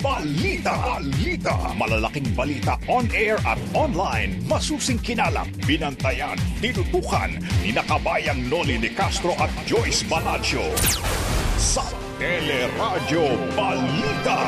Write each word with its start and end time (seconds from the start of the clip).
Balita. 0.00 0.74
Balita. 0.74 1.56
Malalaking 1.76 2.28
balita 2.36 2.78
on 2.88 3.08
air 3.12 3.36
at 3.44 3.58
online. 3.72 4.40
Masusing 4.48 5.00
kinalap, 5.00 5.48
binantayan, 5.64 6.36
tinutukan 6.60 7.36
ni 7.64 7.72
nakabayang 7.72 8.48
Noli 8.48 8.76
de 8.80 8.90
Castro 8.92 9.32
at 9.40 9.50
Joyce 9.64 10.04
Balancho. 10.06 10.64
Sa 11.58 11.84
Teleradyo 12.20 13.24
Balita. 13.58 14.40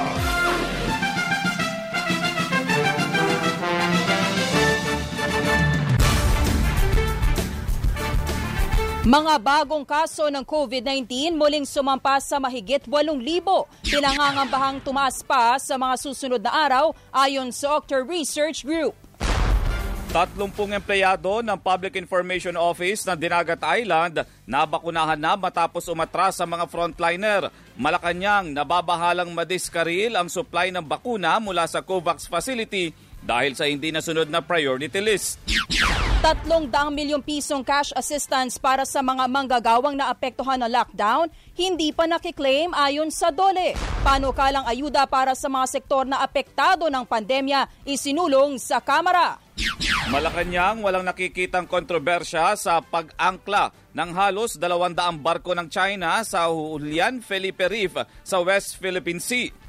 Mga 9.07 9.38
bagong 9.38 9.86
kaso 9.86 10.27
ng 10.27 10.43
COVID-19 10.43 11.38
muling 11.38 11.62
sumampas 11.62 12.27
sa 12.27 12.42
mahigit 12.42 12.83
8,000. 12.91 13.23
Pinangangambahang 13.87 14.82
tumaas 14.82 15.23
pa 15.23 15.55
sa 15.62 15.79
mga 15.79 15.95
susunod 15.95 16.42
na 16.42 16.51
araw 16.51 16.91
ayon 17.15 17.55
sa 17.55 17.79
Octor 17.79 18.02
Research 18.02 18.66
Group. 18.66 18.98
30 20.10 20.51
empleyado 20.74 21.38
ng 21.38 21.55
Public 21.55 21.95
Information 21.95 22.59
Office 22.59 23.06
ng 23.06 23.15
Dinagat 23.15 23.62
Island 23.62 24.27
nabakunahan 24.42 25.23
na 25.23 25.38
matapos 25.38 25.87
umatras 25.87 26.43
sa 26.43 26.46
mga 26.48 26.66
frontliner. 26.66 27.54
Malacanang 27.79 28.51
nababahalang 28.51 29.30
madiskaril 29.30 30.18
ang 30.18 30.27
supply 30.27 30.74
ng 30.74 30.82
bakuna 30.82 31.38
mula 31.38 31.62
sa 31.70 31.79
COVAX 31.79 32.27
facility 32.27 32.91
dahil 33.27 33.59
sa 33.59 33.66
hindi 33.66 33.91
nasunod 33.91 34.30
na 34.30 34.39
priority 34.39 35.03
list. 35.03 35.43
Tatlong 36.23 36.71
daang 36.71 36.95
milyong 36.95 37.21
pisong 37.21 37.66
cash 37.66 37.91
assistance 37.93 38.57
para 38.57 38.87
sa 38.87 39.02
mga 39.02 39.27
manggagawang 39.29 39.99
naapektuhan 39.99 40.62
ng 40.62 40.71
lockdown, 40.73 41.27
hindi 41.59 41.91
pa 41.91 42.07
nakiklaim 42.09 42.73
ayon 42.73 43.11
sa 43.12 43.35
DOLE. 43.35 43.77
Panukalang 44.01 44.65
ayuda 44.65 45.05
para 45.10 45.35
sa 45.35 45.51
mga 45.51 45.66
sektor 45.66 46.07
na 46.07 46.23
apektado 46.23 46.87
ng 46.87 47.05
pandemya 47.05 47.66
isinulong 47.85 48.57
sa 48.57 48.79
Kamara. 48.80 49.43
Malacanang 50.07 50.87
walang 50.87 51.02
nakikitang 51.02 51.66
kontrobersya 51.66 52.55
sa 52.55 52.79
pag-angkla 52.79 53.74
ng 53.96 54.11
halos 54.15 54.55
200 54.55 54.95
barko 55.18 55.57
ng 55.57 55.66
China 55.66 56.23
sa 56.23 56.46
Julian 56.46 57.18
Felipe 57.24 57.66
Reef 57.66 57.99
sa 58.23 58.38
West 58.38 58.79
Philippine 58.79 59.18
Sea. 59.18 59.65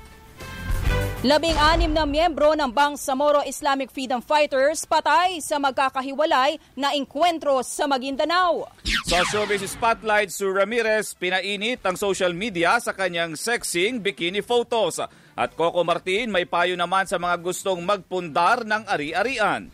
Labing-anim 1.26 1.90
na 1.90 2.06
miyembro 2.06 2.54
ng 2.54 2.70
Bangsamoro 2.70 3.42
Islamic 3.42 3.90
Freedom 3.90 4.22
Fighters 4.22 4.86
patay 4.86 5.42
sa 5.42 5.58
magkakahiwalay 5.58 6.62
na 6.78 6.94
inkwentro 6.94 7.66
sa 7.66 7.90
Maguindanao. 7.90 8.70
Sa 9.10 9.26
showbiz 9.26 9.66
spotlight, 9.66 10.30
Sue 10.30 10.54
Ramirez 10.54 11.18
pinainit 11.18 11.82
ang 11.90 11.98
social 11.98 12.38
media 12.38 12.78
sa 12.78 12.94
kanyang 12.94 13.34
sexing 13.34 13.98
bikini 13.98 14.46
photos. 14.46 15.02
At 15.34 15.58
Coco 15.58 15.82
Martin 15.82 16.30
may 16.30 16.46
payo 16.46 16.78
naman 16.78 17.10
sa 17.10 17.18
mga 17.18 17.42
gustong 17.42 17.82
magpundar 17.82 18.62
ng 18.62 18.86
ari-arian. 18.86 19.74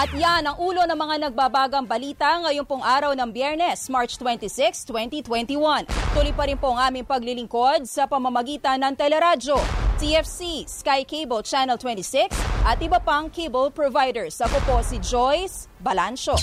At 0.00 0.08
yan 0.16 0.48
ang 0.48 0.56
ulo 0.56 0.88
ng 0.88 0.96
mga 0.96 1.28
nagbabagang 1.28 1.84
balita 1.84 2.40
ngayong 2.40 2.64
pong 2.64 2.80
araw 2.80 3.12
ng 3.12 3.28
Biyernes, 3.28 3.92
March 3.92 4.16
26, 4.16 4.88
2021. 4.88 5.84
Tuloy 6.16 6.32
pa 6.32 6.48
rin 6.48 6.56
po 6.56 6.72
ang 6.72 6.88
aming 6.88 7.04
paglilingkod 7.04 7.84
sa 7.84 8.08
pamamagitan 8.08 8.80
ng 8.80 8.96
teleradyo, 8.96 9.60
TFC, 10.00 10.64
Sky 10.64 11.04
Cable 11.04 11.44
Channel 11.44 11.76
26 11.76 12.32
at 12.64 12.80
iba 12.80 12.96
pang 13.04 13.28
cable 13.28 13.68
providers. 13.68 14.40
Ako 14.40 14.56
po 14.64 14.80
si 14.80 14.96
Joyce 14.96 15.68
Balancho. 15.76 16.40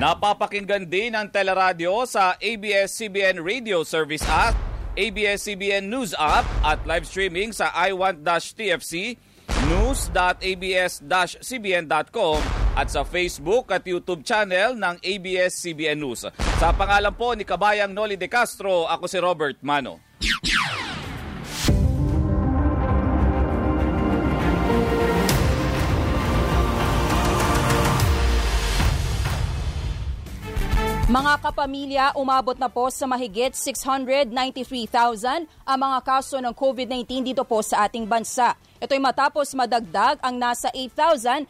Napapakinggan 0.00 0.88
din 0.88 1.12
ang 1.12 1.28
teleradyo 1.28 2.08
sa 2.08 2.40
ABS-CBN 2.40 3.44
Radio 3.44 3.84
Service 3.84 4.24
app, 4.24 4.56
ABS-CBN 4.96 5.92
News 5.92 6.16
app 6.16 6.48
at 6.64 6.80
live 6.88 7.04
streaming 7.04 7.52
sa 7.52 7.68
iWant-TFC, 7.84 9.20
news.abs-cbn.com 9.68 12.38
at 12.80 12.88
sa 12.88 13.04
Facebook 13.04 13.76
at 13.76 13.84
YouTube 13.84 14.24
channel 14.24 14.72
ng 14.72 14.96
ABS-CBN 15.04 16.00
News. 16.00 16.32
Sa 16.32 16.72
pangalan 16.72 17.12
po 17.12 17.36
ni 17.36 17.44
Kabayang 17.44 17.92
Noli 17.92 18.16
De 18.16 18.32
Castro, 18.32 18.88
ako 18.88 19.04
si 19.04 19.20
Robert 19.20 19.60
Mano. 19.60 20.00
Mga 31.06 31.38
kapamilya, 31.38 32.10
umabot 32.18 32.58
na 32.58 32.66
po 32.66 32.90
sa 32.90 33.06
mahigit 33.06 33.54
693,000 33.54 35.46
ang 35.46 35.78
mga 35.78 35.98
kaso 36.02 36.42
ng 36.42 36.50
COVID-19 36.50 37.30
dito 37.30 37.46
po 37.46 37.62
sa 37.62 37.86
ating 37.86 38.02
bansa. 38.02 38.58
Ito'y 38.82 38.98
matapos 38.98 39.54
madagdag 39.54 40.18
ang 40.18 40.34
nasa 40.34 40.66
8,773 40.74 41.46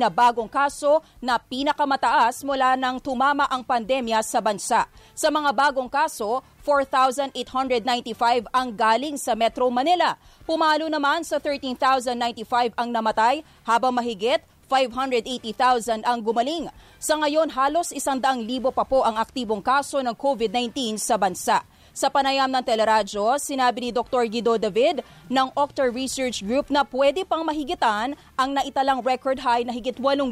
na 0.00 0.08
bagong 0.08 0.48
kaso 0.48 1.04
na 1.20 1.36
pinakamataas 1.36 2.40
mula 2.40 2.72
nang 2.72 3.04
tumama 3.04 3.44
ang 3.52 3.60
pandemya 3.60 4.24
sa 4.24 4.40
bansa. 4.40 4.88
Sa 5.12 5.28
mga 5.28 5.52
bagong 5.52 5.92
kaso, 5.92 6.40
4,895 6.64 8.48
ang 8.48 8.72
galing 8.72 9.20
sa 9.20 9.36
Metro 9.36 9.68
Manila. 9.68 10.16
Pumalo 10.48 10.88
naman 10.88 11.20
sa 11.20 11.36
13,095 11.36 12.80
ang 12.80 12.88
namatay 12.88 13.44
habang 13.68 13.92
mahigit 13.92 14.40
580,000 14.70 16.06
ang 16.06 16.22
gumaling. 16.22 16.70
Sa 17.02 17.18
ngayon, 17.18 17.50
halos 17.50 17.90
100,000 17.90 18.22
pa 18.70 18.86
po 18.86 19.02
ang 19.02 19.18
aktibong 19.18 19.58
kaso 19.58 19.98
ng 19.98 20.14
COVID-19 20.14 20.94
sa 20.94 21.18
bansa. 21.18 21.66
Sa 21.90 22.06
panayam 22.06 22.46
ng 22.46 22.62
teleradyo, 22.62 23.34
sinabi 23.42 23.82
ni 23.82 23.90
Dr. 23.90 24.30
Guido 24.30 24.54
David 24.54 25.02
ng 25.26 25.50
Octor 25.58 25.90
Research 25.90 26.46
Group 26.46 26.70
na 26.70 26.86
pwede 26.86 27.26
pang 27.26 27.42
mahigitan 27.42 28.14
ang 28.38 28.54
naitalang 28.54 29.02
record 29.02 29.42
high 29.42 29.66
na 29.66 29.74
higit 29.74 29.98
8,000 29.98 30.30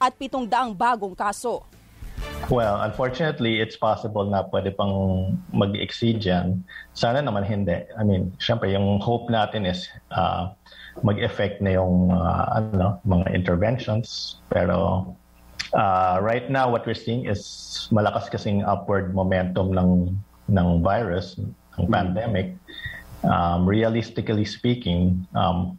at 0.00 0.16
700 0.16 0.72
bagong 0.72 1.12
kaso. 1.12 1.68
Well, 2.48 2.80
unfortunately, 2.80 3.60
it's 3.60 3.76
possible 3.76 4.24
na 4.24 4.46
pwede 4.48 4.72
pang 4.72 5.36
mag-exceed 5.50 6.22
yan. 6.22 6.64
Sana 6.94 7.20
naman 7.20 7.42
hindi. 7.42 7.74
I 7.92 8.02
mean, 8.06 8.32
syempre, 8.38 8.70
yung 8.70 9.02
hope 9.02 9.28
natin 9.28 9.66
is 9.66 9.90
uh, 10.14 10.54
mag-effect 11.02 11.60
na 11.60 11.76
yung 11.76 12.12
uh, 12.12 12.60
ano, 12.60 13.00
mga 13.04 13.34
interventions. 13.34 14.38
Pero 14.48 15.04
uh, 15.74 16.16
right 16.22 16.48
now, 16.48 16.70
what 16.70 16.86
we're 16.86 16.96
seeing 16.96 17.26
is 17.26 17.42
malakas 17.92 18.30
kasing 18.30 18.64
upward 18.64 19.12
momentum 19.12 19.74
ng 19.74 20.14
ng 20.48 20.68
virus, 20.80 21.36
ng 21.78 21.86
pandemic. 21.90 22.54
Um, 23.26 23.66
realistically 23.66 24.44
speaking, 24.46 25.26
um, 25.34 25.74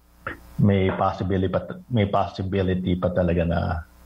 may 0.59 0.91
possibility 0.97 1.47
pa, 1.47 1.63
may 1.87 2.09
possibility 2.09 2.97
pa 2.97 3.13
talaga 3.13 3.45
na 3.47 3.59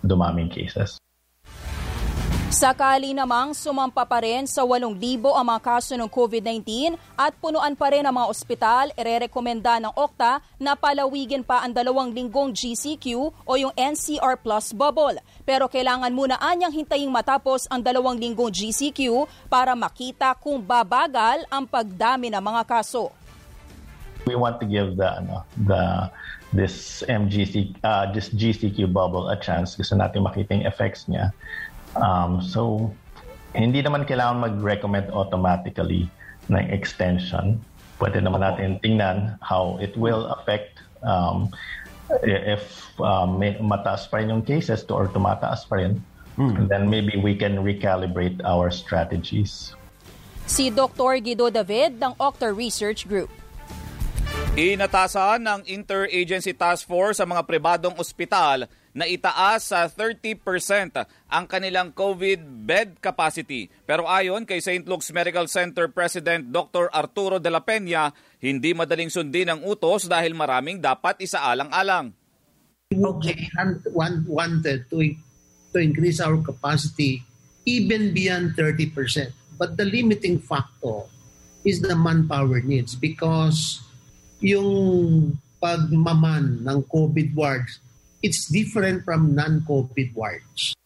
dumaming 0.05 0.51
cases. 0.51 1.01
Sakali 2.51 3.15
namang 3.15 3.55
sumampa 3.55 4.03
pa 4.03 4.19
rin 4.19 4.43
sa 4.43 4.67
8,000 4.67 4.99
ang 5.23 5.45
mga 5.47 5.61
kaso 5.63 5.95
ng 5.95 6.11
COVID-19 6.11 6.99
at 7.15 7.31
punuan 7.39 7.71
pa 7.79 7.95
rin 7.95 8.03
ang 8.03 8.11
mga 8.11 8.27
ospital, 8.27 8.91
irerekomenda 8.99 9.79
ng 9.79 9.95
OCTA 9.95 10.43
na 10.59 10.75
palawigin 10.75 11.47
pa 11.47 11.63
ang 11.63 11.71
dalawang 11.71 12.11
linggong 12.11 12.51
GCQ 12.51 13.31
o 13.47 13.51
yung 13.55 13.71
NCR 13.71 14.35
Plus 14.43 14.75
bubble. 14.75 15.15
Pero 15.47 15.71
kailangan 15.71 16.11
muna 16.11 16.35
anyang 16.43 16.75
hintayin 16.75 17.07
matapos 17.07 17.71
ang 17.71 17.79
dalawang 17.79 18.19
linggong 18.19 18.51
GCQ 18.51 19.31
para 19.47 19.71
makita 19.71 20.35
kung 20.35 20.59
babagal 20.59 21.47
ang 21.47 21.63
pagdami 21.63 22.35
ng 22.35 22.43
mga 22.43 22.67
kaso. 22.67 23.15
We 24.27 24.35
want 24.35 24.59
to 24.59 24.67
give 24.67 24.99
the, 24.99 25.23
ano, 25.23 25.47
the 25.55 26.11
this 26.53 27.03
MGC, 27.07 27.79
uh, 27.83 28.11
this 28.11 28.29
GCQ 28.29 28.91
bubble 28.91 29.31
a 29.31 29.39
chance. 29.39 29.75
Gusto 29.75 29.95
natin 29.95 30.27
makita 30.27 30.51
yung 30.51 30.67
effects 30.67 31.07
niya. 31.07 31.31
Um, 31.95 32.39
so, 32.39 32.91
hindi 33.51 33.83
naman 33.83 34.07
kailangan 34.07 34.39
mag-recommend 34.39 35.11
automatically 35.11 36.07
ng 36.47 36.65
extension. 36.71 37.59
Pwede 37.99 38.23
naman 38.23 38.41
natin 38.41 38.79
tingnan 38.81 39.37
how 39.43 39.77
it 39.77 39.93
will 39.99 40.31
affect 40.31 40.79
um, 41.03 41.51
if 42.23 42.91
um, 42.99 43.39
may 43.39 43.55
mataas 43.59 44.09
pa 44.09 44.19
rin 44.19 44.33
yung 44.33 44.43
cases 44.43 44.83
to, 44.87 44.95
or 44.95 45.07
tumataas 45.07 45.67
pa 45.67 45.79
rin. 45.79 46.01
Hmm. 46.39 46.55
And 46.55 46.65
then 46.71 46.87
maybe 46.87 47.19
we 47.19 47.35
can 47.35 47.59
recalibrate 47.61 48.39
our 48.43 48.71
strategies. 48.71 49.75
Si 50.47 50.71
Dr. 50.71 51.19
Guido 51.21 51.51
David 51.51 51.99
ng 51.99 52.15
Octa 52.17 52.49
Research 52.51 53.05
Group. 53.07 53.29
Inatasan 54.51 55.47
ng 55.47 55.61
Interagency 55.63 56.51
Task 56.51 56.83
Force 56.83 57.23
sa 57.23 57.27
mga 57.27 57.47
pribadong 57.47 57.95
ospital 57.95 58.67
na 58.91 59.07
itaas 59.07 59.71
sa 59.71 59.87
30% 59.87 60.39
ang 61.31 61.45
kanilang 61.47 61.95
COVID 61.95 62.43
bed 62.67 62.99
capacity. 62.99 63.71
Pero 63.87 64.07
ayon 64.07 64.43
kay 64.43 64.59
St. 64.59 64.83
Luke's 64.83 65.11
Medical 65.15 65.47
Center 65.47 65.87
President 65.87 66.51
Dr. 66.51 66.91
Arturo 66.91 67.39
de 67.39 67.51
la 67.51 67.63
Peña, 67.63 68.11
hindi 68.43 68.75
madaling 68.75 69.11
sundin 69.11 69.51
ang 69.51 69.63
utos 69.63 70.11
dahil 70.11 70.35
maraming 70.35 70.83
dapat 70.83 71.23
isaalang-alang. 71.23 72.11
Okay, 72.91 73.47
and 73.55 73.79
wanted 74.27 74.83
to, 74.91 74.99
to 75.71 75.77
increase 75.79 76.19
our 76.19 76.35
capacity 76.43 77.23
even 77.63 78.11
beyond 78.11 78.51
30%. 78.59 78.91
But 79.55 79.77
the 79.77 79.87
limiting 79.87 80.43
factor 80.43 81.07
is 81.63 81.79
the 81.79 81.95
manpower 81.95 82.59
needs 82.59 82.97
because 82.97 83.79
yung 84.41 85.37
pagmaman 85.61 86.65
ng 86.65 86.79
COVID 86.89 87.37
wards, 87.37 87.77
it's 88.21 88.47
different 88.47 89.03
from 89.03 89.33
non-COVID 89.33 90.13
wards. 90.13 90.77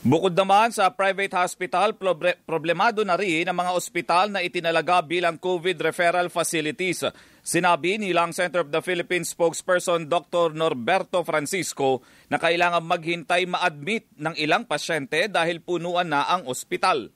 Bukod 0.00 0.32
naman 0.32 0.72
sa 0.72 0.88
private 0.88 1.36
hospital, 1.36 1.92
proble- 1.92 2.40
problemado 2.48 3.04
na 3.04 3.20
rin 3.20 3.44
ang 3.44 3.52
mga 3.52 3.76
ospital 3.76 4.32
na 4.32 4.40
itinalaga 4.40 5.04
bilang 5.04 5.36
COVID 5.36 5.76
referral 5.76 6.32
facilities. 6.32 7.04
Sinabi 7.44 8.00
ni 8.00 8.16
Lang 8.16 8.32
Center 8.32 8.64
of 8.64 8.72
the 8.72 8.80
Philippines 8.80 9.28
spokesperson 9.36 10.08
Dr. 10.08 10.56
Norberto 10.56 11.20
Francisco 11.20 12.00
na 12.32 12.40
kailangan 12.40 12.80
maghintay 12.80 13.44
ma-admit 13.44 14.08
ng 14.16 14.32
ilang 14.40 14.64
pasyente 14.64 15.28
dahil 15.28 15.60
punuan 15.60 16.08
na 16.08 16.24
ang 16.32 16.48
ospital. 16.48 17.12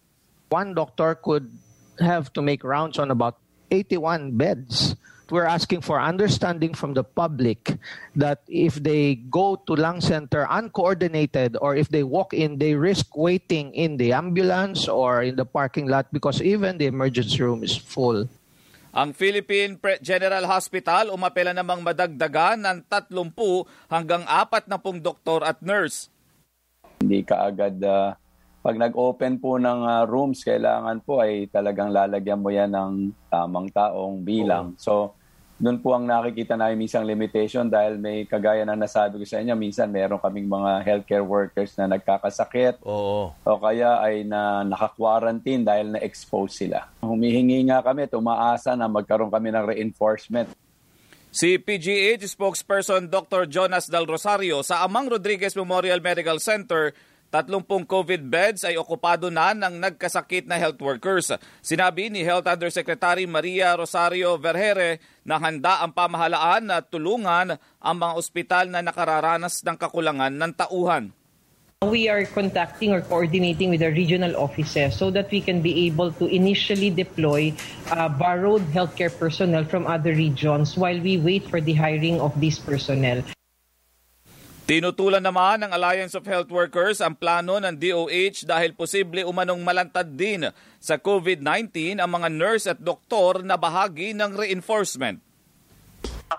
One 0.53 0.77
doctor 0.77 1.17
could 1.17 1.49
have 2.05 2.37
to 2.37 2.45
make 2.45 2.61
rounds 2.61 3.01
on 3.01 3.09
about 3.09 3.41
81 3.73 4.37
beds. 4.37 4.93
We're 5.33 5.49
asking 5.49 5.81
for 5.81 5.97
understanding 5.97 6.77
from 6.77 6.93
the 6.93 7.05
public 7.05 7.81
that 8.17 8.45
if 8.45 8.77
they 8.77 9.17
go 9.17 9.57
to 9.65 9.73
lung 9.73 10.05
center 10.05 10.47
uncoordinated 10.51 11.57
or 11.61 11.77
if 11.77 11.89
they 11.89 12.05
walk 12.05 12.37
in, 12.37 12.61
they 12.61 12.75
risk 12.75 13.17
waiting 13.17 13.73
in 13.73 13.97
the 13.97 14.13
ambulance 14.13 14.85
or 14.85 15.23
in 15.25 15.37
the 15.37 15.49
parking 15.49 15.89
lot 15.89 16.13
because 16.13 16.43
even 16.45 16.77
the 16.77 16.87
emergency 16.87 17.41
room 17.41 17.65
is 17.65 17.77
full. 17.77 18.29
Ang 18.95 19.11
Philippine 19.11 19.75
Pre- 19.75 19.99
General 19.99 20.47
Hospital 20.47 21.11
umapela 21.11 21.51
namang 21.51 21.83
madagdagan 21.83 22.63
ng 22.63 22.79
30 22.87 23.11
hanggang 23.91 24.23
40 24.23 25.03
doktor 25.03 25.43
at 25.43 25.59
nurse. 25.59 26.13
Hindi 27.03 27.27
ka 27.27 27.51
agad 27.51 27.75
ah, 27.83 28.15
pag 28.65 28.81
nag-open 28.81 29.37
po 29.45 29.61
ng 29.61 29.81
ah, 29.85 30.09
rooms, 30.09 30.41
kailangan 30.41 31.05
po 31.05 31.21
ay 31.21 31.53
talagang 31.53 31.93
lalagyan 31.93 32.41
mo 32.41 32.49
yan 32.49 32.73
ng 32.73 33.13
tamang 33.29 33.69
taong 33.69 34.25
bilang. 34.25 34.73
So, 34.81 35.13
doon 35.61 35.85
po 35.85 35.93
ang 35.93 36.09
nakikita 36.09 36.57
namin 36.57 36.81
minsan 36.81 37.05
limitation 37.05 37.69
dahil 37.69 38.01
may 38.01 38.25
kagaya 38.25 38.65
na 38.65 38.73
nasabi 38.73 39.21
ko 39.21 39.29
sa 39.29 39.45
inyo, 39.45 39.53
minsan 39.53 39.93
meron 39.93 40.17
kaming 40.17 40.49
mga 40.49 40.81
healthcare 40.81 41.23
workers 41.23 41.77
na 41.77 41.93
nagkakasakit 41.93 42.81
Oo. 42.89 43.37
o 43.37 43.53
kaya 43.61 44.01
ay 44.01 44.25
na 44.25 44.65
naka-quarantine 44.65 45.63
dahil 45.63 45.95
na-expose 45.95 46.65
sila. 46.65 46.89
Humihingi 47.05 47.69
nga 47.69 47.85
kami, 47.85 48.09
tumaasa 48.09 48.73
na 48.75 48.89
magkaroon 48.89 49.29
kami 49.31 49.53
ng 49.53 49.77
reinforcement 49.77 50.49
Si 51.35 51.59
PGH 51.59 52.31
spokesperson 52.31 53.11
Dr. 53.11 53.51
Jonas 53.51 53.91
Del 53.91 54.07
Rosario 54.07 54.63
sa 54.63 54.87
Amang 54.87 55.11
Rodriguez 55.11 55.59
Memorial 55.59 55.99
Medical 55.99 56.39
Center, 56.39 56.95
30 57.35 57.67
COVID 57.91 58.31
beds 58.31 58.63
ay 58.63 58.79
okupado 58.79 59.27
na 59.27 59.51
ng 59.51 59.83
nagkasakit 59.83 60.47
na 60.47 60.55
health 60.55 60.79
workers. 60.79 61.35
Sinabi 61.59 62.07
ni 62.07 62.23
Health 62.23 62.47
Undersecretary 62.47 63.27
Maria 63.27 63.75
Rosario 63.75 64.39
Vergere 64.39 65.03
na 65.27 65.43
handa 65.43 65.83
ang 65.83 65.91
pamahalaan 65.91 66.71
na 66.71 66.79
tulungan 66.79 67.59
ang 67.59 67.97
mga 67.99 68.15
ospital 68.15 68.65
na 68.71 68.87
nakararanas 68.87 69.67
ng 69.67 69.75
kakulangan 69.75 70.31
ng 70.31 70.53
tauhan. 70.55 71.11
We 71.83 72.07
are 72.07 72.23
contacting 72.23 72.95
or 72.95 73.03
coordinating 73.03 73.75
with 73.75 73.83
the 73.83 73.91
regional 73.91 74.39
offices 74.39 74.95
so 74.95 75.11
that 75.11 75.27
we 75.35 75.43
can 75.43 75.59
be 75.59 75.91
able 75.91 76.15
to 76.23 76.31
initially 76.31 76.89
deploy 76.89 77.51
uh, 77.91 78.09
borrowed 78.15 78.63
healthcare 78.71 79.11
personnel 79.11 79.67
from 79.67 79.91
other 79.91 80.15
regions 80.15 80.79
while 80.79 80.97
we 81.03 81.19
wait 81.19 81.51
for 81.51 81.59
the 81.59 81.75
hiring 81.75 82.23
of 82.23 82.31
these 82.39 82.63
personnel. 82.63 83.27
Tinutulan 84.65 85.21
naman 85.21 85.61
ng 85.61 85.77
Alliance 85.77 86.17
of 86.17 86.25
Health 86.25 86.49
Workers 86.49 87.05
ang 87.05 87.13
plano 87.13 87.61
ng 87.61 87.77
DOH 87.77 88.49
dahil 88.49 88.73
posible 88.73 89.21
umanong 89.21 89.61
malantad 89.61 90.09
din 90.17 90.49
sa 90.81 90.97
COVID-19 90.97 92.01
ang 92.01 92.09
mga 92.09 92.33
nurse 92.33 92.73
at 92.73 92.81
doktor 92.81 93.45
na 93.45 93.61
bahagi 93.61 94.17
ng 94.17 94.33
reinforcement. 94.33 95.21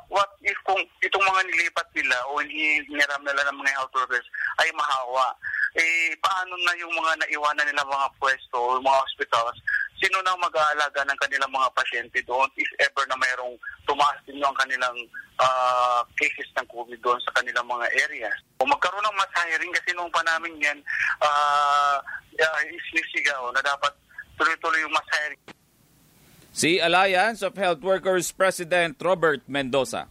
what 0.10 0.33
if 0.42 0.57
kung 0.66 0.81
itong 1.06 1.22
mga 1.22 1.42
nilipat 1.54 1.86
nila 1.94 2.18
o 2.33 2.42
hiniram 2.42 3.22
nila 3.22 3.45
ng 3.45 3.57
mga 3.62 3.72
health 3.77 3.94
workers 3.94 4.25
ay 4.57 4.74
mahawa? 4.74 5.30
Eh, 5.77 6.18
paano 6.18 6.57
na 6.66 6.74
yung 6.81 6.98
mga 6.98 7.30
naiwanan 7.30 7.69
nila 7.69 7.86
mga 7.86 8.10
pwesto 8.18 8.57
o 8.57 8.81
mga 8.81 9.06
hospitals? 9.06 9.57
Sino 9.95 10.19
na 10.21 10.36
mag-aalaga 10.36 11.07
ng 11.07 11.19
kanilang 11.19 11.51
mga 11.51 11.69
pasyente 11.71 12.19
doon 12.27 12.47
if 12.59 12.68
ever 12.83 13.07
na 13.07 13.15
mayroong 13.15 13.56
tumaas 13.88 14.19
din 14.27 14.44
yung 14.44 14.56
kanilang 14.59 14.95
ah, 15.39 16.03
cases 16.19 16.47
ng 16.59 16.68
COVID 16.68 17.00
doon 17.00 17.19
sa 17.24 17.31
kanilang 17.36 17.63
mga 17.68 17.88
areas? 18.03 18.36
O 18.59 18.68
magkaroon 18.68 19.03
ng 19.03 19.18
mass 19.18 19.33
hiring 19.36 19.71
kasi 19.71 19.95
nung 19.95 20.12
pa 20.12 20.24
namin 20.27 20.56
yan, 20.59 20.80
uh, 21.24 21.97
uh, 22.36 22.62
isinisigaw 22.68 23.51
na 23.56 23.63
dapat 23.63 23.92
tuloy-tuloy 24.36 24.83
yung 24.83 24.95
mass 24.95 25.09
hiring. 25.15 25.42
Si 26.56 26.80
Alliance 26.80 27.44
of 27.44 27.59
Health 27.59 27.83
Workers 27.83 28.31
President 28.31 28.95
Robert 29.03 29.44
Mendoza. 29.48 30.07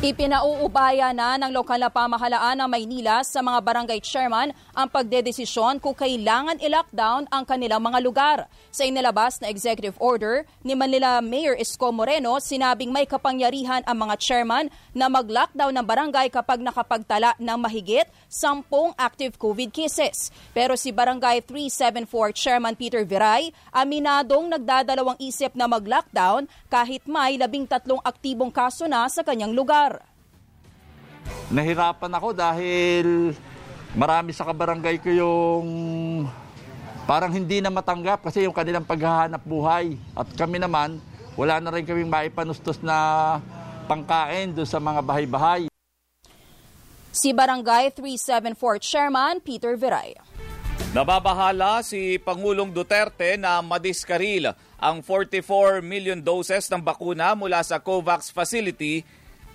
Ipinauubaya 0.00 1.12
na 1.12 1.36
ng 1.36 1.52
lokal 1.52 1.76
na 1.76 1.92
pamahalaan 1.92 2.56
ng 2.56 2.72
Maynila 2.72 3.20
sa 3.20 3.44
mga 3.44 3.60
barangay 3.60 4.00
chairman 4.00 4.48
ang 4.72 4.88
pagdedesisyon 4.88 5.76
kung 5.76 5.92
kailangan 5.92 6.56
i-lockdown 6.56 7.28
ang 7.28 7.44
kanilang 7.44 7.84
mga 7.84 8.00
lugar. 8.00 8.38
Sa 8.72 8.88
inilabas 8.88 9.44
na 9.44 9.52
executive 9.52 9.92
order 10.00 10.48
ni 10.64 10.72
Manila 10.72 11.20
Mayor 11.20 11.52
Isko 11.52 11.92
Moreno, 11.92 12.40
sinabing 12.40 12.88
may 12.88 13.04
kapangyarihan 13.04 13.84
ang 13.84 14.08
mga 14.08 14.16
chairman 14.16 14.72
na 14.96 15.12
mag-lockdown 15.12 15.76
ng 15.76 15.84
barangay 15.84 16.32
kapag 16.32 16.64
nakapagtala 16.64 17.36
ng 17.36 17.58
mahigit 17.60 18.08
10 18.32 18.64
active 18.96 19.36
COVID 19.36 19.68
cases. 19.68 20.32
Pero 20.56 20.80
si 20.80 20.96
Barangay 20.96 21.44
374 21.44 22.32
Chairman 22.32 22.72
Peter 22.72 23.04
Viray, 23.04 23.52
aminadong 23.68 24.48
nagdadalawang 24.48 25.20
isip 25.20 25.52
na 25.52 25.68
mag-lockdown 25.68 26.48
kahit 26.72 27.04
may 27.04 27.36
labing 27.36 27.68
tatlong 27.68 28.00
aktibong 28.00 28.48
kaso 28.48 28.88
na 28.88 29.04
sa 29.12 29.20
kanyang 29.20 29.52
lugar. 29.52 29.89
Nahirapan 31.50 32.12
ako 32.14 32.28
dahil 32.30 33.34
marami 33.94 34.30
sa 34.30 34.46
kabarangay 34.46 35.02
ko 35.02 35.10
yung 35.10 35.66
parang 37.10 37.34
hindi 37.34 37.58
na 37.58 37.74
matanggap 37.74 38.22
kasi 38.22 38.46
yung 38.46 38.54
kanilang 38.54 38.86
paghahanap 38.86 39.42
buhay. 39.42 39.98
At 40.14 40.30
kami 40.38 40.62
naman, 40.62 41.02
wala 41.34 41.58
na 41.58 41.74
rin 41.74 41.82
kaming 41.82 42.06
maipanustos 42.06 42.78
na 42.78 43.38
pangkain 43.90 44.54
doon 44.54 44.68
sa 44.70 44.78
mga 44.78 45.00
bahay-bahay. 45.02 45.66
Si 47.10 47.34
Barangay 47.34 47.90
374 47.90 48.78
Chairman 48.78 49.42
Peter 49.42 49.74
Viray. 49.74 50.14
Nababahala 50.90 51.86
si 51.86 52.18
Pangulong 52.18 52.70
Duterte 52.70 53.38
na 53.38 53.62
madiskaril 53.62 54.50
ang 54.78 55.02
44 55.02 55.82
million 55.82 56.18
doses 56.18 56.66
ng 56.66 56.82
bakuna 56.82 57.34
mula 57.34 57.62
sa 57.62 57.78
COVAX 57.78 58.30
facility 58.30 59.06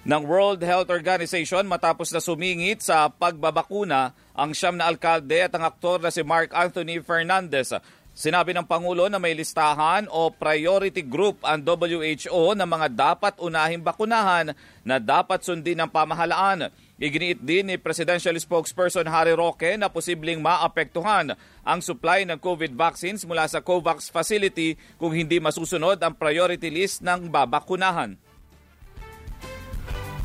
ng 0.06 0.22
World 0.22 0.62
Health 0.62 0.94
Organization 0.94 1.66
matapos 1.66 2.14
na 2.14 2.22
sumingit 2.22 2.86
sa 2.86 3.10
pagbabakuna 3.10 4.14
ang 4.38 4.54
siyam 4.54 4.78
na 4.78 4.86
alkalde 4.86 5.50
at 5.50 5.52
ang 5.58 5.66
aktor 5.66 5.98
na 5.98 6.14
si 6.14 6.22
Mark 6.22 6.54
Anthony 6.54 7.02
Fernandez. 7.02 7.74
Sinabi 8.16 8.56
ng 8.56 8.64
Pangulo 8.64 9.12
na 9.12 9.20
may 9.20 9.36
listahan 9.36 10.08
o 10.08 10.32
priority 10.32 11.04
group 11.04 11.42
ang 11.44 11.60
WHO 11.60 12.56
ng 12.56 12.70
mga 12.70 12.88
dapat 12.96 13.34
unahing 13.44 13.84
bakunahan 13.84 14.56
na 14.88 15.02
dapat 15.04 15.44
sundin 15.44 15.84
ng 15.84 15.92
pamahalaan. 15.92 16.72
Iginiit 16.96 17.44
din 17.44 17.68
ni 17.68 17.76
Presidential 17.76 18.38
Spokesperson 18.40 19.04
Harry 19.12 19.36
Roque 19.36 19.76
na 19.76 19.92
posibleng 19.92 20.40
maapektuhan 20.40 21.36
ang 21.68 21.80
supply 21.84 22.24
ng 22.24 22.40
COVID 22.40 22.72
vaccines 22.72 23.28
mula 23.28 23.52
sa 23.52 23.60
COVAX 23.60 24.08
facility 24.08 24.80
kung 24.96 25.12
hindi 25.12 25.44
masusunod 25.44 26.00
ang 26.00 26.16
priority 26.16 26.72
list 26.72 27.04
ng 27.04 27.28
babakunahan. 27.28 28.16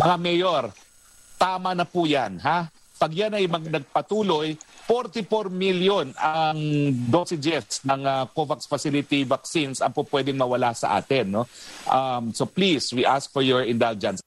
Mga 0.00 0.16
mayor, 0.16 0.64
tama 1.36 1.76
na 1.76 1.84
po 1.84 2.08
yan, 2.08 2.40
ha? 2.40 2.72
Pag 2.96 3.12
yan 3.12 3.36
ay 3.36 3.44
mag 3.44 3.60
nagpatuloy, 3.60 4.56
44 4.88 5.52
million 5.52 6.08
ang 6.16 6.56
dosages 7.12 7.84
ng 7.84 8.08
ah, 8.08 8.24
COVAX 8.24 8.64
facility 8.64 9.28
vaccines 9.28 9.84
ang 9.84 9.92
po 9.92 10.08
pwedeng 10.08 10.40
mawala 10.40 10.72
sa 10.72 10.96
atin. 10.96 11.36
No? 11.36 11.44
Um, 11.84 12.32
so 12.32 12.48
please, 12.48 12.88
we 12.96 13.04
ask 13.04 13.28
for 13.28 13.44
your 13.44 13.60
indulgence. 13.60 14.24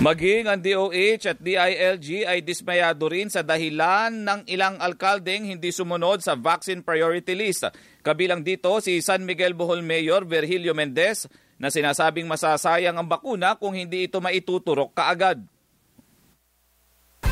Maging 0.00 0.48
ang 0.48 0.60
DOH 0.64 1.22
at 1.28 1.38
DILG 1.40 2.24
ay 2.24 2.40
dismayado 2.40 3.08
rin 3.12 3.28
sa 3.28 3.44
dahilan 3.44 4.24
ng 4.24 4.40
ilang 4.48 4.80
alkaldeng 4.80 5.48
hindi 5.48 5.68
sumunod 5.68 6.24
sa 6.24 6.32
vaccine 6.32 6.80
priority 6.80 7.36
list. 7.36 7.68
Kabilang 8.00 8.40
dito 8.40 8.80
si 8.80 9.00
San 9.04 9.24
Miguel 9.24 9.52
Bohol 9.52 9.84
Mayor 9.84 10.24
Virgilio 10.24 10.72
Mendez 10.72 11.28
na 11.58 11.70
sinasabing 11.70 12.26
masasayang 12.26 12.98
ang 12.98 13.06
bakuna 13.06 13.54
kung 13.54 13.74
hindi 13.74 14.06
ito 14.06 14.18
maituturok 14.18 14.94
kaagad. 14.94 15.42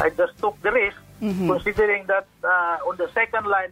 I 0.01 0.09
just 0.15 0.35
took 0.41 0.57
the 0.65 0.73
risk 0.73 0.99
considering 1.23 2.03
that 2.11 2.27
uh, 2.43 2.83
on 2.83 2.99
the 2.99 3.07
second 3.15 3.47
line, 3.47 3.71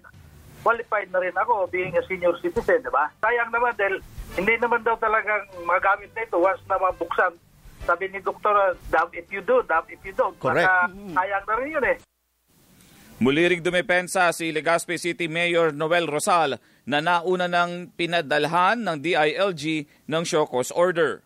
qualified 0.62 1.10
na 1.10 1.18
rin 1.18 1.34
ako 1.34 1.66
being 1.72 1.96
a 1.98 2.02
senior 2.06 2.36
citizen, 2.38 2.78
di 2.84 2.90
ba? 2.92 3.10
Sayang 3.18 3.50
naman 3.50 3.74
dahil 3.74 3.98
hindi 4.38 4.54
naman 4.60 4.86
daw 4.86 4.94
talagang 5.00 5.48
magamit 5.66 6.12
na 6.14 6.22
ito 6.22 6.38
once 6.38 6.62
na 6.70 6.78
mabuksan. 6.78 7.34
Sabi 7.88 8.12
ni 8.12 8.20
Doktor, 8.22 8.76
damn 8.92 9.10
if 9.16 9.26
you 9.32 9.42
do, 9.42 9.64
damn 9.66 9.88
if 9.90 9.98
you 10.04 10.14
don't. 10.14 10.36
Correct. 10.38 10.68
Baka 10.68 10.92
sayang 10.94 11.44
na 11.48 11.54
rin 11.58 11.74
yun 11.74 11.84
eh. 11.88 11.96
Muli 13.20 13.44
ring 13.52 13.60
dumepensa 13.60 14.32
si 14.32 14.48
Legazpi 14.48 14.96
City 14.96 15.28
Mayor 15.28 15.76
Noel 15.76 16.08
Rosal 16.08 16.56
na 16.88 17.04
nauna 17.04 17.52
ng 17.52 17.92
pinadalhan 17.92 18.80
ng 18.80 18.96
DILG 18.96 19.84
ng 20.08 20.24
cause 20.48 20.72
order. 20.72 21.20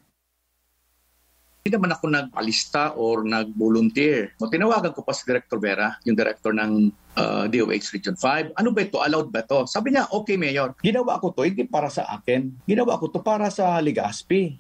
Hindi 1.63 1.71
naman 1.79 1.95
ako 1.95 2.05
nag-alista 2.11 2.99
or 2.99 3.23
nag-volunteer. 3.23 4.35
Tinawagan 4.43 4.91
ko 4.91 5.07
pa 5.07 5.15
si 5.15 5.23
Director 5.23 5.63
Vera, 5.63 5.95
yung 6.03 6.19
director 6.19 6.51
ng 6.51 6.91
uh, 7.15 7.47
DOH 7.47 7.95
Region 7.95 8.19
5. 8.19 8.59
Ano 8.59 8.75
ba 8.75 8.83
ito? 8.83 8.99
Allowed 8.99 9.31
ba 9.31 9.47
ito? 9.47 9.63
Sabi 9.71 9.95
niya, 9.95 10.11
okay 10.11 10.35
Mayor. 10.35 10.75
Ginawa 10.83 11.23
ko 11.23 11.31
to 11.31 11.47
hindi 11.47 11.63
para 11.63 11.87
sa 11.95 12.11
akin. 12.11 12.67
Ginawa 12.67 12.99
ko 12.99 13.07
to 13.07 13.23
para 13.23 13.55
sa 13.55 13.79
Legazpi. 13.79 14.59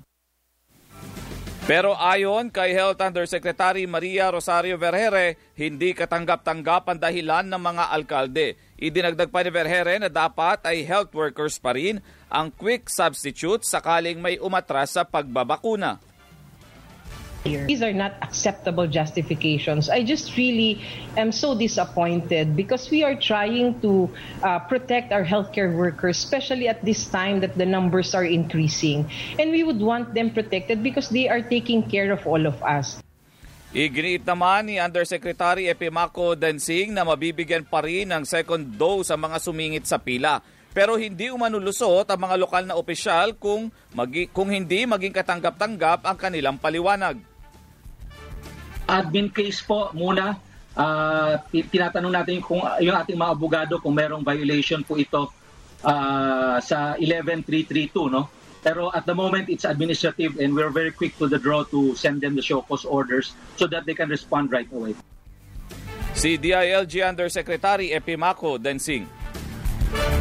Pero 1.65 1.97
ayon 1.97 2.53
kay 2.53 2.77
Health 2.77 3.01
Undersecretary 3.01 3.89
Maria 3.89 4.29
Rosario 4.29 4.77
Vergere, 4.77 5.41
hindi 5.57 5.97
katanggap-tanggap 5.97 6.93
ang 6.93 7.01
dahilan 7.01 7.49
ng 7.49 7.57
mga 7.57 7.85
alkalde. 7.89 8.61
Idinagdag 8.77 9.33
pa 9.33 9.41
ni 9.41 9.49
Vergere 9.49 9.97
na 9.97 10.13
dapat 10.13 10.61
ay 10.69 10.85
health 10.85 11.17
workers 11.17 11.57
pa 11.57 11.73
rin 11.73 12.05
ang 12.29 12.53
quick 12.53 12.93
substitute 12.93 13.65
sakaling 13.65 14.21
may 14.21 14.37
umatras 14.37 14.93
sa 14.93 15.09
pagbabakuna. 15.09 16.05
These 17.45 17.85
are 17.85 17.93
not 17.93 18.17
acceptable 18.25 18.89
justifications. 18.89 19.93
I 19.93 20.01
just 20.01 20.33
really 20.41 20.81
am 21.13 21.29
so 21.29 21.53
disappointed 21.53 22.57
because 22.57 22.89
we 22.89 23.05
are 23.05 23.13
trying 23.13 23.77
to 23.85 24.09
uh, 24.41 24.65
protect 24.65 25.13
our 25.13 25.21
healthcare 25.29 25.69
workers, 25.69 26.17
especially 26.17 26.73
at 26.73 26.81
this 26.81 27.05
time 27.05 27.45
that 27.45 27.53
the 27.61 27.69
numbers 27.69 28.17
are 28.17 28.25
increasing. 28.25 29.05
And 29.37 29.53
we 29.53 29.61
would 29.61 29.77
want 29.77 30.17
them 30.17 30.33
protected 30.33 30.81
because 30.81 31.13
they 31.13 31.29
are 31.29 31.45
taking 31.45 31.85
care 31.85 32.17
of 32.17 32.25
all 32.25 32.49
of 32.49 32.57
us. 32.65 33.05
Iginiit 33.77 34.25
naman 34.25 34.73
ni 34.73 34.81
Undersecretary 34.81 35.69
Epimaco 35.69 36.33
Densing 36.33 36.97
na 36.97 37.05
mabibigyan 37.05 37.69
pa 37.69 37.85
rin 37.85 38.09
ng 38.09 38.25
second 38.25 38.65
dose 38.73 39.13
sa 39.13 39.21
mga 39.21 39.37
sumingit 39.37 39.85
sa 39.85 40.01
pila. 40.01 40.41
Pero 40.73 40.97
hindi 40.97 41.29
umanulusot 41.29 42.09
ang 42.09 42.21
mga 42.25 42.41
lokal 42.41 42.65
na 42.65 42.79
opisyal 42.79 43.37
kung, 43.37 43.69
magi- 43.93 44.33
kung 44.33 44.49
hindi 44.49 44.89
maging 44.89 45.13
katanggap-tanggap 45.13 46.09
ang 46.09 46.17
kanilang 46.17 46.57
paliwanag 46.57 47.34
admin 48.89 49.33
case 49.33 49.65
po 49.65 49.91
muna. 49.97 50.37
Uh, 50.75 51.39
tinatanong 51.53 52.11
natin 52.11 52.43
kung 52.43 52.59
yung 52.83 52.99
ating 52.99 53.15
mga 53.15 53.31
abogado 53.31 53.79
kung 53.79 53.95
merong 53.95 54.27
violation 54.27 54.83
po 54.83 54.99
ito 54.99 55.31
uh, 55.87 56.59
sa 56.59 56.99
11332 56.99 58.11
no. 58.11 58.27
Pero 58.65 58.89
at 58.91 59.05
the 59.07 59.15
moment 59.15 59.47
it's 59.53 59.69
administrative 59.69 60.41
and 60.41 60.57
we're 60.57 60.73
very 60.73 60.91
quick 60.91 61.15
to 61.21 61.29
the 61.29 61.39
draw 61.39 61.63
to 61.69 61.95
send 61.95 62.25
them 62.25 62.35
the 62.35 62.43
show 62.43 62.65
cause 62.65 62.83
orders 62.89 63.37
so 63.55 63.69
that 63.69 63.87
they 63.87 63.95
can 63.95 64.09
respond 64.09 64.51
right 64.51 64.69
away. 64.73 64.97
Si 66.15 66.39
DILG 66.41 67.05
Undersecretary 67.05 67.93
Epimaco 67.93 68.57
Densing. 68.59 69.24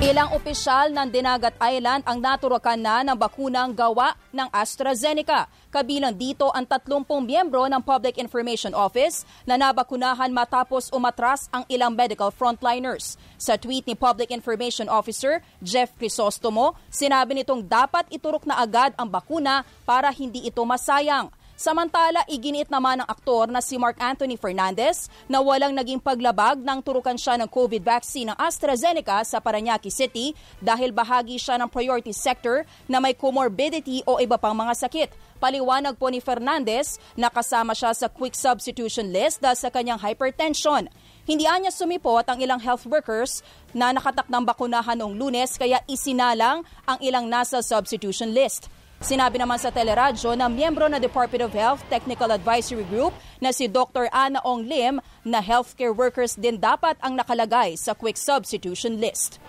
Ilang 0.03 0.35
opisyal 0.35 0.91
ng 0.91 1.07
Dinagat 1.07 1.55
Island 1.63 2.03
ang 2.03 2.19
naturakan 2.19 2.75
na 2.75 3.07
ng 3.07 3.15
bakunang 3.15 3.71
gawa 3.71 4.11
ng 4.35 4.51
AstraZeneca. 4.51 5.47
Kabilang 5.71 6.11
dito 6.19 6.51
ang 6.51 6.67
30 6.67 7.07
miyembro 7.23 7.63
ng 7.71 7.79
Public 7.79 8.19
Information 8.19 8.75
Office 8.75 9.23
na 9.47 9.55
nabakunahan 9.55 10.27
matapos 10.35 10.91
umatras 10.91 11.47
ang 11.55 11.63
ilang 11.71 11.95
medical 11.95 12.35
frontliners. 12.35 13.15
Sa 13.39 13.55
tweet 13.55 13.87
ni 13.87 13.95
Public 13.95 14.35
Information 14.35 14.91
Officer 14.91 15.39
Jeff 15.63 15.95
Crisostomo, 15.95 16.75
sinabi 16.91 17.39
nitong 17.39 17.63
dapat 17.63 18.03
iturok 18.11 18.43
na 18.43 18.59
agad 18.59 18.91
ang 18.99 19.07
bakuna 19.07 19.63
para 19.87 20.11
hindi 20.11 20.43
ito 20.43 20.67
masayang. 20.67 21.31
Samantala, 21.63 22.27
iginiit 22.27 22.67
naman 22.67 22.99
ng 22.99 23.07
aktor 23.07 23.47
na 23.47 23.63
si 23.63 23.79
Mark 23.79 23.95
Anthony 23.95 24.35
Fernandez 24.35 25.07
na 25.31 25.39
walang 25.39 25.71
naging 25.71 25.95
paglabag 25.95 26.59
nang 26.59 26.83
turukan 26.83 27.15
siya 27.15 27.39
ng 27.39 27.47
COVID 27.47 27.79
vaccine 27.79 28.27
ng 28.27 28.35
AstraZeneca 28.35 29.23
sa 29.23 29.39
Paranaque 29.39 29.87
City 29.87 30.35
dahil 30.59 30.91
bahagi 30.91 31.39
siya 31.39 31.55
ng 31.63 31.71
priority 31.71 32.11
sector 32.11 32.67
na 32.83 32.99
may 32.99 33.15
comorbidity 33.15 34.03
o 34.03 34.19
iba 34.19 34.35
pang 34.35 34.51
mga 34.51 34.75
sakit. 34.75 35.15
Paliwanag 35.39 35.95
po 35.95 36.11
ni 36.11 36.19
Fernandez 36.19 36.99
na 37.15 37.31
kasama 37.31 37.71
siya 37.71 37.95
sa 37.95 38.11
quick 38.11 38.35
substitution 38.35 39.15
list 39.15 39.39
dahil 39.39 39.55
sa 39.55 39.71
kanyang 39.71 40.03
hypertension. 40.03 40.91
Hindi 41.23 41.47
anya 41.47 41.71
sumipot 41.71 42.27
ang 42.27 42.43
ilang 42.43 42.59
health 42.59 42.83
workers 42.91 43.39
na 43.71 43.95
nakatakdang 43.95 44.43
bakunahan 44.43 44.99
noong 44.99 45.15
lunes 45.15 45.55
kaya 45.55 45.79
isinalang 45.87 46.67
ang 46.83 46.99
ilang 46.99 47.31
nasa 47.31 47.63
substitution 47.63 48.35
list. 48.35 48.67
Sinabi 49.03 49.35
naman 49.35 49.59
sa 49.59 49.67
teleradyo 49.67 50.31
na 50.31 50.47
miyembro 50.47 50.87
ng 50.87 50.95
Department 50.95 51.43
of 51.43 51.51
Health 51.51 51.83
Technical 51.91 52.31
Advisory 52.31 52.87
Group 52.87 53.11
na 53.43 53.51
si 53.51 53.67
Dr. 53.67 54.07
Ana 54.15 54.39
Ong 54.47 54.63
Lim 54.63 55.03
na 55.27 55.43
healthcare 55.43 55.91
workers 55.91 56.39
din 56.39 56.55
dapat 56.55 56.95
ang 57.03 57.19
nakalagay 57.19 57.75
sa 57.75 57.91
quick 57.91 58.15
substitution 58.15 59.03
list. 59.03 59.43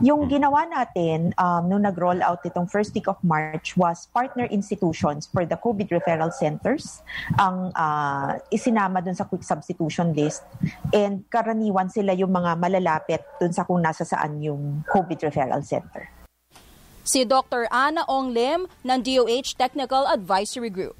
Yung 0.00 0.32
ginawa 0.32 0.64
natin 0.64 1.36
um, 1.36 1.68
nung 1.68 1.84
nag-roll 1.84 2.24
out 2.24 2.40
itong 2.40 2.64
first 2.72 2.96
week 2.96 3.04
of 3.04 3.20
March 3.20 3.76
was 3.76 4.08
partner 4.16 4.48
institutions 4.48 5.28
for 5.28 5.44
the 5.44 5.60
COVID 5.60 5.92
referral 5.92 6.32
centers 6.32 7.04
ang 7.36 7.68
uh, 7.76 8.40
isinama 8.48 9.04
dun 9.04 9.12
sa 9.12 9.28
quick 9.28 9.44
substitution 9.44 10.16
list 10.16 10.40
and 10.96 11.20
karaniwan 11.28 11.92
sila 11.92 12.16
yung 12.16 12.32
mga 12.32 12.56
malalapit 12.56 13.20
dun 13.36 13.52
sa 13.52 13.68
kung 13.68 13.84
nasa 13.84 14.08
saan 14.08 14.40
yung 14.40 14.80
COVID 14.88 15.28
referral 15.28 15.60
center 15.60 16.08
si 17.08 17.24
Dr. 17.24 17.64
Ana 17.72 18.04
Ong 18.04 18.36
Lim 18.36 18.68
ng 18.84 18.98
DOH 19.00 19.56
Technical 19.56 20.04
Advisory 20.04 20.68
Group. 20.68 20.92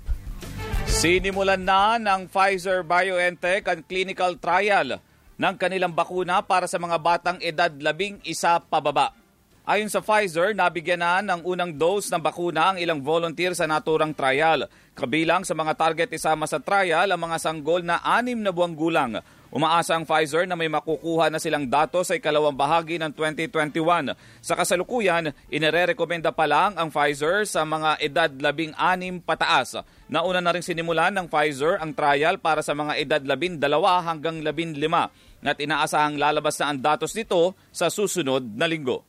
Sinimulan 0.88 1.61
na 1.61 2.00
ng 2.00 2.25
Pfizer 2.33 2.81
BioNTech 2.81 3.69
ang 3.69 3.85
clinical 3.85 4.41
trial 4.41 5.05
ng 5.37 5.55
kanilang 5.61 5.93
bakuna 5.93 6.41
para 6.41 6.65
sa 6.65 6.81
mga 6.81 6.97
batang 6.97 7.38
edad 7.45 7.69
labing 7.69 8.25
isa 8.25 8.57
pababa. 8.57 9.12
Ayon 9.69 9.93
sa 9.93 10.00
Pfizer, 10.00 10.57
nabigyan 10.57 11.05
na 11.05 11.21
ng 11.21 11.45
unang 11.45 11.77
dose 11.77 12.09
ng 12.09 12.25
bakuna 12.25 12.73
ang 12.73 12.81
ilang 12.81 13.05
volunteer 13.05 13.53
sa 13.53 13.69
naturang 13.69 14.17
trial. 14.17 14.65
Kabilang 14.97 15.45
sa 15.45 15.53
mga 15.53 15.77
target 15.77 16.09
isama 16.17 16.49
sa 16.49 16.57
trial 16.57 17.12
ang 17.12 17.21
mga 17.21 17.37
sanggol 17.37 17.85
na 17.85 18.00
anim 18.00 18.41
na 18.41 18.49
buwang 18.49 18.73
gulang. 18.73 19.21
Umaasa 19.49 19.97
ang 19.97 20.05
Pfizer 20.05 20.45
na 20.45 20.52
may 20.52 20.69
makukuha 20.69 21.33
na 21.33 21.40
silang 21.40 21.64
datos 21.64 22.12
sa 22.12 22.21
ikalawang 22.21 22.52
bahagi 22.52 23.00
ng 23.00 23.09
2021. 23.17 24.12
Sa 24.45 24.52
kasalukuyan, 24.52 25.33
inirerekomenda 25.49 26.37
pa 26.37 26.45
lang 26.45 26.76
ang 26.76 26.93
Pfizer 26.93 27.49
sa 27.49 27.64
mga 27.64 27.97
edad 28.05 28.28
labing 28.28 28.76
anim 28.76 29.25
pataas. 29.25 29.81
Nauna 30.12 30.45
na 30.45 30.52
rin 30.52 30.61
sinimulan 30.61 31.17
ng 31.17 31.33
Pfizer 31.33 31.81
ang 31.81 31.97
trial 31.97 32.37
para 32.37 32.61
sa 32.61 32.76
mga 32.76 33.00
edad 33.00 33.23
labing 33.25 33.57
dalawa 33.57 34.05
hanggang 34.05 34.45
labing 34.45 34.76
lima 34.76 35.09
at 35.40 35.57
inaasahang 35.57 36.21
lalabas 36.21 36.61
na 36.61 36.69
ang 36.69 36.78
datos 36.85 37.17
nito 37.17 37.57
sa 37.73 37.88
susunod 37.88 38.45
na 38.52 38.69
linggo. 38.69 39.00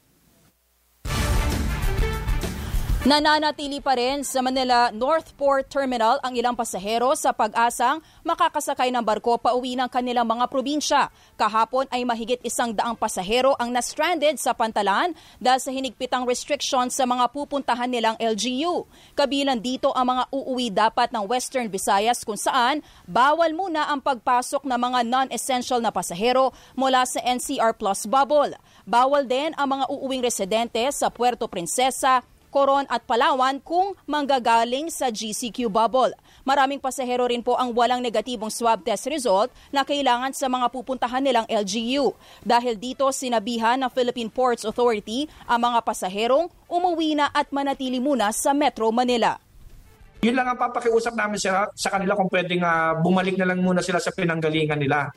Nananatili 3.00 3.80
pa 3.80 3.96
rin 3.96 4.28
sa 4.28 4.44
Manila 4.44 4.92
Northport 4.92 5.72
Terminal 5.72 6.20
ang 6.20 6.36
ilang 6.36 6.52
pasahero 6.52 7.16
sa 7.16 7.32
pag-asang 7.32 8.04
makakasakay 8.28 8.92
ng 8.92 9.00
barko 9.00 9.40
pauwi 9.40 9.80
ng 9.80 9.88
kanilang 9.88 10.28
mga 10.28 10.52
probinsya. 10.52 11.08
Kahapon 11.40 11.88
ay 11.96 12.04
mahigit 12.04 12.44
isang 12.44 12.76
daang 12.76 13.00
pasahero 13.00 13.56
ang 13.56 13.72
na-stranded 13.72 14.36
sa 14.36 14.52
pantalan 14.52 15.16
dahil 15.40 15.64
sa 15.64 15.72
hinigpitang 15.72 16.28
restrictions 16.28 16.92
sa 16.92 17.08
mga 17.08 17.32
pupuntahan 17.32 17.88
nilang 17.88 18.20
LGU. 18.20 18.84
Kabilang 19.16 19.64
dito 19.64 19.96
ang 19.96 20.20
mga 20.20 20.24
uuwi 20.36 20.68
dapat 20.68 21.16
ng 21.16 21.24
Western 21.24 21.72
Visayas 21.72 22.28
kung 22.28 22.36
saan 22.36 22.84
bawal 23.08 23.56
muna 23.56 23.88
ang 23.88 24.04
pagpasok 24.04 24.68
ng 24.68 24.76
mga 24.76 25.00
non-essential 25.08 25.80
na 25.80 25.96
pasahero 25.96 26.52
mula 26.76 27.08
sa 27.08 27.24
NCR 27.24 27.80
Plus 27.80 28.04
bubble. 28.12 28.60
Bawal 28.84 29.24
din 29.24 29.56
ang 29.56 29.72
mga 29.72 29.88
uuwing 29.88 30.20
residente 30.20 30.84
sa 30.92 31.08
Puerto 31.08 31.48
Princesa, 31.48 32.28
Coron 32.50 32.90
at 32.90 33.06
Palawan 33.06 33.62
kung 33.62 33.94
manggagaling 34.10 34.90
sa 34.90 35.14
GCQ 35.14 35.70
bubble. 35.70 36.14
Maraming 36.44 36.82
pasahero 36.82 37.30
rin 37.30 37.46
po 37.46 37.56
ang 37.56 37.72
walang 37.78 38.02
negatibong 38.02 38.50
swab 38.50 38.82
test 38.82 39.06
result 39.08 39.54
na 39.70 39.86
kailangan 39.86 40.34
sa 40.34 40.50
mga 40.50 40.68
pupuntahan 40.74 41.22
nilang 41.22 41.46
LGU. 41.46 42.12
Dahil 42.42 42.76
dito 42.76 43.06
sinabihan 43.14 43.78
ng 43.80 43.92
Philippine 43.94 44.34
Ports 44.34 44.66
Authority 44.66 45.30
ang 45.46 45.62
mga 45.70 45.86
pasaherong 45.86 46.50
umuwi 46.66 47.16
na 47.16 47.30
at 47.30 47.54
manatili 47.54 48.02
muna 48.02 48.34
sa 48.34 48.52
Metro 48.52 48.90
Manila. 48.90 49.38
Yun 50.20 50.36
lang 50.36 50.52
ang 50.52 50.60
papakiusap 50.60 51.16
namin 51.16 51.40
sa, 51.40 51.72
sa 51.72 51.88
kanila 51.96 52.12
kung 52.12 52.28
pwedeng 52.28 52.60
uh, 52.60 53.00
bumalik 53.00 53.40
na 53.40 53.48
lang 53.48 53.64
muna 53.64 53.80
sila 53.80 54.04
sa 54.04 54.12
pinanggalingan 54.12 54.76
nila. 54.76 55.08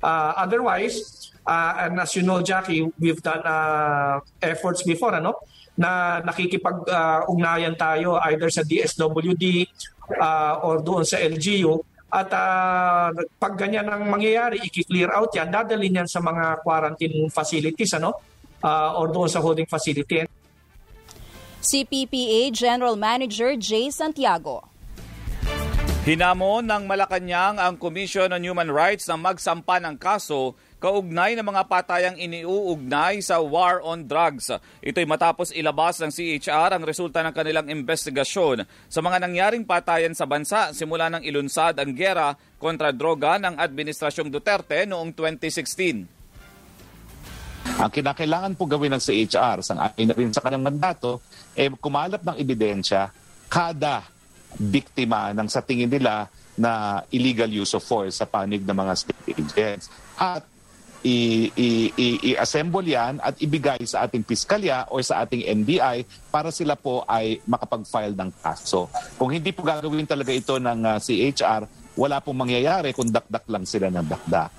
Uh, 0.00 0.32
otherwise, 0.34 1.28
uh, 1.44 1.86
and 1.86 2.00
as 2.00 2.16
you 2.16 2.24
know, 2.24 2.40
Jackie, 2.40 2.88
we've 2.98 3.20
done 3.20 3.44
uh, 3.44 4.18
efforts 4.40 4.82
before, 4.82 5.12
ano? 5.12 5.36
Na 5.76 6.24
nakikipag-ugnayan 6.24 7.76
uh, 7.76 7.80
tayo 7.80 8.08
either 8.28 8.48
sa 8.48 8.64
DSWD 8.64 9.68
uh, 10.16 10.64
or 10.64 10.80
doon 10.80 11.04
sa 11.04 11.20
LGU 11.20 11.80
at 12.06 12.30
uh, 12.30 13.10
pag 13.36 13.58
ganyan 13.58 13.90
ang 13.90 14.06
mangyayari, 14.06 14.62
i-clear 14.62 15.10
out 15.10 15.34
yan, 15.34 15.50
dadalhin 15.50 16.00
yan 16.00 16.08
sa 16.08 16.22
mga 16.22 16.62
quarantine 16.62 17.26
facilities 17.28 17.92
ano? 17.98 18.14
Uh, 18.62 18.96
or 18.96 19.12
doon 19.12 19.28
sa 19.28 19.42
holding 19.42 19.68
facility. 19.68 20.24
Si 21.60 21.82
PPA 21.82 22.54
General 22.54 22.94
Manager 22.94 23.58
Jay 23.58 23.90
Santiago. 23.90 24.64
Hinamon 26.06 26.62
ng 26.70 26.86
Malacanang 26.86 27.58
ang 27.58 27.74
Commission 27.74 28.30
on 28.30 28.38
Human 28.38 28.70
Rights 28.70 29.10
na 29.10 29.18
magsampa 29.18 29.82
ng 29.82 29.98
kaso 29.98 30.54
kaugnay 30.86 31.34
ng 31.34 31.42
mga 31.42 31.66
patayang 31.66 32.14
iniuugnay 32.14 33.18
sa 33.18 33.42
war 33.42 33.82
on 33.82 34.06
drugs. 34.06 34.54
Ito'y 34.78 35.02
matapos 35.02 35.50
ilabas 35.50 35.98
ng 35.98 36.14
CHR 36.14 36.78
ang 36.78 36.86
resulta 36.86 37.26
ng 37.26 37.34
kanilang 37.34 37.66
investigasyon 37.66 38.62
sa 38.86 39.02
mga 39.02 39.26
nangyaring 39.26 39.66
patayan 39.66 40.14
sa 40.14 40.30
bansa 40.30 40.70
simula 40.70 41.10
ng 41.10 41.26
ilunsad 41.26 41.74
ang 41.82 41.90
gera 41.90 42.38
kontra 42.62 42.94
droga 42.94 43.34
ng 43.34 43.58
Administrasyong 43.58 44.30
Duterte 44.30 44.86
noong 44.86 45.10
2016. 45.10 46.06
Ang 47.82 47.90
kinakailangan 47.90 48.54
po 48.54 48.70
gawin 48.70 48.94
ng 48.94 49.02
CHR, 49.02 49.66
sang 49.66 49.82
na 49.82 50.14
rin 50.14 50.30
sa 50.30 50.38
kanyang 50.38 50.70
mandato, 50.70 51.18
eh 51.58 51.66
kumalap 51.66 52.22
ng 52.22 52.38
ebidensya 52.38 53.10
kada 53.50 54.06
biktima 54.54 55.34
ng 55.34 55.50
sa 55.50 55.66
tingin 55.66 55.90
nila 55.90 56.30
na 56.54 57.02
illegal 57.10 57.50
use 57.50 57.74
of 57.74 57.82
force 57.82 58.22
sa 58.22 58.24
panig 58.30 58.62
ng 58.62 58.72
mga 58.72 58.92
state 58.94 59.34
agents. 59.34 59.90
At 60.16 60.55
i-assemble 61.06 62.82
yan 62.82 63.22
at 63.22 63.38
ibigay 63.38 63.78
sa 63.86 64.04
ating 64.04 64.26
piskalya 64.26 64.90
o 64.90 64.98
sa 64.98 65.22
ating 65.22 65.46
NBI 65.62 66.02
para 66.28 66.50
sila 66.50 66.74
po 66.74 67.06
ay 67.06 67.38
makapag-file 67.46 68.18
ng 68.18 68.30
kaso. 68.42 68.90
Kung 69.14 69.30
hindi 69.30 69.54
po 69.54 69.62
gagawin 69.62 70.08
talaga 70.08 70.34
ito 70.34 70.58
ng 70.58 70.80
uh, 70.82 70.98
CHR, 70.98 71.62
wala 71.96 72.20
pong 72.20 72.44
mangyayari 72.44 72.92
kung 72.92 73.08
dakdak 73.08 73.46
lang 73.48 73.64
sila 73.64 73.88
ng 73.88 74.06
dakdak. 74.06 74.50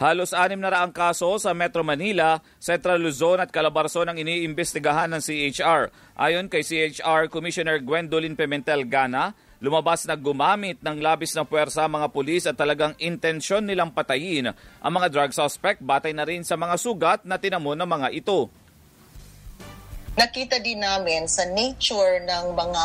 Halos 0.00 0.32
anim 0.32 0.56
na 0.56 0.72
raang 0.72 0.96
kaso 0.96 1.36
sa 1.36 1.52
Metro 1.52 1.84
Manila, 1.84 2.40
Central 2.56 3.04
Luzon 3.04 3.36
at 3.44 3.52
Calabarzon 3.52 4.08
ang 4.08 4.16
iniimbestigahan 4.16 5.12
ng 5.12 5.20
CHR. 5.20 5.92
Ayon 6.16 6.48
kay 6.48 6.64
CHR 6.64 7.28
Commissioner 7.28 7.84
Gwendolyn 7.84 8.32
Pimentel 8.32 8.88
Gana, 8.88 9.36
lumabas 9.60 10.08
na 10.08 10.16
gumamit 10.16 10.80
ng 10.80 10.98
labis 10.98 11.36
na 11.36 11.44
puwersa 11.44 11.84
mga 11.84 12.08
pulis 12.08 12.48
at 12.48 12.56
talagang 12.56 12.96
intensyon 12.96 13.68
nilang 13.68 13.92
patayin 13.92 14.56
ang 14.56 14.92
mga 14.92 15.12
drug 15.12 15.32
suspect 15.36 15.84
batay 15.84 16.16
na 16.16 16.24
rin 16.24 16.40
sa 16.40 16.56
mga 16.56 16.74
sugat 16.80 17.20
na 17.28 17.36
tinamo 17.36 17.76
ng 17.76 17.86
mga 17.86 18.08
ito. 18.16 18.48
Nakita 20.18 20.58
din 20.58 20.82
namin 20.82 21.30
sa 21.30 21.46
nature 21.46 22.18
ng 22.26 22.52
mga 22.52 22.84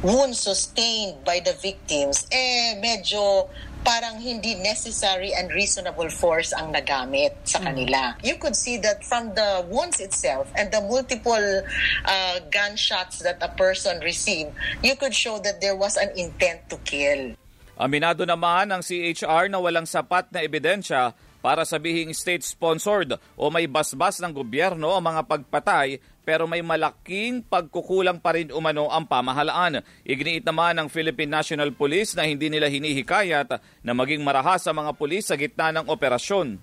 wounds 0.00 0.40
sustained 0.40 1.20
by 1.20 1.36
the 1.44 1.52
victims, 1.60 2.24
eh 2.32 2.74
medyo 2.80 3.46
parang 3.82 4.18
hindi 4.22 4.54
necessary 4.58 5.34
and 5.34 5.50
reasonable 5.50 6.08
force 6.08 6.54
ang 6.54 6.70
nagamit 6.72 7.34
sa 7.42 7.58
mm. 7.60 7.64
kanila. 7.66 8.00
Mm. 8.16 8.26
You 8.26 8.36
could 8.38 8.54
see 8.54 8.78
that 8.82 9.02
from 9.04 9.34
the 9.34 9.66
wounds 9.66 9.98
itself 9.98 10.46
and 10.54 10.70
the 10.70 10.80
multiple 10.82 11.62
uh, 12.06 12.36
gunshots 12.50 13.20
that 13.26 13.42
a 13.42 13.50
person 13.52 13.98
received, 14.00 14.54
you 14.80 14.94
could 14.94 15.14
show 15.14 15.42
that 15.42 15.60
there 15.60 15.76
was 15.76 15.98
an 15.98 16.14
intent 16.14 16.66
to 16.70 16.78
kill. 16.86 17.34
Aminado 17.76 18.22
naman 18.22 18.70
ang 18.70 18.82
CHR 18.84 19.50
na 19.50 19.58
walang 19.58 19.88
sapat 19.88 20.30
na 20.30 20.44
ebidensya 20.46 21.16
para 21.42 21.66
sabihing 21.66 22.14
state-sponsored 22.14 23.18
o 23.34 23.50
may 23.50 23.66
basbas 23.66 24.22
ng 24.22 24.30
gobyerno 24.30 24.94
ang 24.94 25.02
mga 25.02 25.26
pagpatay 25.26 25.98
pero 26.22 26.46
may 26.46 26.62
malaking 26.62 27.42
pagkukulang 27.42 28.22
pa 28.22 28.34
rin 28.38 28.54
umano 28.54 28.86
ang 28.90 29.06
pamahalaan. 29.06 29.82
Igniit 30.06 30.46
naman 30.46 30.78
ng 30.78 30.88
Philippine 30.88 31.42
National 31.42 31.74
Police 31.74 32.14
na 32.14 32.26
hindi 32.26 32.46
nila 32.46 32.70
hinihikayat 32.70 33.58
na 33.82 33.92
maging 33.92 34.22
marahas 34.22 34.62
sa 34.62 34.72
mga 34.74 34.94
pulis 34.94 35.26
sa 35.26 35.34
gitna 35.34 35.74
ng 35.74 35.90
operasyon. 35.90 36.58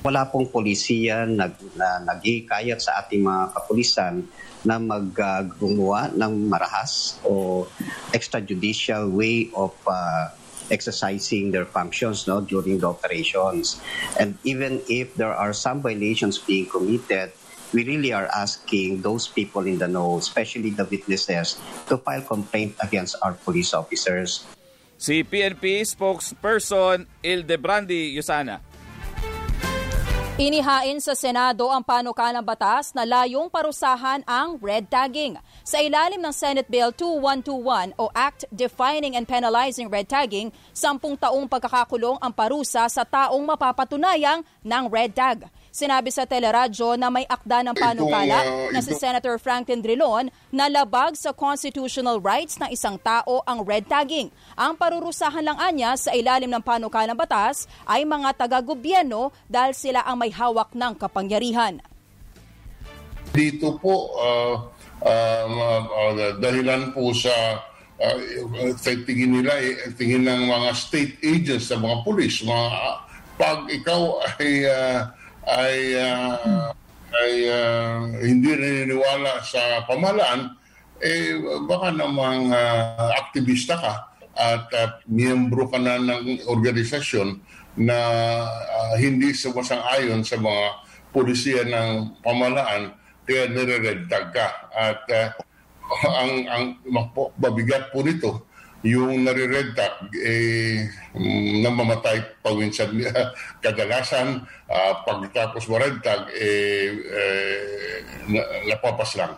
Wala 0.00 0.24
pong 0.32 0.48
polisiya 0.48 1.28
nag, 1.28 1.60
na 1.76 2.00
naghihikayat 2.00 2.80
sa 2.80 3.04
ating 3.04 3.20
mga 3.20 3.52
kapulisan 3.52 4.24
na 4.64 4.80
maggumawa 4.80 6.08
uh, 6.08 6.16
ng 6.16 6.48
marahas 6.48 7.20
o 7.24 7.64
extrajudicial 8.12 9.08
way 9.12 9.48
of 9.56 9.72
uh, 9.84 10.32
exercising 10.70 11.50
their 11.50 11.66
functions 11.66 12.24
no, 12.28 12.40
during 12.40 12.78
the 12.78 12.88
operations. 12.88 13.80
And 14.18 14.38
even 14.44 14.80
if 14.88 15.16
there 15.16 15.34
are 15.34 15.52
some 15.52 15.82
violations 15.82 16.38
being 16.38 16.66
committed, 16.66 17.32
we 17.72 17.86
really 17.86 18.12
are 18.12 18.28
asking 18.34 19.02
those 19.02 19.28
people 19.28 19.66
in 19.66 19.78
the 19.78 19.88
know, 19.88 20.18
especially 20.18 20.70
the 20.70 20.84
witnesses, 20.84 21.58
to 21.88 21.98
file 21.98 22.22
complaint 22.22 22.74
against 22.82 23.16
our 23.22 23.32
police 23.32 23.74
officers. 23.74 24.46
Si 25.00 25.24
PNP 25.24 25.80
spokesperson 25.88 27.08
Ildebrandi 27.24 28.12
Yusana. 28.12 28.60
Inihain 30.40 30.96
sa 31.04 31.12
Senado 31.12 31.68
ang 31.68 31.84
panukalang 31.84 32.40
batas 32.40 32.96
na 32.96 33.04
layong 33.04 33.52
parusahan 33.52 34.24
ang 34.24 34.56
red 34.56 34.88
tagging. 34.88 35.36
Sa 35.60 35.84
ilalim 35.84 36.16
ng 36.16 36.32
Senate 36.32 36.64
Bill 36.64 36.96
2121 36.96 37.92
o 38.00 38.08
Act 38.16 38.48
Defining 38.48 39.20
and 39.20 39.28
Penalizing 39.28 39.92
Red 39.92 40.08
Tagging, 40.08 40.48
sampung 40.72 41.20
taong 41.20 41.44
pagkakakulong 41.44 42.16
ang 42.24 42.32
parusa 42.32 42.88
sa 42.88 43.04
taong 43.04 43.44
mapapatunayang 43.52 44.40
ng 44.64 44.84
red 44.88 45.12
tag. 45.12 45.44
Sinabi 45.70 46.10
sa 46.10 46.26
teleradyo 46.26 46.98
na 46.98 47.14
may 47.14 47.22
akda 47.30 47.62
ng 47.62 47.78
panukala 47.78 48.42
uh, 48.42 48.74
na 48.74 48.82
si 48.82 48.90
Senator 48.98 49.38
Franklin 49.38 49.78
Drilon 49.78 50.26
na 50.50 50.66
labag 50.66 51.14
sa 51.14 51.30
constitutional 51.30 52.18
rights 52.18 52.58
ng 52.58 52.74
isang 52.74 52.98
tao 52.98 53.38
ang 53.46 53.62
red 53.62 53.86
tagging. 53.86 54.34
Ang 54.58 54.74
parurusahan 54.74 55.46
lang 55.46 55.54
anya 55.62 55.94
sa 55.94 56.10
ilalim 56.10 56.50
ng 56.50 56.58
panukalang 56.66 57.14
batas 57.14 57.70
ay 57.86 58.02
mga 58.02 58.34
taga-gobyerno 58.34 59.30
dahil 59.46 59.70
sila 59.70 60.02
ang 60.02 60.18
may 60.18 60.34
hawak 60.34 60.74
ng 60.74 60.92
kapangyarihan. 60.98 61.78
Dito 63.30 63.78
po, 63.78 64.10
uh, 64.18 64.54
uh, 65.06 65.46
uh, 65.86 66.34
dahilan 66.42 66.90
po 66.90 67.14
sa 67.14 67.62
uh, 68.02 68.74
tingin 69.06 69.38
nila, 69.38 69.54
eh, 69.62 69.94
tingin 69.94 70.26
ng 70.26 70.50
mga 70.50 70.68
state 70.74 71.14
agents, 71.22 71.70
sa 71.70 71.78
mga 71.78 72.02
pulis, 72.02 72.42
mga, 72.42 72.68
pag 73.38 73.70
ikaw 73.70 74.18
ay 74.34 74.66
uh, 74.66 75.19
ay 75.48 75.96
uh, 75.96 76.72
ay 77.10 77.32
uh, 77.50 77.98
hindi 78.22 78.50
naniniwala 78.54 79.42
sa 79.42 79.82
pamalaan, 79.88 80.54
eh 81.02 81.36
baka 81.66 81.90
namang 81.96 82.52
uh, 82.54 83.10
aktivista 83.18 83.74
ka 83.76 83.94
at 84.36 84.66
uh, 84.72 84.88
miyembro 85.10 85.66
ka 85.68 85.76
na 85.80 85.98
ng 85.98 86.46
organisasyon 86.46 87.40
na 87.80 87.98
uh, 88.56 88.94
hindi 88.96 89.34
sumasang-ayon 89.34 90.22
sa 90.22 90.38
mga 90.38 90.64
polisiya 91.10 91.66
ng 91.66 92.22
pamalaan 92.22 92.94
kaya 93.26 93.50
nire-red 93.50 94.06
tag 94.10 94.30
ka. 94.34 94.48
At 94.74 95.02
uh, 95.10 95.28
ang, 96.06 96.32
ang 96.46 96.64
mabigat 97.38 97.90
po 97.90 98.02
nito, 98.06 98.49
yung 98.80 99.28
nare-red 99.28 99.76
tag, 99.76 100.08
eh, 100.16 100.88
mm, 101.12 101.60
namamatay 101.60 102.40
paminsan 102.40 102.96
kadalasan 103.64 104.40
uh, 104.68 104.92
pagkatapos 105.04 105.68
mo 105.68 105.76
red 105.76 106.00
tag, 106.00 106.32
eh, 106.32 106.88
eh, 106.96 107.96
napapas 108.64 109.20
lang. 109.20 109.36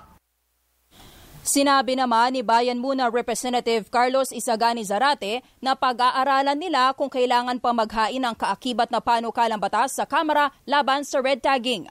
Sinabi 1.42 1.98
naman 1.98 2.38
ni 2.38 2.46
Bayan 2.46 2.78
Muna 2.78 3.10
Representative 3.10 3.90
Carlos 3.90 4.30
Isagani 4.30 4.86
Zarate 4.86 5.42
na 5.58 5.74
pag-aaralan 5.74 6.54
nila 6.54 6.94
kung 6.94 7.10
kailangan 7.10 7.58
pa 7.58 7.74
maghain 7.74 8.22
ng 8.22 8.38
kaakibat 8.38 8.94
na 8.94 9.02
panukalang 9.02 9.58
batas 9.58 9.98
sa 9.98 10.06
Kamara 10.06 10.54
laban 10.70 11.02
sa 11.02 11.18
red 11.18 11.42
tagging. 11.42 11.90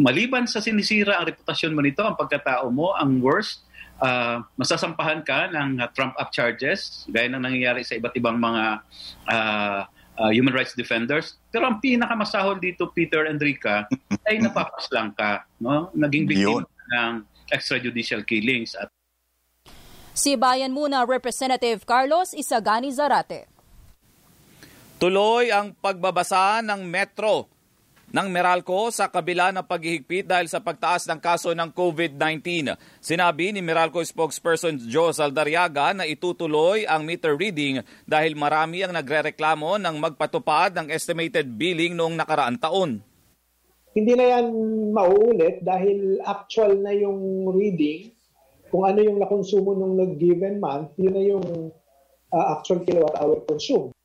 Maliban 0.00 0.48
sa 0.48 0.64
sinisira 0.64 1.20
ang 1.20 1.28
reputasyon 1.28 1.76
mo 1.76 1.84
nito, 1.84 2.00
ang 2.00 2.16
pagkatao 2.16 2.72
mo, 2.72 2.96
ang 2.96 3.20
worst, 3.20 3.65
uh, 4.00 4.44
masasampahan 4.56 5.24
ka 5.24 5.48
ng 5.52 5.80
uh, 5.80 5.88
Trump 5.92 6.16
up 6.20 6.32
charges, 6.32 7.04
gaya 7.08 7.28
ng 7.32 7.42
nangyayari 7.42 7.84
sa 7.84 7.96
iba't 7.96 8.14
ibang 8.16 8.36
mga 8.36 8.64
uh, 9.28 9.80
uh, 10.20 10.30
human 10.32 10.52
rights 10.52 10.76
defenders. 10.76 11.36
Pero 11.52 11.68
ang 11.68 11.80
pinakamasahol 11.80 12.60
dito, 12.60 12.88
Peter 12.92 13.28
Enrica, 13.28 13.88
ay 14.28 14.40
napapaslang 14.40 15.12
ka. 15.16 15.44
No? 15.60 15.92
Naging 15.96 16.28
biktima 16.28 16.64
ng 16.66 17.24
extrajudicial 17.52 18.24
killings. 18.26 18.74
At 18.76 18.90
Si 20.16 20.32
Bayan 20.32 20.72
Muna 20.72 21.04
Representative 21.04 21.84
Carlos 21.84 22.32
Isagani 22.32 22.88
Zarate. 22.88 23.44
Tuloy 24.96 25.52
ang 25.52 25.76
pagbabasa 25.76 26.64
ng 26.64 26.80
Metro 26.88 27.55
ng 28.14 28.28
Meralco 28.30 28.90
sa 28.94 29.10
kabila 29.10 29.50
ng 29.50 29.66
paghihigpit 29.66 30.30
dahil 30.30 30.46
sa 30.46 30.62
pagtaas 30.62 31.10
ng 31.10 31.18
kaso 31.18 31.50
ng 31.50 31.70
COVID-19. 31.74 32.70
Sinabi 33.02 33.50
ni 33.50 33.60
Meralco 33.64 33.98
spokesperson 33.98 34.78
Joe 34.86 35.10
Saldariaga 35.10 35.90
na 35.90 36.04
itutuloy 36.06 36.86
ang 36.86 37.02
meter 37.02 37.34
reading 37.34 37.82
dahil 38.06 38.38
marami 38.38 38.86
ang 38.86 38.94
nagrereklamo 38.94 39.80
ng 39.82 39.96
magpatupad 39.98 40.76
ng 40.78 40.86
estimated 40.94 41.50
billing 41.50 41.98
noong 41.98 42.14
nakaraang 42.14 42.60
taon. 42.62 43.02
Hindi 43.96 44.12
na 44.12 44.26
yan 44.36 44.46
mauulit 44.92 45.64
dahil 45.64 46.20
actual 46.20 46.84
na 46.84 46.92
yung 46.92 47.48
reading. 47.48 48.12
Kung 48.68 48.84
ano 48.84 49.00
yung 49.00 49.16
nakonsumo 49.16 49.72
nung 49.72 49.96
nag-given 49.96 50.60
month, 50.60 50.92
yun 51.00 51.14
na 51.16 51.24
yung 51.24 51.72
uh, 52.28 52.46
actual 52.52 52.84
kilowatt 52.84 53.16
hour 53.16 53.40
consumed. 53.48 53.95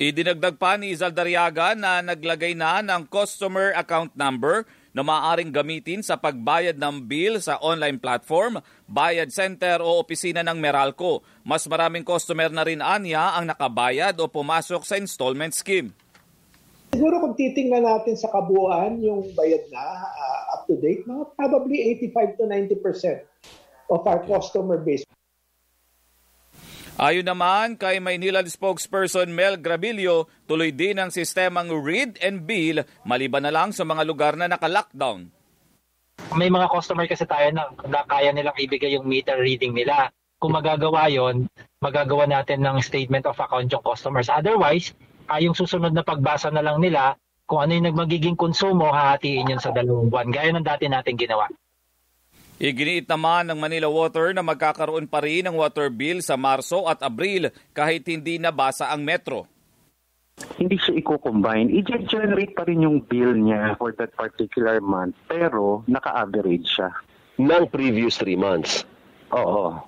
Idinagdag 0.00 0.56
pa 0.56 0.80
ni 0.80 0.88
Zaldariaga 0.96 1.76
na 1.76 2.00
naglagay 2.00 2.56
na 2.56 2.80
ng 2.80 3.04
customer 3.12 3.76
account 3.76 4.16
number 4.16 4.64
na 4.96 5.04
maaaring 5.04 5.52
gamitin 5.52 6.00
sa 6.00 6.16
pagbayad 6.16 6.80
ng 6.80 7.04
bill 7.04 7.36
sa 7.44 7.60
online 7.60 8.00
platform, 8.00 8.56
bayad 8.88 9.28
center 9.28 9.84
o 9.84 10.00
opisina 10.00 10.40
ng 10.40 10.56
Meralco. 10.56 11.20
Mas 11.44 11.68
maraming 11.68 12.08
customer 12.08 12.48
na 12.48 12.64
rin 12.64 12.80
anya 12.80 13.36
ang 13.36 13.44
nakabayad 13.52 14.16
o 14.16 14.32
pumasok 14.32 14.80
sa 14.80 14.96
installment 14.96 15.52
scheme. 15.52 15.92
Siguro 16.96 17.20
kung 17.20 17.36
titingnan 17.36 17.84
natin 17.84 18.16
sa 18.16 18.32
kabuuan 18.32 18.96
yung 18.96 19.28
bayad 19.36 19.64
na 19.68 19.84
uh, 20.08 20.56
up 20.56 20.68
to 20.72 20.76
date, 20.80 21.04
mga 21.04 21.36
probably 21.36 21.84
85 22.00 22.40
to 22.40 22.44
90% 22.48 23.28
of 23.92 24.00
our 24.08 24.24
customer 24.24 24.80
base. 24.80 25.04
Ayon 27.00 27.24
naman 27.24 27.80
kay 27.80 28.04
Maynila 28.04 28.44
spokesperson 28.44 29.32
Mel 29.32 29.56
Grabillo, 29.56 30.28
tuloy 30.44 30.76
din 30.76 31.00
ang 31.00 31.08
sistemang 31.08 31.72
read 31.72 32.20
and 32.20 32.44
bill 32.44 32.84
maliban 33.08 33.48
na 33.48 33.52
lang 33.54 33.72
sa 33.72 33.80
mga 33.88 34.04
lugar 34.04 34.36
na 34.36 34.44
naka-lockdown. 34.44 35.32
May 36.36 36.52
mga 36.52 36.68
customer 36.68 37.08
kasi 37.08 37.24
tayo 37.24 37.48
na, 37.56 37.72
na 37.88 38.04
kaya 38.04 38.28
nilang 38.36 38.56
ibigay 38.60 38.92
yung 38.92 39.08
meter 39.08 39.40
reading 39.40 39.72
nila. 39.72 40.12
Kung 40.36 40.52
magagawa 40.52 41.08
yon, 41.08 41.48
magagawa 41.80 42.28
natin 42.28 42.60
ng 42.60 42.84
statement 42.84 43.24
of 43.24 43.40
account 43.40 43.72
yung 43.72 43.80
customers. 43.80 44.28
Otherwise, 44.28 44.92
uh, 45.32 45.40
yung 45.40 45.56
susunod 45.56 45.96
na 45.96 46.04
pagbasa 46.04 46.52
na 46.52 46.60
lang 46.60 46.76
nila, 46.76 47.16
kung 47.48 47.64
ano 47.64 47.72
yung 47.72 47.88
magiging 47.96 48.36
konsumo, 48.36 48.92
hahatiin 48.92 49.48
yun 49.48 49.62
sa 49.64 49.72
dalawang 49.72 50.12
buwan. 50.12 50.28
Gaya 50.28 50.52
ng 50.52 50.66
dati 50.66 50.92
natin 50.92 51.16
ginawa. 51.16 51.48
Iginiit 52.62 53.10
naman 53.10 53.50
ng 53.50 53.58
Manila 53.58 53.90
Water 53.90 54.30
na 54.30 54.38
magkakaroon 54.38 55.10
pa 55.10 55.18
rin 55.18 55.50
ng 55.50 55.58
water 55.58 55.90
bill 55.90 56.22
sa 56.22 56.38
Marso 56.38 56.86
at 56.86 57.02
Abril 57.02 57.50
kahit 57.74 58.06
hindi 58.06 58.38
nabasa 58.38 58.86
ang 58.86 59.02
metro. 59.02 59.50
Hindi 60.62 60.78
siya 60.78 60.94
i-combine. 60.94 61.74
I-generate 61.74 62.54
pa 62.54 62.62
rin 62.62 62.86
yung 62.86 63.02
bill 63.02 63.34
niya 63.34 63.74
for 63.74 63.90
that 63.98 64.14
particular 64.14 64.78
month 64.78 65.18
pero 65.26 65.82
naka-average 65.90 66.70
siya. 66.70 66.94
Ng 67.42 67.66
previous 67.66 68.22
three 68.22 68.38
months? 68.38 68.86
Oo. 69.34 69.82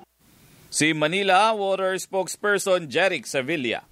Si 0.66 0.90
Manila 0.90 1.54
Water 1.54 1.94
spokesperson 1.94 2.90
Jeric 2.90 3.30
Sevilla. 3.30 3.86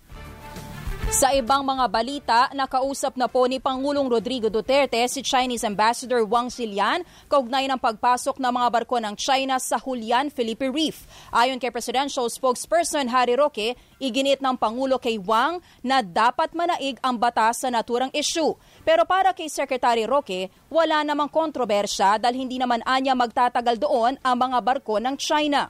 Sa 1.13 1.29
ibang 1.37 1.61
mga 1.61 1.93
balita, 1.93 2.41
nakausap 2.57 3.21
na 3.21 3.29
po 3.29 3.45
ni 3.45 3.61
Pangulong 3.61 4.09
Rodrigo 4.09 4.49
Duterte 4.49 4.97
si 5.13 5.21
Chinese 5.21 5.61
Ambassador 5.69 6.25
Wang 6.25 6.49
Xilian 6.49 7.05
kaugnay 7.29 7.69
ng 7.69 7.77
pagpasok 7.77 8.41
ng 8.41 8.49
mga 8.49 8.69
barko 8.73 8.97
ng 8.97 9.13
China 9.21 9.61
sa 9.61 9.77
Julian 9.77 10.33
Felipe 10.33 10.73
Reef. 10.73 11.05
Ayon 11.29 11.61
kay 11.61 11.69
Presidential 11.69 12.33
Spokesperson 12.33 13.13
Harry 13.13 13.37
Roque, 13.37 13.77
iginit 14.01 14.41
ng 14.41 14.57
Pangulo 14.57 14.97
kay 14.97 15.21
Wang 15.21 15.61
na 15.85 16.01
dapat 16.01 16.57
manaig 16.57 16.97
ang 17.05 17.21
batas 17.21 17.61
sa 17.61 17.69
naturang 17.69 18.11
issue. 18.17 18.57
Pero 18.81 19.05
para 19.05 19.37
kay 19.37 19.53
Secretary 19.53 20.09
Roque, 20.09 20.49
wala 20.73 21.05
namang 21.05 21.29
kontrobersya 21.29 22.17
dahil 22.17 22.49
hindi 22.49 22.57
naman 22.57 22.81
anya 22.89 23.13
magtatagal 23.13 23.77
doon 23.77 24.17
ang 24.25 24.37
mga 24.41 24.59
barko 24.65 24.97
ng 24.97 25.21
China. 25.21 25.69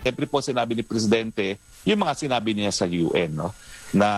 Siyempre 0.00 0.24
po 0.24 0.40
sinabi 0.40 0.72
ni 0.72 0.80
Presidente, 0.80 1.60
yung 1.84 2.02
mga 2.02 2.14
sinabi 2.18 2.56
niya 2.56 2.72
sa 2.72 2.88
UN, 2.88 3.36
no? 3.36 3.54
Na 3.96 4.10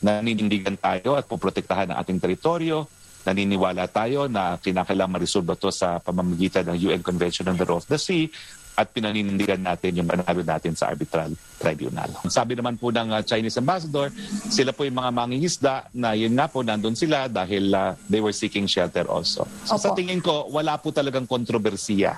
naninindigan 0.00 0.78
tayo 0.78 1.18
at 1.18 1.26
poprotektahan 1.26 1.90
ang 1.90 1.98
ating 2.00 2.22
teritoryo, 2.22 2.86
naniniwala 3.26 3.84
tayo 3.90 4.30
na 4.30 4.56
kinakailangan 4.56 5.12
marisolba 5.20 5.52
to 5.58 5.68
sa 5.68 6.00
pamamagitan 6.00 6.64
ng 6.72 6.88
UN 6.88 7.02
Convention 7.04 7.52
on 7.52 7.58
the 7.58 7.66
Law 7.68 7.82
of 7.82 7.88
the 7.90 8.00
Sea 8.00 8.32
at 8.80 8.96
pinaninindigan 8.96 9.60
natin 9.60 9.92
yung 10.00 10.08
manalo 10.08 10.40
natin 10.40 10.72
sa 10.72 10.88
arbitral 10.88 11.36
tribunal. 11.60 12.08
Sabi 12.32 12.56
naman 12.56 12.80
po 12.80 12.88
ng 12.88 13.12
uh, 13.12 13.20
Chinese 13.20 13.60
ambassador, 13.60 14.08
sila 14.48 14.72
po 14.72 14.88
yung 14.88 14.96
mga 14.96 15.10
mangingisda 15.12 15.74
na 15.92 16.16
yun 16.16 16.32
nga 16.32 16.48
po 16.48 16.64
nandun 16.64 16.96
sila 16.96 17.28
dahil 17.28 17.68
uh, 17.76 17.92
they 18.08 18.24
were 18.24 18.32
seeking 18.32 18.64
shelter 18.64 19.04
also. 19.04 19.44
So 19.68 19.76
Opo. 19.76 19.84
sa 19.84 19.88
tingin 19.92 20.24
ko, 20.24 20.48
wala 20.48 20.80
po 20.80 20.96
talagang 20.96 21.28
kontrobersiya 21.28 22.16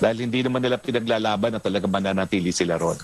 dahil 0.00 0.24
hindi 0.24 0.40
naman 0.40 0.64
nila 0.64 0.80
pinaglalaban 0.80 1.58
na 1.58 1.60
talaga 1.60 1.84
mananatili 1.84 2.56
sila 2.56 2.80
ron. 2.80 2.96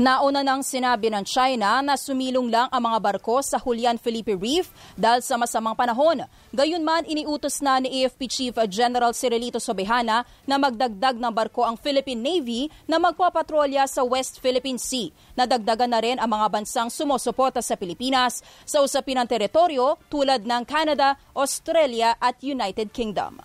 Nauna 0.00 0.40
nang 0.40 0.64
sinabi 0.64 1.12
ng 1.12 1.28
China 1.28 1.84
na 1.84 1.92
sumilong 1.92 2.48
lang 2.48 2.72
ang 2.72 2.88
mga 2.88 2.98
barko 3.04 3.44
sa 3.44 3.60
Julian 3.60 4.00
Felipe 4.00 4.32
Reef 4.32 4.72
dahil 4.96 5.20
sa 5.20 5.36
masamang 5.36 5.76
panahon. 5.76 6.24
Gayunman, 6.56 7.04
iniutos 7.04 7.60
na 7.60 7.76
ni 7.84 8.00
AFP 8.00 8.24
Chief 8.24 8.56
General 8.72 9.12
Cirilito 9.12 9.60
Sobehana 9.60 10.24
na 10.48 10.56
magdagdag 10.56 11.20
ng 11.20 11.28
barko 11.36 11.68
ang 11.68 11.76
Philippine 11.76 12.16
Navy 12.16 12.72
na 12.88 12.96
magpapatrolya 12.96 13.84
sa 13.84 14.00
West 14.00 14.40
Philippine 14.40 14.80
Sea. 14.80 15.12
Nadagdagan 15.36 15.92
na 15.92 16.00
rin 16.00 16.16
ang 16.16 16.32
mga 16.32 16.48
bansang 16.48 16.88
sumusuporta 16.88 17.60
sa 17.60 17.76
Pilipinas 17.76 18.40
sa 18.64 18.80
usapin 18.80 19.20
ng 19.20 19.28
teritoryo 19.28 20.00
tulad 20.08 20.48
ng 20.48 20.64
Canada, 20.64 21.20
Australia 21.36 22.16
at 22.16 22.40
United 22.40 22.88
Kingdom. 22.96 23.36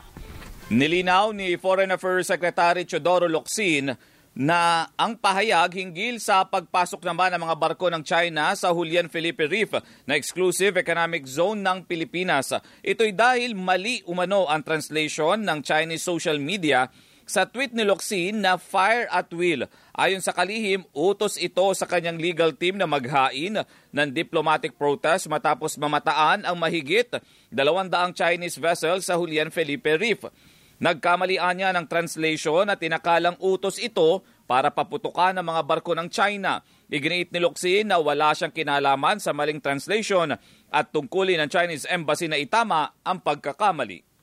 Nilinaw 0.72 1.36
ni 1.36 1.60
Foreign 1.60 1.92
Affairs 1.92 2.32
Secretary 2.32 2.88
Chodoro 2.88 3.28
Locsin 3.28 4.15
na 4.36 4.92
ang 5.00 5.16
pahayag 5.16 5.72
hinggil 5.72 6.20
sa 6.20 6.44
pagpasok 6.44 7.08
naman 7.08 7.32
ng 7.32 7.48
mga 7.48 7.56
barko 7.56 7.88
ng 7.88 8.04
China 8.04 8.52
sa 8.52 8.76
Julian 8.76 9.08
Felipe 9.08 9.48
Reef 9.48 9.72
na 10.04 10.20
exclusive 10.20 10.76
economic 10.76 11.24
zone 11.24 11.64
ng 11.64 11.88
Pilipinas. 11.88 12.52
Ito'y 12.84 13.16
dahil 13.16 13.56
mali 13.56 14.04
umano 14.04 14.44
ang 14.52 14.60
translation 14.60 15.40
ng 15.40 15.64
Chinese 15.64 16.04
social 16.04 16.36
media 16.36 16.92
sa 17.26 17.48
tweet 17.48 17.74
ni 17.74 17.88
Locsin 17.88 18.44
na 18.44 18.60
fire 18.60 19.10
at 19.10 19.32
will. 19.34 19.66
Ayon 19.96 20.22
sa 20.22 20.36
kalihim, 20.36 20.86
utos 20.94 21.42
ito 21.42 21.66
sa 21.74 21.88
kanyang 21.90 22.22
legal 22.22 22.54
team 22.54 22.78
na 22.78 22.86
maghain 22.86 23.64
ng 23.66 24.10
diplomatic 24.14 24.78
protest 24.78 25.26
matapos 25.32 25.80
mamataan 25.80 26.46
ang 26.46 26.60
mahigit 26.60 27.08
200 27.50 28.14
Chinese 28.14 28.60
vessel 28.62 29.00
sa 29.00 29.18
Julian 29.18 29.50
Felipe 29.50 29.96
Reef. 29.98 30.28
Nagkamalian 30.76 31.56
niya 31.56 31.70
ng 31.72 31.88
translation 31.88 32.68
at 32.68 32.84
tinakalang 32.84 33.40
utos 33.40 33.80
ito 33.80 34.20
para 34.44 34.68
paputukan 34.68 35.32
ang 35.32 35.48
mga 35.48 35.62
barko 35.64 35.96
ng 35.96 36.12
China. 36.12 36.60
Iginiit 36.92 37.32
ni 37.32 37.40
Luxin 37.40 37.88
na 37.88 37.98
wala 37.98 38.36
siyang 38.36 38.52
kinalaman 38.52 39.18
sa 39.18 39.32
maling 39.32 39.64
translation 39.64 40.36
at 40.70 40.86
tungkulin 40.92 41.40
ng 41.40 41.50
Chinese 41.50 41.88
Embassy 41.88 42.28
na 42.28 42.36
itama 42.36 42.92
ang 43.08 43.24
pagkakamali. 43.24 44.15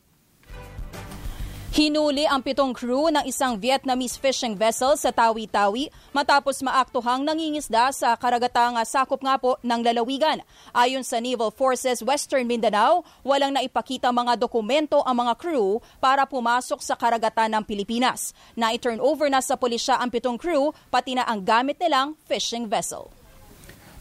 Hinuli 1.72 2.28
ang 2.28 2.44
pitong 2.44 2.76
crew 2.76 3.08
ng 3.08 3.24
isang 3.24 3.56
Vietnamese 3.56 4.20
fishing 4.20 4.52
vessel 4.52 4.92
sa 4.92 5.08
Tawi-Tawi 5.08 5.88
matapos 6.12 6.61
maaktuhang 6.61 7.24
nangingisda 7.24 7.88
sa 7.96 8.12
karagatang 8.12 8.76
sakop 8.85 9.24
nga 9.24 9.40
po 9.40 9.56
ng 9.64 9.80
lalawigan. 9.80 10.44
Ayon 10.76 11.00
sa 11.00 11.16
Naval 11.16 11.48
Forces 11.48 12.04
Western 12.04 12.44
Mindanao, 12.44 13.08
walang 13.24 13.56
naipakita 13.56 14.12
mga 14.12 14.37
dokumento 14.37 15.00
ang 15.08 15.24
mga 15.24 15.32
crew 15.40 15.80
para 15.96 16.28
pumasok 16.28 16.85
sa 16.85 16.92
karagatan 16.92 17.56
ng 17.56 17.64
Pilipinas. 17.64 18.37
Na-turn 18.52 19.00
over 19.00 19.32
na 19.32 19.40
sa 19.40 19.56
pulisya 19.56 19.96
ang 19.96 20.12
pitong 20.12 20.37
crew 20.37 20.76
pati 20.92 21.16
na 21.16 21.24
ang 21.24 21.40
gamit 21.40 21.80
nilang 21.80 22.20
fishing 22.28 22.68
vessel. 22.68 23.21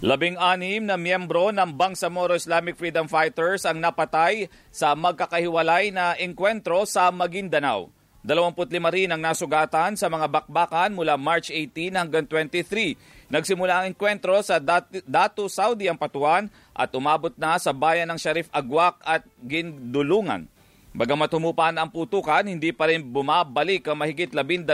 Labing-anim 0.01 0.81
na 0.81 0.97
miyembro 0.97 1.53
ng 1.53 1.77
Bangsamoro 1.77 2.33
Islamic 2.33 2.73
Freedom 2.73 3.05
Fighters 3.05 3.69
ang 3.69 3.77
napatay 3.77 4.49
sa 4.73 4.97
magkakahiwalay 4.97 5.93
na 5.93 6.17
engkwentro 6.17 6.89
sa 6.89 7.13
Maguindanao. 7.13 7.93
25 8.25 8.65
rin 8.89 9.13
ang 9.13 9.21
nasugatan 9.21 9.93
sa 9.93 10.09
mga 10.09 10.25
bakbakan 10.25 10.97
mula 10.97 11.21
March 11.21 11.53
18 11.53 11.93
hanggang 11.93 12.25
23. 12.25 12.97
Nagsimula 13.29 13.85
ang 13.85 13.93
engkwentro 13.93 14.41
sa 14.41 14.57
Datu, 14.57 15.45
Saudi 15.45 15.85
ang 15.85 16.01
patuan 16.01 16.49
at 16.73 16.89
umabot 16.97 17.37
na 17.37 17.61
sa 17.61 17.69
bayan 17.69 18.09
ng 18.09 18.17
Sharif 18.17 18.49
Agwak 18.49 18.97
at 19.05 19.21
Gindulungan. 19.45 20.49
Bagamat 20.97 21.29
humupan 21.29 21.77
ang 21.77 21.93
putukan, 21.93 22.41
hindi 22.41 22.73
pa 22.73 22.89
rin 22.89 23.05
bumabalik 23.05 23.85
ang 23.85 24.01
mahigit 24.01 24.33
12,000 24.33 24.65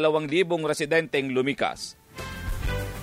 residenteng 0.64 1.36
lumikas. 1.36 1.97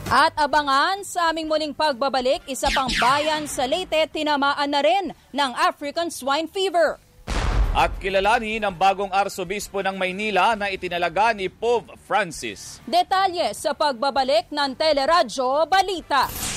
At 0.04 0.36
abangan 0.36 1.00
sa 1.00 1.32
aming 1.32 1.48
muling 1.48 1.72
pagbabalik, 1.72 2.44
isa 2.44 2.68
pang 2.76 2.92
bayan 3.00 3.48
sa 3.48 3.64
Leyte 3.64 4.04
tinamaan 4.12 4.68
na 4.68 4.84
rin 4.84 5.16
ng 5.32 5.52
African 5.56 6.12
Swine 6.12 6.44
Fever. 6.44 7.00
At 7.72 7.90
kilalanin 7.98 8.62
ang 8.62 8.76
bagong 8.76 9.10
arsobispo 9.10 9.80
ng 9.80 9.96
Maynila 9.96 10.54
na 10.54 10.68
itinalaga 10.68 11.32
ni 11.32 11.48
Pope 11.48 11.96
Francis. 12.04 12.84
Detalye 12.84 13.50
sa 13.56 13.72
pagbabalik 13.72 14.52
ng 14.52 14.70
Teleradyo 14.76 15.66
Balita. 15.66 16.53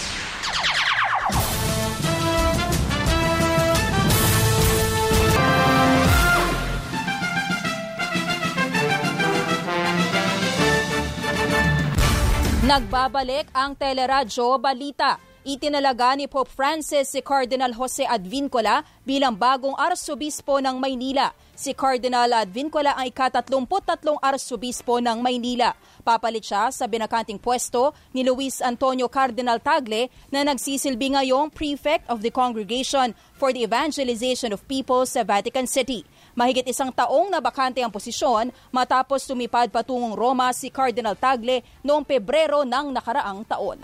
Nagbabalik 12.67 13.47
ang 13.55 13.79
Teleradyo 13.79 14.59
Balita. 14.59 15.15
itinalaga 15.47 16.11
ni 16.19 16.27
Pope 16.27 16.51
Francis 16.51 17.15
si 17.15 17.23
Cardinal 17.23 17.71
Jose 17.71 18.03
Advincola 18.03 18.83
bilang 19.07 19.31
bagong 19.31 19.79
arsobispo 19.79 20.59
ng 20.59 20.75
Maynila. 20.75 21.31
Si 21.55 21.71
Cardinal 21.71 22.35
Advincola 22.35 22.99
ang 22.99 23.07
ika-33 23.07 24.19
arsobispo 24.19 24.99
ng 24.99 25.23
Maynila. 25.23 25.71
Papalit 26.03 26.43
siya 26.43 26.67
sa 26.75 26.83
binakanting 26.91 27.39
pwesto 27.39 27.95
ni 28.11 28.27
Luis 28.27 28.59
Antonio 28.59 29.07
Cardinal 29.07 29.63
Tagle 29.63 30.11
na 30.27 30.43
nagsisilbi 30.43 31.15
ngayong 31.15 31.47
Prefect 31.55 32.03
of 32.11 32.19
the 32.19 32.29
Congregation 32.35 33.15
for 33.39 33.55
the 33.55 33.63
Evangelization 33.63 34.51
of 34.51 34.59
People 34.67 35.07
sa 35.07 35.23
Vatican 35.23 35.63
City. 35.63 36.03
Mahigit 36.37 36.69
isang 36.69 36.93
taong 36.93 37.33
na 37.33 37.41
bakante 37.41 37.81
ang 37.81 37.89
posisyon 37.89 38.53
matapos 38.69 39.25
tumipad 39.25 39.73
patungong 39.73 40.13
Roma 40.13 40.53
si 40.53 40.69
Cardinal 40.69 41.17
Tagle 41.17 41.65
noong 41.81 42.05
Pebrero 42.05 42.61
ng 42.61 42.93
nakaraang 42.93 43.41
taon. 43.41 43.81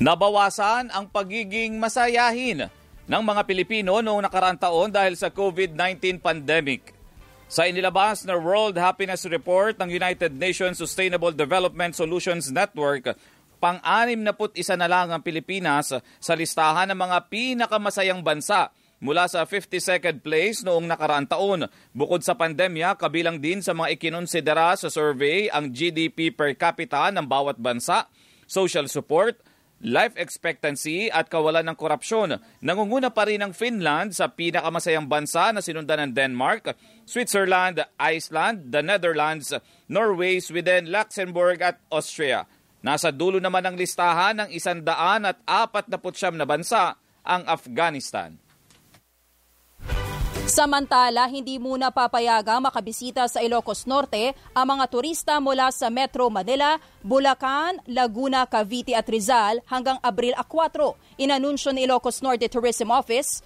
Nabawasan 0.00 0.88
ang 0.88 1.04
pagiging 1.04 1.76
masayahin 1.76 2.64
ng 3.04 3.22
mga 3.28 3.44
Pilipino 3.44 4.00
noong 4.00 4.24
nakaraang 4.24 4.56
taon 4.56 4.88
dahil 4.88 5.12
sa 5.20 5.28
COVID-19 5.28 6.24
pandemic. 6.24 6.96
Sa 7.44 7.68
inilabas 7.68 8.24
na 8.24 8.32
World 8.32 8.80
Happiness 8.80 9.28
Report 9.28 9.76
ng 9.76 9.92
United 9.92 10.32
Nations 10.32 10.80
Sustainable 10.80 11.36
Development 11.36 11.92
Solutions 11.92 12.48
Network, 12.48 13.12
pang-anim 13.60 14.16
na 14.16 14.32
put 14.32 14.56
isa 14.56 14.80
na 14.80 14.88
lang 14.88 15.12
ang 15.12 15.20
Pilipinas 15.20 15.92
sa 16.00 16.32
listahan 16.32 16.88
ng 16.88 16.96
mga 16.96 17.28
pinakamasayang 17.28 18.24
bansa 18.24 18.72
mula 19.04 19.28
sa 19.28 19.44
52nd 19.44 20.24
place 20.24 20.64
noong 20.64 20.88
nakaraang 20.88 21.28
taon. 21.28 21.68
Bukod 21.92 22.24
sa 22.24 22.32
pandemya, 22.32 22.96
kabilang 22.96 23.36
din 23.36 23.60
sa 23.60 23.76
mga 23.76 24.00
ikinonsidera 24.00 24.72
sa 24.80 24.88
survey 24.88 25.52
ang 25.52 25.68
GDP 25.68 26.32
per 26.32 26.56
capita 26.56 27.12
ng 27.12 27.28
bawat 27.28 27.60
bansa, 27.60 28.08
social 28.48 28.88
support, 28.88 29.36
life 29.84 30.16
expectancy 30.16 31.12
at 31.12 31.28
kawalan 31.28 31.68
ng 31.68 31.76
korupsyon. 31.76 32.40
Nangunguna 32.64 33.12
pa 33.12 33.28
rin 33.28 33.44
ang 33.44 33.52
Finland 33.52 34.16
sa 34.16 34.32
pinakamasayang 34.32 35.04
bansa 35.04 35.52
na 35.52 35.60
sinundan 35.60 36.08
ng 36.08 36.12
Denmark, 36.16 36.72
Switzerland, 37.04 37.84
Iceland, 38.00 38.72
the 38.72 38.80
Netherlands, 38.80 39.52
Norway, 39.92 40.40
Sweden, 40.40 40.88
Luxembourg 40.88 41.60
at 41.60 41.76
Austria. 41.92 42.48
Nasa 42.80 43.12
dulo 43.12 43.36
naman 43.36 43.68
ng 43.68 43.76
listahan 43.76 44.44
ng 44.44 44.48
isandaan 44.52 45.28
at 45.28 45.40
apat 45.44 45.88
na 45.92 46.48
bansa 46.48 46.96
ang 47.24 47.44
Afghanistan. 47.48 48.43
Samantala, 50.44 51.24
hindi 51.24 51.56
muna 51.56 51.88
papayaga 51.88 52.60
makabisita 52.60 53.24
sa 53.32 53.40
Ilocos 53.40 53.88
Norte 53.88 54.36
ang 54.52 54.76
mga 54.76 54.84
turista 54.92 55.40
mula 55.40 55.72
sa 55.72 55.88
Metro 55.88 56.28
Manila, 56.28 56.76
Bulacan, 57.00 57.80
Laguna, 57.88 58.44
Cavite 58.44 58.92
at 58.92 59.08
Rizal 59.08 59.64
hanggang 59.64 59.96
Abril 60.04 60.36
4. 60.36 61.16
Inanunsyo 61.16 61.72
ni 61.72 61.88
Ilocos 61.88 62.20
Norte 62.20 62.44
Tourism 62.52 62.92
Office 62.92 63.40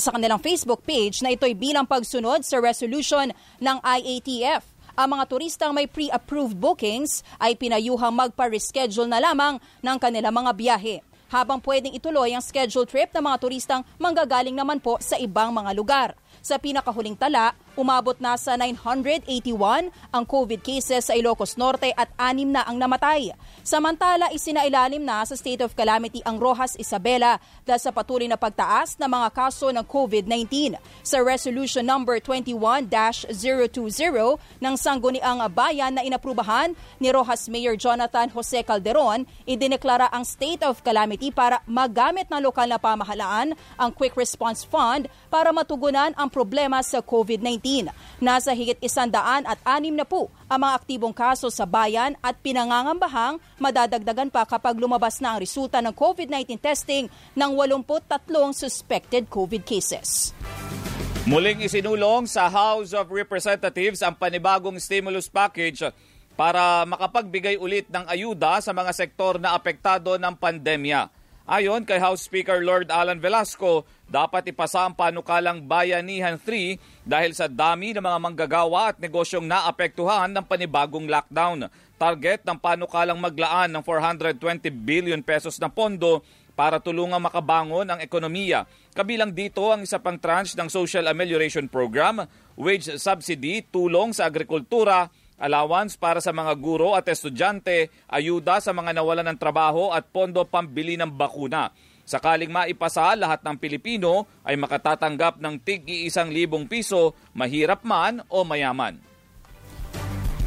sa 0.00 0.16
kanilang 0.16 0.40
Facebook 0.40 0.80
page 0.80 1.20
na 1.20 1.28
ito'y 1.28 1.52
bilang 1.52 1.84
pagsunod 1.84 2.40
sa 2.40 2.56
resolution 2.56 3.28
ng 3.60 3.76
IATF. 3.84 4.64
Ang 4.96 5.20
mga 5.20 5.24
turistang 5.28 5.76
may 5.76 5.84
pre-approved 5.84 6.56
bookings 6.56 7.20
ay 7.36 7.52
pinayuhang 7.52 8.16
magpa-reschedule 8.16 9.12
na 9.12 9.20
lamang 9.20 9.60
ng 9.84 9.96
kanilang 10.00 10.34
mga 10.40 10.52
biyahe 10.56 11.04
habang 11.30 11.62
pwedeng 11.62 11.94
ituloy 11.94 12.34
ang 12.34 12.42
scheduled 12.42 12.90
trip 12.90 13.14
ng 13.14 13.22
mga 13.22 13.38
turistang 13.38 13.82
manggagaling 13.96 14.52
naman 14.52 14.82
po 14.82 14.98
sa 14.98 15.14
ibang 15.16 15.54
mga 15.54 15.70
lugar. 15.78 16.08
Sa 16.40 16.56
pinakahuling 16.56 17.16
tala, 17.16 17.52
umabot 17.78 18.16
na 18.18 18.34
sa 18.34 18.56
981 18.58 19.90
ang 20.10 20.24
COVID 20.26 20.60
cases 20.62 21.06
sa 21.06 21.14
Ilocos 21.14 21.54
Norte 21.54 21.92
at 21.94 22.10
anim 22.18 22.50
na 22.50 22.66
ang 22.66 22.78
namatay. 22.78 23.34
Samantala, 23.60 24.32
isinailalim 24.34 25.04
na 25.04 25.22
sa 25.22 25.36
state 25.36 25.60
of 25.60 25.76
calamity 25.76 26.24
ang 26.24 26.40
Rojas 26.40 26.74
Isabela 26.80 27.38
dahil 27.62 27.82
sa 27.82 27.92
patuloy 27.92 28.26
na 28.26 28.40
pagtaas 28.40 28.96
ng 28.96 29.10
mga 29.10 29.28
kaso 29.30 29.68
ng 29.70 29.84
COVID-19. 29.84 30.80
Sa 31.04 31.20
resolution 31.20 31.84
number 31.84 32.18
21-020 32.18 33.30
ng 34.58 34.74
Sangguniang 34.74 35.44
Bayan 35.52 35.98
na 35.98 36.02
inaprubahan 36.06 36.72
ni 36.96 37.12
Rojas 37.12 37.46
Mayor 37.52 37.76
Jonathan 37.76 38.32
Jose 38.32 38.64
Calderon, 38.64 39.28
idineklara 39.44 40.08
ang 40.08 40.24
state 40.24 40.64
of 40.64 40.80
calamity 40.80 41.28
para 41.28 41.60
magamit 41.68 42.26
ng 42.32 42.40
lokal 42.40 42.66
na 42.70 42.80
pamahalaan 42.80 43.52
ang 43.76 43.90
Quick 43.92 44.16
Response 44.16 44.64
Fund 44.64 45.10
para 45.28 45.52
matugunan 45.52 46.16
ang 46.16 46.28
problema 46.32 46.80
sa 46.80 47.04
COVID-19. 47.04 47.59
Nasa 48.20 48.56
higit 48.56 48.80
isandaan 48.80 49.44
at 49.44 49.60
anim 49.62 49.92
na 49.92 50.08
po 50.08 50.32
ang 50.48 50.64
mga 50.64 50.76
aktibong 50.80 51.12
kaso 51.12 51.52
sa 51.52 51.68
bayan 51.68 52.16
at 52.24 52.36
pinangangambahang 52.40 53.36
madadagdagan 53.60 54.32
pa 54.32 54.48
kapag 54.48 54.80
lumabas 54.80 55.20
na 55.20 55.36
ang 55.36 55.38
resulta 55.44 55.78
ng 55.84 55.92
COVID-19 55.92 56.56
testing 56.56 57.04
ng 57.36 57.50
83 57.54 58.56
suspected 58.56 59.28
COVID 59.28 59.62
cases. 59.62 60.32
Muling 61.28 61.60
isinulong 61.68 62.24
sa 62.24 62.48
House 62.48 62.96
of 62.96 63.12
Representatives 63.12 64.00
ang 64.00 64.16
panibagong 64.16 64.80
stimulus 64.80 65.28
package 65.28 65.92
para 66.32 66.88
makapagbigay 66.88 67.60
ulit 67.60 67.84
ng 67.92 68.08
ayuda 68.08 68.64
sa 68.64 68.72
mga 68.72 68.88
sektor 68.96 69.36
na 69.36 69.52
apektado 69.52 70.16
ng 70.16 70.32
pandemya. 70.32 71.19
Ayon 71.50 71.82
kay 71.82 71.98
House 71.98 72.30
Speaker 72.30 72.62
Lord 72.62 72.94
Alan 72.94 73.18
Velasco, 73.18 73.82
dapat 74.06 74.54
ipasa 74.54 74.86
ang 74.86 74.94
panukalang 74.94 75.66
Bayanihan 75.66 76.38
3 76.38 76.78
dahil 77.02 77.34
sa 77.34 77.50
dami 77.50 77.90
ng 77.90 77.98
mga 77.98 78.18
manggagawa 78.22 78.94
at 78.94 79.02
negosyong 79.02 79.50
naapektuhan 79.50 80.30
ng 80.30 80.46
panibagong 80.46 81.10
lockdown. 81.10 81.66
Target 81.98 82.46
ng 82.46 82.54
panukalang 82.54 83.18
maglaan 83.18 83.74
ng 83.74 83.82
420 83.82 84.70
billion 84.70 85.18
pesos 85.26 85.58
na 85.58 85.66
pondo 85.66 86.22
para 86.54 86.78
tulungang 86.78 87.18
makabangon 87.18 87.90
ang 87.90 87.98
ekonomiya. 87.98 88.70
Kabilang 88.94 89.34
dito 89.34 89.74
ang 89.74 89.82
isa 89.82 89.98
pang 89.98 90.22
tranche 90.22 90.54
ng 90.54 90.70
Social 90.70 91.10
Amelioration 91.10 91.66
Program, 91.66 92.30
wage 92.54 92.94
subsidy, 92.94 93.66
tulong 93.74 94.14
sa 94.14 94.30
agrikultura, 94.30 95.10
allowance 95.40 95.96
para 95.96 96.20
sa 96.20 96.30
mga 96.30 96.52
guro 96.60 96.92
at 96.92 97.08
estudyante, 97.08 97.88
ayuda 98.06 98.60
sa 98.60 98.76
mga 98.76 99.00
nawalan 99.00 99.32
ng 99.32 99.38
trabaho 99.40 99.90
at 99.90 100.04
pondo 100.12 100.44
pambili 100.44 101.00
ng 101.00 101.08
bakuna. 101.08 101.72
Sakaling 102.04 102.50
maipasa, 102.50 103.14
lahat 103.14 103.40
ng 103.40 103.56
Pilipino 103.56 104.28
ay 104.44 104.58
makatatanggap 104.60 105.40
ng 105.40 105.54
tig-iisang 105.62 106.28
libong 106.28 106.68
piso, 106.68 107.16
mahirap 107.32 107.86
man 107.86 108.20
o 108.28 108.42
mayaman. 108.44 108.98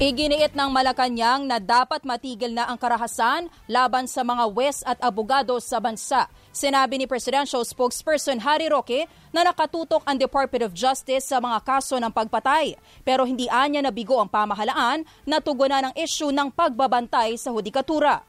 Iginiit 0.01 0.57
ng 0.57 0.67
Malacanang 0.73 1.47
na 1.47 1.63
dapat 1.63 2.03
matigil 2.03 2.51
na 2.51 2.67
ang 2.67 2.75
karahasan 2.75 3.47
laban 3.71 4.09
sa 4.09 4.25
mga 4.25 4.49
wes 4.51 4.83
at 4.83 4.99
abogado 4.99 5.55
sa 5.63 5.79
bansa. 5.79 6.27
Sinabi 6.53 7.01
ni 7.01 7.09
Presidential 7.09 7.65
Spokesperson 7.65 8.37
Harry 8.37 8.69
Roque 8.69 9.09
na 9.33 9.41
nakatutok 9.41 10.05
ang 10.05 10.13
Department 10.13 10.69
of 10.69 10.77
Justice 10.77 11.25
sa 11.25 11.41
mga 11.41 11.57
kaso 11.65 11.97
ng 11.97 12.13
pagpatay. 12.13 12.77
Pero 13.01 13.25
hindi 13.25 13.49
anya 13.49 13.81
nabigo 13.81 14.21
ang 14.21 14.29
pamahalaan 14.29 15.01
na 15.25 15.41
tugunan 15.41 15.89
ang 15.89 15.93
issue 15.97 16.29
ng 16.29 16.53
pagbabantay 16.53 17.41
sa 17.41 17.49
hudikatura. 17.49 18.21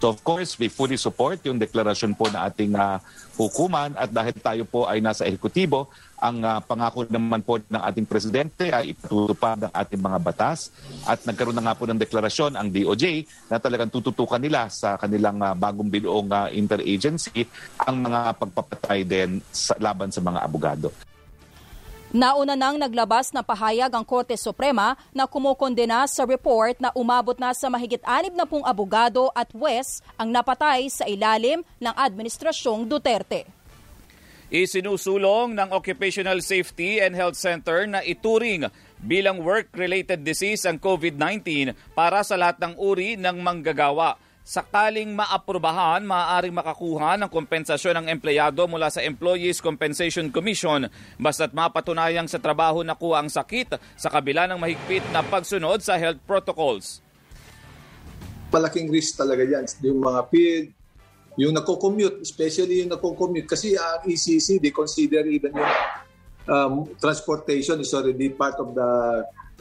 So 0.00 0.08
of 0.08 0.24
course, 0.24 0.56
we 0.56 0.72
fully 0.72 0.96
support 0.96 1.44
yung 1.44 1.60
deklarasyon 1.60 2.16
po 2.16 2.32
na 2.32 2.48
ating 2.48 2.72
uh, 2.76 2.96
hukuman 3.36 3.92
at 3.96 4.08
dahil 4.08 4.36
tayo 4.36 4.62
po 4.64 4.88
ay 4.88 5.04
nasa 5.04 5.28
ehekutibo, 5.28 5.92
ang 6.24 6.40
uh, 6.40 6.56
pangako 6.64 7.04
naman 7.04 7.44
po 7.44 7.60
ng 7.60 7.82
ating 7.84 8.08
presidente 8.08 8.72
ay 8.72 8.96
ipatutupad 8.96 9.68
ng 9.68 9.72
ating 9.76 10.00
mga 10.00 10.18
batas 10.24 10.72
at 11.04 11.20
nagkaroon 11.28 11.52
na 11.52 11.68
nga 11.68 11.76
po 11.76 11.84
ng 11.84 12.00
deklarasyon 12.00 12.56
ang 12.56 12.72
DOJ 12.72 13.28
na 13.52 13.60
talagang 13.60 13.92
tututukan 13.92 14.40
nila 14.40 14.72
sa 14.72 14.96
kanilang 14.96 15.36
uh, 15.44 15.52
bagong 15.52 15.92
binuong 15.92 16.32
uh, 16.32 16.48
interagency 16.48 17.44
ang 17.76 18.00
mga 18.00 18.40
pagpapatay 18.40 19.04
din 19.04 19.44
sa, 19.52 19.76
laban 19.76 20.08
sa 20.08 20.24
mga 20.24 20.40
abogado. 20.40 20.88
Nauna 22.14 22.54
nang 22.54 22.78
naglabas 22.78 23.34
na 23.34 23.42
pahayag 23.42 23.90
ang 23.90 24.06
Korte 24.06 24.38
Suprema 24.38 24.94
na 25.10 25.26
kumukondena 25.26 26.06
sa 26.06 26.22
report 26.22 26.78
na 26.78 26.94
umabot 26.94 27.34
na 27.34 27.50
sa 27.50 27.66
mahigit 27.66 27.98
anib 28.06 28.38
na 28.38 28.46
pong 28.46 28.62
abogado 28.62 29.34
at 29.34 29.50
wes 29.50 29.98
ang 30.14 30.30
napatay 30.30 30.86
sa 30.86 31.10
ilalim 31.10 31.66
ng 31.82 31.94
Administrasyong 31.98 32.86
Duterte. 32.86 33.53
Isinusulong 34.52 35.56
ng 35.56 35.72
Occupational 35.72 36.44
Safety 36.44 37.00
and 37.00 37.16
Health 37.16 37.40
Center 37.40 37.88
na 37.88 38.04
ituring 38.04 38.68
bilang 39.00 39.40
work-related 39.40 40.20
disease 40.20 40.68
ang 40.68 40.76
COVID-19 40.76 41.72
para 41.96 42.20
sa 42.20 42.36
lahat 42.36 42.60
ng 42.60 42.76
uri 42.76 43.16
ng 43.16 43.40
manggagawa. 43.40 44.20
Sakaling 44.44 45.16
maaprubahan, 45.16 46.04
maaaring 46.04 46.52
makakuha 46.52 47.16
ng 47.16 47.32
kompensasyon 47.32 48.04
ng 48.04 48.06
empleyado 48.12 48.68
mula 48.68 48.92
sa 48.92 49.00
Employees 49.00 49.64
Compensation 49.64 50.28
Commission 50.28 50.92
basta't 51.16 51.56
mapatunayang 51.56 52.28
sa 52.28 52.36
trabaho 52.36 52.84
nakuha 52.84 53.24
ang 53.24 53.32
sakit 53.32 53.80
sa 53.96 54.12
kabila 54.12 54.44
ng 54.44 54.60
mahigpit 54.60 55.00
na 55.16 55.24
pagsunod 55.24 55.80
sa 55.80 55.96
health 55.96 56.20
protocols. 56.28 57.00
Malaking 58.52 58.92
risk 58.92 59.16
talaga 59.16 59.48
yan. 59.48 59.64
Yung 59.80 60.04
mga 60.04 60.20
PID, 60.28 60.83
yung 61.34 61.54
nako-commute, 61.54 62.22
especially 62.22 62.84
yung 62.84 62.94
nako-commute. 62.94 63.48
Kasi 63.50 63.74
ang 63.74 64.06
uh, 64.06 64.10
ECC, 64.10 64.62
they 64.62 64.70
consider 64.70 65.26
even 65.26 65.54
yung 65.54 65.74
um, 66.46 66.74
transportation 66.98 67.80
is 67.82 67.90
already 67.94 68.30
part 68.30 68.54
of 68.62 68.74
the 68.74 68.90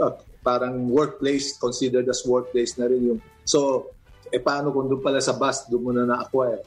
uh, 0.02 0.14
parang 0.44 0.90
workplace, 0.92 1.58
considered 1.58 2.06
as 2.10 2.22
workplace 2.28 2.78
na 2.78 2.86
rin 2.86 3.16
yung. 3.16 3.20
So, 3.44 3.90
Eh 4.34 4.42
paano 4.42 4.74
kung 4.74 4.90
doon 4.90 4.98
pala 4.98 5.22
sa 5.22 5.38
bus, 5.38 5.70
doon 5.70 5.84
mo 5.86 5.92
na 5.94 6.10
na-acquire? 6.10 6.66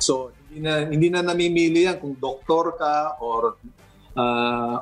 So, 0.00 0.32
hindi 0.48 0.64
na, 0.64 0.72
hindi 0.88 1.08
na 1.12 1.20
namimili 1.20 1.84
yan 1.84 2.00
kung 2.00 2.16
doktor 2.16 2.72
ka 2.72 3.20
or 3.20 3.60
uh, 4.16 4.80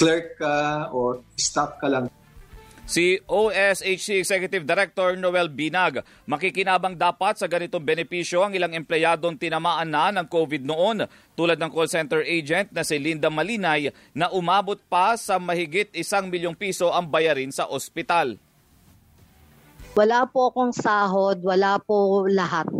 clerk 0.00 0.40
ka 0.40 0.88
or 0.96 1.20
staff 1.36 1.76
ka 1.76 1.92
lang. 1.92 2.08
Si 2.86 3.18
OSHC 3.26 4.22
Executive 4.22 4.62
Director 4.62 5.18
Noel 5.18 5.50
Binag, 5.50 6.06
makikinabang 6.22 6.94
dapat 6.94 7.34
sa 7.34 7.50
ganitong 7.50 7.82
benepisyo 7.82 8.46
ang 8.46 8.54
ilang 8.54 8.78
empleyadong 8.78 9.34
tinamaan 9.34 9.90
na 9.90 10.14
ng 10.14 10.30
COVID 10.30 10.62
noon 10.62 11.02
tulad 11.34 11.58
ng 11.58 11.66
call 11.74 11.90
center 11.90 12.22
agent 12.22 12.70
na 12.70 12.86
si 12.86 12.94
Linda 13.02 13.26
Malinay 13.26 13.90
na 14.14 14.30
umabot 14.30 14.78
pa 14.86 15.18
sa 15.18 15.34
mahigit 15.42 15.90
isang 15.98 16.30
milyong 16.30 16.54
piso 16.54 16.94
ang 16.94 17.10
bayarin 17.10 17.50
sa 17.50 17.66
ospital. 17.66 18.38
Wala 19.98 20.22
po 20.30 20.54
akong 20.54 20.70
sahod, 20.70 21.42
wala 21.42 21.82
po 21.82 22.30
lahat. 22.30 22.70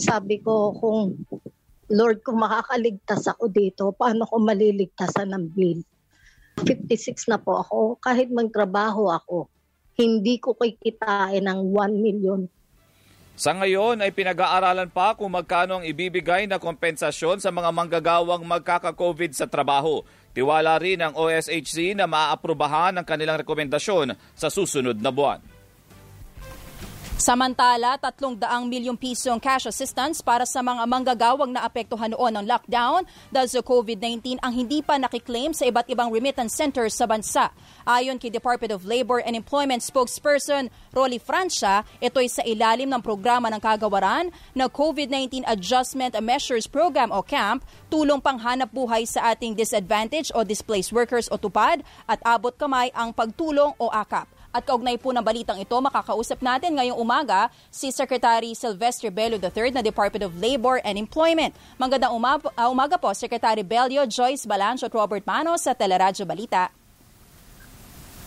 Sabi 0.00 0.40
ko 0.40 0.72
kung 0.72 1.20
Lord, 1.92 2.24
kung 2.24 2.40
makakaligtas 2.40 3.28
ako 3.28 3.52
dito, 3.52 3.92
paano 3.92 4.24
ko 4.24 4.40
maliligtasan 4.40 5.36
ng 5.36 5.44
bill? 5.52 5.84
56 6.62 7.30
na 7.30 7.38
po 7.40 7.58
ako. 7.58 7.98
Kahit 7.98 8.30
magtrabaho 8.30 9.10
ako, 9.10 9.50
hindi 9.98 10.38
ko 10.38 10.54
kikitain 10.54 11.42
ng 11.42 11.60
1 11.70 11.98
million. 11.98 12.46
Sa 13.34 13.50
ngayon 13.50 13.98
ay 13.98 14.14
pinag-aaralan 14.14 14.94
pa 14.94 15.18
kung 15.18 15.34
magkano 15.34 15.82
ang 15.82 15.84
ibibigay 15.84 16.46
na 16.46 16.62
kompensasyon 16.62 17.42
sa 17.42 17.50
mga 17.50 17.74
manggagawang 17.74 18.46
magkaka-COVID 18.46 19.34
sa 19.34 19.50
trabaho. 19.50 20.06
Tiwala 20.30 20.78
rin 20.78 21.02
ang 21.02 21.18
OSHC 21.18 21.98
na 21.98 22.06
maaaprubahan 22.06 22.94
ang 22.94 23.06
kanilang 23.06 23.42
rekomendasyon 23.42 24.14
sa 24.38 24.46
susunod 24.46 24.98
na 25.02 25.10
buwan. 25.10 25.42
Samantala, 27.24 27.96
300 27.96 28.68
milyong 28.68 29.00
pisong 29.00 29.40
cash 29.40 29.64
assistance 29.64 30.20
para 30.20 30.44
sa 30.44 30.60
mga 30.60 30.84
manggagawang 30.84 31.56
naapektuhan 31.56 32.12
noon 32.12 32.36
ng 32.36 32.44
lockdown 32.44 33.08
dahil 33.32 33.48
sa 33.48 33.64
COVID-19 33.64 34.44
ang 34.44 34.52
hindi 34.52 34.84
pa 34.84 35.00
nakiklaim 35.00 35.56
sa 35.56 35.64
iba't 35.64 35.88
ibang 35.88 36.12
remittance 36.12 36.52
centers 36.52 36.92
sa 36.92 37.08
bansa. 37.08 37.48
Ayon 37.88 38.20
kay 38.20 38.28
Department 38.28 38.76
of 38.76 38.84
Labor 38.84 39.24
and 39.24 39.32
Employment 39.32 39.80
spokesperson 39.80 40.68
Rolly 40.92 41.16
Francia, 41.16 41.88
ito 41.96 42.20
ay 42.20 42.28
sa 42.28 42.44
ilalim 42.44 42.92
ng 42.92 43.00
programa 43.00 43.48
ng 43.48 43.60
kagawaran 43.64 44.28
na 44.52 44.68
COVID-19 44.68 45.48
Adjustment 45.48 46.12
Measures 46.20 46.68
Program 46.68 47.08
o 47.08 47.24
CAMP, 47.24 47.64
tulong 47.88 48.20
panghanap 48.20 48.68
buhay 48.68 49.08
sa 49.08 49.32
ating 49.32 49.56
disadvantaged 49.56 50.28
o 50.36 50.44
displaced 50.44 50.92
workers 50.92 51.32
o 51.32 51.40
tupad 51.40 51.80
at 52.04 52.20
abot 52.20 52.52
kamay 52.52 52.92
ang 52.92 53.16
pagtulong 53.16 53.72
o 53.80 53.88
AKAP. 53.88 54.33
At 54.54 54.62
kaugnay 54.62 55.02
po 55.02 55.10
ng 55.10 55.18
balitang 55.18 55.58
ito, 55.58 55.74
makakausap 55.74 56.38
natin 56.38 56.78
ngayong 56.78 56.94
umaga 56.94 57.50
si 57.74 57.90
Secretary 57.90 58.54
Sylvester 58.54 59.10
Bello 59.10 59.34
III 59.34 59.74
na 59.74 59.82
Department 59.82 60.30
of 60.30 60.38
Labor 60.38 60.78
and 60.86 60.94
Employment. 60.94 61.50
Magandang 61.74 62.14
umaga, 62.14 62.54
uh, 62.54 62.70
umaga 62.70 62.94
po, 62.94 63.10
Secretary 63.18 63.66
Bello, 63.66 64.06
Joyce 64.06 64.46
Balancho 64.46 64.86
at 64.86 64.94
Robert 64.94 65.26
Manos 65.26 65.66
sa 65.66 65.74
Teleradyo 65.74 66.22
Balita. 66.22 66.70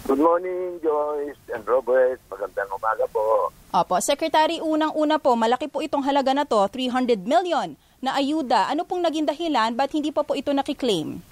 Good 0.03 0.19
morning, 0.19 0.83
Joyce 0.83 1.39
and 1.55 1.63
Robert. 1.63 2.19
Magandang 2.27 2.75
umaga 2.75 3.07
po. 3.07 3.47
Opo, 3.71 3.95
Secretary, 4.03 4.59
unang-una 4.59 5.23
po, 5.23 5.31
malaki 5.39 5.71
po 5.71 5.79
itong 5.79 6.03
halaga 6.03 6.35
na 6.35 6.43
to, 6.43 6.59
300 6.59 7.23
million 7.23 7.79
na 8.03 8.19
ayuda. 8.19 8.67
Ano 8.67 8.83
pong 8.83 8.99
naging 8.99 9.31
dahilan? 9.31 9.79
Ba't 9.79 9.95
hindi 9.95 10.11
pa 10.11 10.27
po 10.27 10.35
ito 10.35 10.51
nakiklaim? 10.51 11.23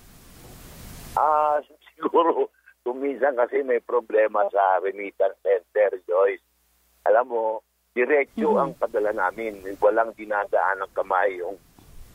Ah, 1.19 1.59
uh, 1.59 1.67
siguro 1.99 2.47
Kuminsan 2.85 3.33
kasi 3.33 3.65
may 3.65 3.81
problema 3.81 4.45
sa 4.53 4.77
remittance 4.77 5.41
center, 5.41 5.97
Joyce. 6.05 6.45
Alam 7.09 7.25
mo, 7.33 7.43
diretso 7.97 8.53
mm-hmm. 8.53 8.61
ang 8.61 8.71
padala 8.77 9.09
namin. 9.09 9.57
Walang 9.81 10.13
dinadaan 10.13 10.85
ng 10.85 10.93
kamay 10.93 11.33
yung 11.41 11.57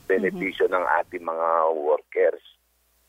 benepisyo 0.06 0.70
mm-hmm. 0.70 0.78
ng 0.78 0.86
ating 1.02 1.26
mga 1.26 1.48
workers. 1.74 2.44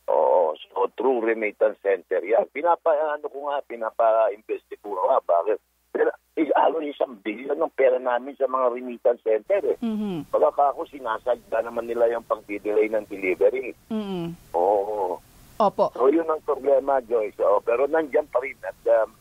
Oo, 0.09 0.57
so 0.57 0.89
through 0.97 1.21
remittance 1.21 1.77
center 1.85 2.25
yan. 2.25 2.49
Pinapa, 2.49 2.97
ano 2.97 3.29
ko 3.29 3.53
nga, 3.53 3.61
pinapa-investi 3.69 4.81
ko 4.81 4.97
nga. 4.97 5.21
Bakit? 5.21 5.61
Pero 5.93 6.09
halos 6.57 6.81
isang 6.89 7.21
billion 7.21 7.61
ng 7.61 7.77
pera 7.77 8.01
namin 8.01 8.33
sa 8.41 8.49
mga 8.49 8.73
remittance 8.73 9.21
center 9.21 9.61
eh. 9.69 9.77
Mm-hmm. 9.85 10.33
Pagka 10.33 10.73
ako 10.73 10.89
sinasagda 10.89 11.61
naman 11.61 11.85
nila 11.85 12.09
yung 12.09 12.25
pag-delay 12.25 12.89
ng 12.89 13.05
delivery. 13.05 13.77
Mm-hmm. 13.93 14.57
Oo. 14.57 15.20
Opo. 15.61 15.93
So 15.93 16.09
yun 16.09 16.25
ang 16.25 16.41
problema, 16.41 16.97
Joyce. 17.05 17.37
So, 17.37 17.61
pero 17.61 17.85
nandiyan 17.85 18.25
pa 18.33 18.41
rin 18.41 18.57
at 18.65 18.77
um, 19.05 19.13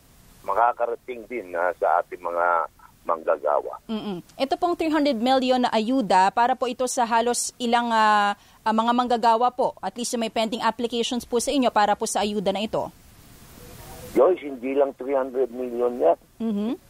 makakarating 0.49 1.29
din 1.29 1.53
uh, 1.53 1.69
sa 1.77 2.01
ating 2.01 2.25
mga 2.25 2.65
manggagawa. 3.05 3.81
Mm-mm. 3.89 4.25
Ito 4.37 4.57
pong 4.57 4.77
300 4.77 5.17
million 5.17 5.61
na 5.61 5.73
ayuda 5.73 6.33
para 6.33 6.57
po 6.57 6.69
ito 6.69 6.85
sa 6.89 7.05
halos 7.05 7.53
ilang 7.61 7.93
uh, 7.93 8.33
uh, 8.65 8.75
mga 8.75 8.93
manggagawa 8.93 9.53
po. 9.53 9.77
At 9.85 9.97
least 10.01 10.17
may 10.17 10.33
pending 10.33 10.65
applications 10.65 11.29
po 11.29 11.41
sa 11.41 11.53
inyo 11.53 11.69
para 11.69 11.93
po 11.93 12.09
sa 12.09 12.25
ayuda 12.25 12.53
na 12.57 12.65
ito. 12.65 12.89
Joyce, 14.17 14.43
hindi 14.43 14.75
lang 14.75 14.97
300 14.97 15.53
million 15.53 15.93
yan. 16.01 16.19
Mm-hmm. 16.41 16.73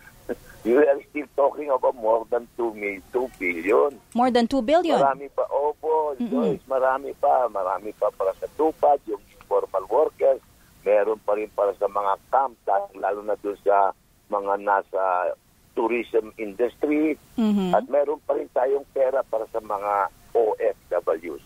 You 0.60 0.76
are 0.76 1.00
still 1.08 1.24
talking 1.40 1.72
about 1.72 1.96
more 1.96 2.28
than 2.28 2.44
2, 2.60 2.76
2 2.76 3.40
billion. 3.40 3.96
More 4.12 4.28
than 4.28 4.44
2 4.44 4.60
billion? 4.60 5.00
Marami 5.00 5.32
pa. 5.32 5.48
Opo, 5.48 6.12
mm-hmm. 6.16 6.28
Joyce, 6.28 6.64
marami 6.68 7.10
pa. 7.16 7.48
Marami 7.48 7.90
pa 7.96 8.12
para 8.12 8.36
sa 8.36 8.44
tupad, 8.60 9.00
yung 9.08 9.20
informal 9.50 9.84
workers, 9.90 10.38
meron 10.86 11.18
pa 11.26 11.34
rin 11.34 11.50
para 11.50 11.74
sa 11.74 11.90
mga 11.90 12.14
camp, 12.30 12.54
lalo 12.94 13.20
na 13.26 13.34
doon 13.42 13.58
sa 13.66 13.90
mga 14.30 14.62
nasa 14.62 15.02
tourism 15.74 16.30
industry, 16.38 17.18
mm-hmm. 17.34 17.74
at 17.74 17.82
meron 17.90 18.22
pa 18.22 18.38
rin 18.38 18.46
tayong 18.54 18.86
pera 18.94 19.26
para 19.26 19.50
sa 19.50 19.58
mga 19.58 20.06
OFWs. 20.30 21.42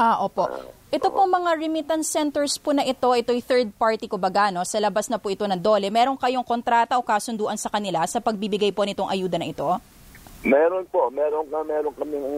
Ah, 0.00 0.24
opo. 0.24 0.48
Ito 0.92 1.08
po 1.08 1.24
mga 1.28 1.56
remittance 1.56 2.08
centers 2.08 2.56
po 2.56 2.72
na 2.72 2.84
ito, 2.84 3.08
ito'y 3.12 3.40
third 3.44 3.68
party 3.76 4.08
ko 4.08 4.16
baga, 4.16 4.48
no? 4.52 4.64
Sa 4.64 4.80
labas 4.80 5.08
na 5.12 5.20
po 5.20 5.32
ito 5.32 5.44
ng 5.44 5.60
DOLE. 5.60 5.92
Meron 5.92 6.20
kayong 6.20 6.44
kontrata 6.44 6.96
o 6.96 7.04
kasunduan 7.04 7.56
sa 7.60 7.72
kanila 7.72 8.04
sa 8.04 8.20
pagbibigay 8.20 8.72
po 8.72 8.84
nitong 8.84 9.08
ayuda 9.08 9.36
na 9.40 9.48
ito? 9.48 9.68
Meron 10.46 10.86
po, 10.94 11.10
meron 11.10 11.50
ka 11.50 11.58
meron 11.66 11.94
kaming 11.98 12.30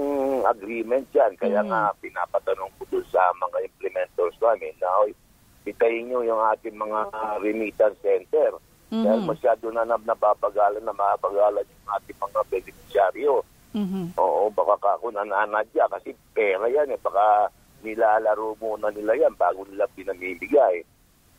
agreement 0.49 1.05
diyan 1.13 1.37
kaya 1.37 1.61
mm. 1.61 1.69
nga 1.69 1.93
pinapatanong 2.01 2.73
ko 2.81 2.83
dun 2.89 3.05
sa 3.13 3.21
mga 3.37 3.69
implementers 3.69 4.37
namin 4.41 4.73
na 4.81 5.13
itayin 5.69 6.09
niyo 6.09 6.25
yung 6.25 6.41
ating 6.49 6.73
mga 6.73 7.13
remittance 7.45 8.01
center. 8.01 8.57
Mm-hmm. 8.89 9.05
Dahil 9.05 9.21
masyado 9.29 9.65
na 9.69 9.85
nababagalan 9.85 10.81
na 10.81 10.97
mabagalan 10.97 11.69
yung 11.69 11.89
ating 12.01 12.17
mga 12.17 12.41
beneficiaryo. 12.49 13.35
Mm-hmm. 13.77 14.17
Oo, 14.17 14.49
baka 14.57 14.81
ka 14.81 14.91
ako 14.97 15.13
nananadya 15.13 15.85
kasi 15.93 16.17
pera 16.33 16.65
yan 16.73 16.89
eh. 16.89 17.01
Baka 17.05 17.53
nilalaro 17.85 18.57
muna 18.57 18.89
nila 18.89 19.13
yan 19.13 19.37
bago 19.37 19.69
nila 19.69 19.85
pinamimigay. 19.93 20.81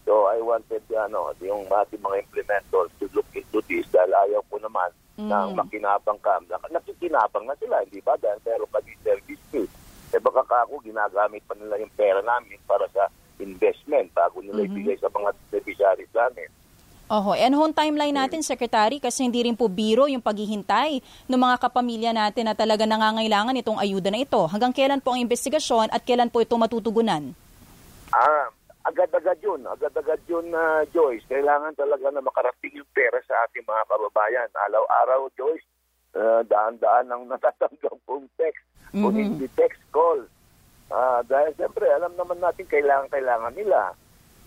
So 0.06 0.30
I 0.30 0.38
wanted 0.38 0.86
ano, 0.94 1.34
yung 1.42 1.66
ating 1.66 2.06
mga 2.06 2.30
implementers 2.30 2.94
to 3.02 3.10
look 3.18 3.28
into 3.34 3.60
this 3.66 3.90
dahil 3.90 4.14
ayaw 4.14 4.42
ko 4.54 4.62
naman 4.62 4.94
mm. 5.20 5.28
na 5.28 5.52
makinabang 5.52 6.20
ka. 6.24 6.40
Nakikinabang 6.72 7.44
na 7.44 7.56
sila, 7.60 7.84
hindi 7.84 8.00
ba? 8.00 8.16
Dahil 8.16 8.40
meron 8.48 8.72
kami 8.72 8.96
service 9.04 9.44
fee. 9.52 9.70
Eh 10.16 10.22
baka 10.24 10.42
kako, 10.48 10.82
ginagamit 10.82 11.44
pa 11.46 11.54
nila 11.60 11.78
yung 11.78 11.94
pera 11.94 12.24
namin 12.24 12.58
para 12.66 12.88
sa 12.96 13.12
investment 13.38 14.10
bago 14.16 14.40
nila 14.42 14.64
mm-hmm. 14.64 14.76
ibigay 14.76 14.98
sa 14.98 15.12
mga 15.12 15.30
beneficiaries 15.52 16.14
namin. 16.16 16.50
Oho, 17.10 17.34
and 17.34 17.58
home 17.58 17.74
timeline 17.74 18.14
natin, 18.14 18.46
Secretary, 18.46 19.02
kasi 19.02 19.26
hindi 19.26 19.42
rin 19.42 19.58
po 19.58 19.66
biro 19.66 20.06
yung 20.06 20.22
paghihintay 20.22 21.02
ng 21.26 21.42
mga 21.42 21.58
kapamilya 21.58 22.14
natin 22.14 22.46
na 22.46 22.54
talaga 22.54 22.86
nangangailangan 22.86 23.58
itong 23.58 23.82
ayuda 23.82 24.14
na 24.14 24.22
ito. 24.22 24.38
Hanggang 24.46 24.70
kailan 24.70 25.02
po 25.02 25.18
ang 25.18 25.26
investigasyon 25.26 25.90
at 25.90 26.06
kailan 26.06 26.30
po 26.30 26.46
ito 26.46 26.54
matutugunan? 26.54 27.34
Ah, 28.14 28.54
agad-agad 28.90 29.40
yun. 29.46 29.62
Agad-agad 29.70 30.22
yun, 30.26 30.50
uh, 30.52 30.82
Joyce. 30.90 31.24
Kailangan 31.30 31.78
talaga 31.78 32.10
na 32.10 32.26
makarating 32.26 32.82
yung 32.82 32.92
pera 32.92 33.22
sa 33.24 33.46
ating 33.46 33.64
mga 33.64 33.86
kababayan. 33.86 34.50
Araw-araw, 34.70 35.30
Joyce, 35.38 35.66
uh, 36.18 36.42
daan-daan 36.50 37.14
ang 37.14 37.24
natatanggap 37.32 37.96
pong 38.10 38.26
text. 38.36 38.66
Mm-hmm. 38.90 39.04
Kung 39.06 39.16
hindi 39.16 39.48
text 39.54 39.82
call. 39.94 40.26
Uh, 40.90 41.22
dahil 41.30 41.54
siyempre, 41.54 41.86
alam 41.86 42.18
naman 42.18 42.42
natin 42.42 42.66
kailangan-kailangan 42.66 43.54
nila. 43.54 43.94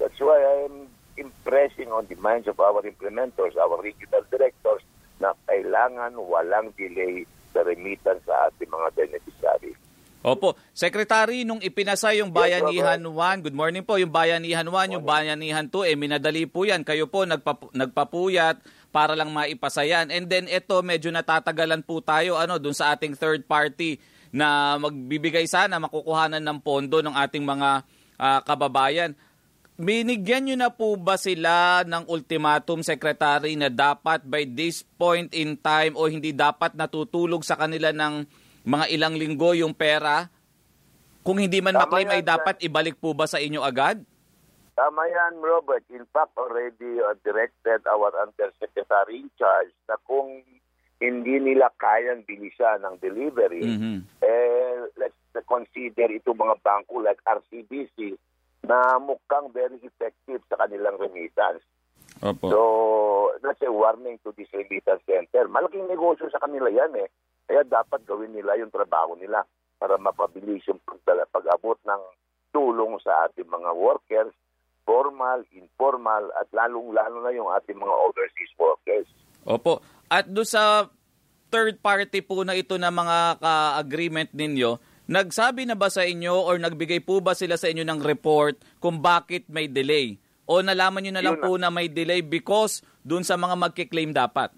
That's 0.02 0.18
why 0.18 0.42
I'm 0.42 0.90
impressing 1.14 1.94
on 1.94 2.10
the 2.10 2.18
minds 2.18 2.50
of 2.50 2.58
our 2.58 2.82
implementers, 2.82 3.54
our 3.54 3.78
regional 3.78 4.26
directors, 4.26 4.82
na 5.22 5.38
kailangan 5.46 6.18
walang 6.18 6.74
delay 6.74 7.22
sa 7.54 7.62
remittance 7.62 8.26
sa 8.26 8.50
ating 8.50 8.66
mga 8.66 8.88
beneficiaries. 8.98 9.78
Opo. 10.22 10.54
Secretary, 10.70 11.42
nung 11.42 11.58
ipinasa 11.58 12.14
yung 12.14 12.30
Bayanihan 12.30 13.02
1, 13.02 13.42
good 13.42 13.58
morning 13.58 13.82
po, 13.82 13.98
yung 13.98 14.14
Bayanihan 14.14 14.62
1, 14.62 14.94
yung 14.94 15.02
Bayanihan 15.02 15.66
2, 15.66 15.90
eh 15.90 15.98
minadali 15.98 16.46
po 16.46 16.62
yan. 16.62 16.86
Kayo 16.86 17.10
po 17.10 17.26
nagpap- 17.26 17.74
nagpapuyat 17.74 18.62
para 18.94 19.18
lang 19.18 19.34
maipasa 19.34 19.82
yan. 19.82 20.14
And 20.14 20.30
then 20.30 20.46
ito, 20.46 20.78
medyo 20.86 21.10
natatagalan 21.10 21.82
po 21.82 21.98
tayo 21.98 22.38
ano, 22.38 22.62
dun 22.62 22.70
sa 22.70 22.94
ating 22.94 23.18
third 23.18 23.50
party 23.50 23.98
na 24.30 24.78
magbibigay 24.78 25.42
sana, 25.50 25.82
makukuhanan 25.82 26.40
ng 26.40 26.58
pondo 26.62 27.02
ng 27.02 27.18
ating 27.18 27.42
mga 27.42 27.82
uh, 28.14 28.40
kababayan. 28.46 29.18
binigyan 29.74 30.46
nyo 30.46 30.54
na 30.54 30.70
po 30.70 30.94
ba 30.94 31.18
sila 31.18 31.82
ng 31.82 32.06
ultimatum, 32.06 32.86
Secretary, 32.86 33.58
na 33.58 33.66
dapat 33.66 34.22
by 34.22 34.46
this 34.46 34.86
point 34.94 35.34
in 35.34 35.58
time 35.58 35.98
o 35.98 36.06
hindi 36.06 36.30
dapat 36.30 36.78
natutulog 36.78 37.42
sa 37.42 37.58
kanila 37.58 37.90
ng 37.90 38.41
mga 38.62 38.86
ilang 38.90 39.14
linggo 39.14 39.52
yung 39.52 39.74
pera? 39.74 40.26
Kung 41.22 41.38
hindi 41.38 41.62
man 41.62 41.78
Tama 41.78 41.86
maklaim 41.86 42.10
yan, 42.10 42.14
ay 42.18 42.22
dapat 42.22 42.56
ibalik 42.66 42.98
po 42.98 43.14
ba 43.14 43.30
sa 43.30 43.38
inyo 43.38 43.62
agad? 43.62 44.02
Tama 44.74 45.02
yan, 45.06 45.38
Robert. 45.38 45.84
In 45.92 46.02
fact, 46.10 46.34
already 46.34 46.98
uh, 46.98 47.14
directed 47.22 47.84
our 47.86 48.10
undersecretary 48.18 49.22
in 49.22 49.30
charge 49.38 49.70
na 49.86 49.94
kung 50.02 50.42
hindi 50.98 51.34
nila 51.38 51.70
kayang 51.78 52.22
bilisan 52.26 52.82
ng 52.82 52.98
delivery, 52.98 53.62
Mhm. 53.62 53.96
eh, 54.22 54.86
let's 54.98 55.18
consider 55.46 56.10
itong 56.14 56.38
mga 56.38 56.56
bangko 56.62 57.02
like 57.02 57.18
RCBC 57.26 58.14
na 58.62 58.98
mukhang 59.02 59.50
very 59.50 59.78
effective 59.82 60.42
sa 60.46 60.58
kanilang 60.62 60.98
remittance. 60.98 61.66
Opo. 62.22 62.46
So, 62.46 62.60
that's 63.42 63.58
a 63.66 63.70
warning 63.74 64.22
to 64.22 64.30
this 64.38 64.46
remittance 64.54 65.02
center. 65.02 65.50
Malaking 65.50 65.90
negosyo 65.90 66.30
sa 66.30 66.38
kanila 66.38 66.70
yan 66.70 66.94
eh. 67.02 67.10
Kaya 67.46 67.62
dapat 67.66 68.02
gawin 68.06 68.32
nila 68.32 68.56
yung 68.58 68.72
trabaho 68.72 69.18
nila 69.18 69.42
para 69.76 69.98
mapabilis 69.98 70.62
yung 70.70 70.78
pagdala, 70.86 71.26
pag-abot 71.28 71.78
ng 71.82 72.02
tulong 72.54 73.00
sa 73.02 73.26
ating 73.26 73.48
mga 73.48 73.70
workers, 73.74 74.32
formal, 74.86 75.42
informal, 75.50 76.30
at 76.38 76.46
lalong-lalo 76.54 77.22
na 77.24 77.32
yung 77.34 77.50
ating 77.50 77.78
mga 77.78 77.94
overseas 78.06 78.52
workers. 78.58 79.08
Opo. 79.42 79.82
At 80.06 80.28
do 80.28 80.46
sa 80.46 80.86
third 81.50 81.80
party 81.82 82.22
po 82.22 82.46
na 82.46 82.54
ito 82.54 82.78
na 82.78 82.92
mga 82.92 83.42
ka-agreement 83.42 84.30
ninyo, 84.32 84.78
nagsabi 85.10 85.66
na 85.66 85.74
ba 85.74 85.90
sa 85.90 86.06
inyo 86.06 86.32
or 86.46 86.56
nagbigay 86.62 87.02
po 87.02 87.18
ba 87.18 87.34
sila 87.34 87.58
sa 87.58 87.68
inyo 87.68 87.82
ng 87.82 88.00
report 88.00 88.60
kung 88.78 89.02
bakit 89.02 89.48
may 89.50 89.66
delay? 89.66 90.16
O 90.46 90.60
nalaman 90.60 91.04
nyo 91.04 91.12
na 91.16 91.22
lang 91.24 91.36
Yun 91.38 91.42
na. 91.42 91.46
po 91.48 91.52
na 91.58 91.68
may 91.72 91.88
delay 91.88 92.20
because 92.20 92.84
dun 93.02 93.26
sa 93.26 93.34
mga 93.34 93.56
magkiklaim 93.58 94.12
dapat? 94.14 94.52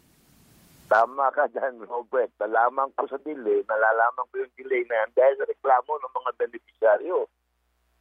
Tama 0.85 1.33
ka 1.33 1.49
dyan, 1.49 1.81
Robert. 1.89 2.29
Nalaman 2.37 2.93
ko 2.93 3.09
sa 3.09 3.17
delay, 3.25 3.65
nalalaman 3.65 4.29
ko 4.29 4.35
yung 4.45 4.55
delay 4.61 4.85
na 4.85 5.05
yan 5.05 5.11
dahil 5.17 5.35
sa 5.41 5.49
reklamo 5.49 5.93
ng 5.97 6.13
mga 6.13 6.31
beneficiaryo. 6.45 7.19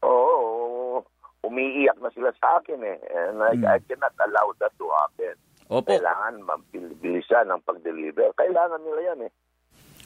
Oo, 0.03 0.99
umiiyak 1.47 1.95
na 2.03 2.11
sila 2.11 2.31
sa 2.35 2.59
akin 2.59 2.79
eh. 2.83 2.99
And 3.07 3.39
I, 3.39 3.55
I 3.55 3.79
cannot 3.87 4.15
allow 4.19 4.51
that 4.59 4.75
to 4.75 4.87
happen. 4.91 5.35
Opo. 5.71 5.87
Kailangan 5.87 6.43
mabilisan 6.43 7.47
ang 7.47 7.63
pag-deliver. 7.63 8.35
Kailangan 8.35 8.83
nila 8.83 9.01
yan 9.15 9.19
eh. 9.31 9.33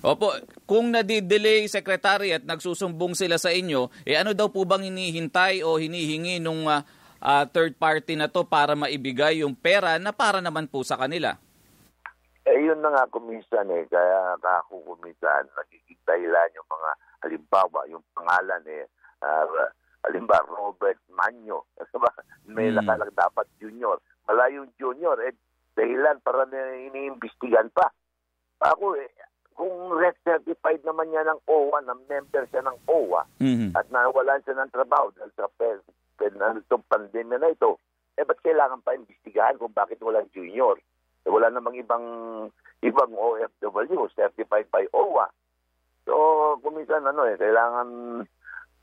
Opo, 0.05 0.29
kung 0.69 0.93
nadidelay 0.93 1.65
secretary 1.65 2.29
at 2.29 2.45
nagsusumbong 2.45 3.17
sila 3.17 3.41
sa 3.41 3.49
inyo, 3.49 3.89
eh 4.05 4.13
ano 4.13 4.37
daw 4.37 4.53
po 4.53 4.61
bang 4.69 4.93
hinihintay 4.93 5.65
o 5.65 5.81
hinihingi 5.81 6.37
nung 6.37 6.69
ah, 6.69 6.85
ah, 7.17 7.49
third 7.49 7.73
party 7.81 8.13
na 8.13 8.29
to 8.29 8.45
para 8.45 8.77
maibigay 8.77 9.41
yung 9.41 9.57
pera 9.57 9.97
na 9.97 10.13
para 10.13 10.37
naman 10.37 10.69
po 10.69 10.85
sa 10.85 11.01
kanila? 11.01 11.41
Yun 12.67 12.83
na 12.83 12.91
nga 12.91 13.07
kuminsan 13.07 13.71
eh. 13.71 13.87
Kaya 13.87 14.35
ako 14.35 14.83
kuminsan, 14.83 15.47
nagiging 15.55 16.03
dahilan 16.03 16.51
yung 16.51 16.67
mga, 16.67 16.89
halimbawa, 17.23 17.79
yung 17.87 18.03
pangalan 18.11 18.59
eh, 18.67 18.83
ah, 19.23 19.71
halimbawa, 20.03 20.43
Robert 20.51 20.99
Manyo. 21.07 21.63
May 22.51 22.67
Hmm. 22.67 22.83
nakalag 22.83 23.15
dapat 23.15 23.47
junior. 23.63 24.03
Wala 24.27 24.51
yung 24.51 24.67
junior, 24.75 25.15
eh, 25.23 25.31
dahilan 25.79 26.19
para 26.19 26.43
na 26.51 26.75
iniimbestigan 26.91 27.71
pa. 27.71 27.87
Ako 28.59 28.99
eh, 28.99 29.07
kung 29.55 29.95
certified 30.27 30.83
naman 30.83 31.07
niya 31.07 31.23
ng 31.23 31.39
OWA, 31.47 31.79
na 31.87 31.95
member 31.95 32.43
siya 32.51 32.67
ng 32.67 32.77
OWA, 32.83 33.23
Mhm. 33.39 33.79
at 33.79 33.87
nawalan 33.87 34.43
siya 34.43 34.59
ng 34.59 34.73
trabaho 34.75 35.07
dahil 35.15 35.31
sa 35.39 35.47
pen, 35.55 35.79
pen, 36.19 36.35
ano, 36.35 36.59
pandemya 36.67 37.39
na 37.39 37.47
ito, 37.47 37.79
eh 38.19 38.27
ba't 38.27 38.43
kailangan 38.43 38.83
pa 38.83 38.91
imbestigahan 38.91 39.55
kung 39.55 39.71
bakit 39.71 40.03
walang 40.03 40.27
junior? 40.35 40.75
Eh, 41.27 41.29
wala 41.29 41.51
namang 41.51 41.75
ibang 41.75 42.05
ibang 42.79 43.11
OFW 43.11 44.07
certified 44.15 44.71
by 44.71 44.87
OWA. 44.95 45.27
So, 46.07 46.15
kuminsan 46.63 47.03
ano 47.03 47.27
eh, 47.27 47.35
kailangan 47.35 47.87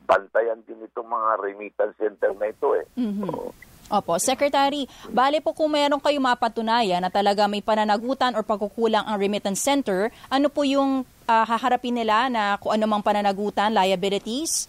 bantayan 0.05 0.61
din 0.69 0.85
itong 0.85 1.09
mga 1.09 1.41
remittance 1.41 1.97
center 1.97 2.37
na 2.37 2.53
ito 2.53 2.77
eh. 2.77 2.85
Mhm. 3.01 3.49
Opo, 3.89 4.17
Secretary, 4.17 4.85
bale 5.09 5.45
po 5.45 5.57
kung 5.57 5.73
meron 5.73 6.01
kayo 6.01 6.17
mapatunayan 6.21 7.05
na 7.05 7.13
talaga 7.13 7.45
may 7.49 7.61
pananagutan 7.61 8.33
or 8.33 8.45
pagkukulang 8.45 9.05
ang 9.05 9.21
remittance 9.21 9.61
center, 9.61 10.09
ano 10.29 10.49
po 10.49 10.65
yung 10.65 11.05
ah, 11.25 11.45
haharapin 11.49 11.97
nila 11.97 12.29
na 12.29 12.57
kung 12.61 12.77
ano 12.77 12.85
mang 12.85 13.05
pananagutan, 13.05 13.73
liabilities? 13.73 14.69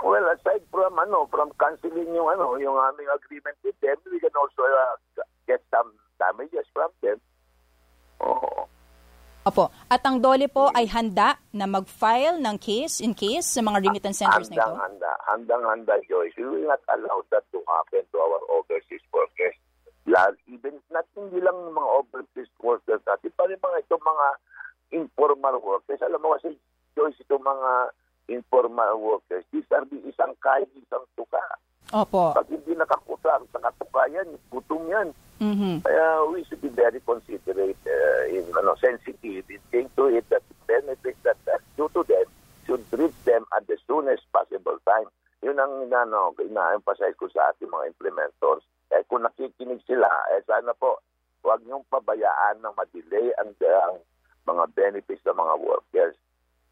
Well, 0.00 0.26
aside 0.32 0.64
from 0.72 0.96
ano, 0.96 1.28
from 1.28 1.52
canceling 1.60 2.12
yung 2.12 2.28
ano, 2.28 2.56
yung 2.56 2.76
aming 2.76 3.08
agreement 3.12 3.56
with 3.64 3.76
them, 3.84 3.96
we 4.08 4.18
can 4.20 4.32
also 4.32 4.64
uh, 4.64 4.96
get 5.44 5.60
some 5.68 5.92
damages 6.20 6.68
from 6.76 6.92
them. 7.00 7.16
Oo. 8.20 8.68
Opo, 9.40 9.72
at 9.88 10.04
ang 10.04 10.20
DOLE 10.20 10.52
po 10.52 10.68
ay 10.76 10.84
handa 10.92 11.40
na 11.56 11.64
mag-file 11.64 12.36
ng 12.36 12.60
case 12.60 13.00
in 13.00 13.16
case 13.16 13.48
sa 13.48 13.64
mga 13.64 13.88
remittance 13.88 14.20
centers 14.20 14.52
na 14.52 14.60
ito? 14.60 14.68
Handang-handa. 14.68 15.12
Handang-handa, 15.32 15.94
Joyce. 16.04 16.36
We 16.36 16.44
will 16.44 16.68
not 16.68 16.84
allow 16.92 17.24
that 17.32 17.48
to 17.56 17.64
happen 17.64 18.04
to 18.04 18.16
our 18.20 18.40
overseas 18.52 19.00
workers. 19.08 19.56
Lalo, 20.04 20.36
even 20.44 20.76
not 20.92 21.08
hindi 21.16 21.40
lang 21.40 21.56
mga 21.72 21.88
overseas 21.88 22.52
workers 22.60 23.00
natin, 23.08 23.32
pa 23.32 23.48
rin 23.48 23.56
mga 23.56 23.78
itong 23.88 24.04
mga 24.04 24.26
informal 24.92 25.56
workers. 25.64 26.04
Alam 26.04 26.20
mo 26.20 26.36
kasi, 26.36 26.52
Joyce, 26.92 27.16
itong 27.24 27.40
mga 27.40 27.96
informal 28.28 28.92
workers, 29.00 29.48
these 29.56 29.64
are 29.72 29.88
the 29.88 30.04
isang 30.04 30.36
kain, 30.44 30.68
isang 30.76 31.08
tuka. 31.16 31.40
Opo. 31.96 32.36
Pag 32.36 32.46
hindi 32.52 32.76
nakakusa 32.76 33.40
sa 33.50 33.58
katuka 33.64 34.04
yan, 34.12 34.28
gutom 34.52 34.84
yan. 34.84 35.16
Mhm. 35.40 35.80
Kaya 35.80 36.28
we 36.28 36.44
should 36.44 36.60
be 36.60 36.68
very 36.68 37.00
considerate, 37.00 37.80
uh, 37.88 38.22
in, 38.28 38.44
ano, 38.52 38.76
sensitive 38.76 39.48
in 39.48 39.60
seeing 39.72 39.88
to 39.96 40.12
it 40.12 40.28
that 40.28 40.44
benefits 40.68 41.16
that 41.24 41.40
are 41.48 41.64
due 41.80 41.88
to 41.96 42.04
them 42.04 42.28
should 42.68 42.84
reach 42.92 43.16
them 43.24 43.48
at 43.56 43.64
the 43.66 43.80
soonest 43.88 44.28
possible 44.30 44.76
time. 44.84 45.08
Yun 45.40 45.56
ang 45.56 45.88
ano, 45.88 46.36
ina-emphasize 46.36 47.16
ko 47.16 47.24
sa 47.32 47.48
ating 47.50 47.72
mga 47.72 47.88
implementors. 47.96 48.60
Eh, 48.92 49.00
kung 49.08 49.24
nakikinig 49.24 49.80
sila, 49.88 50.12
eh, 50.36 50.44
sana 50.44 50.76
po, 50.76 51.00
huwag 51.40 51.64
niyong 51.64 51.88
pabayaan 51.88 52.60
na 52.60 52.76
ma-delay 52.76 53.32
ang, 53.40 53.56
ang 53.56 53.96
mga 54.44 54.64
benefits 54.76 55.24
ng 55.24 55.40
mga 55.40 55.54
workers. 55.64 56.16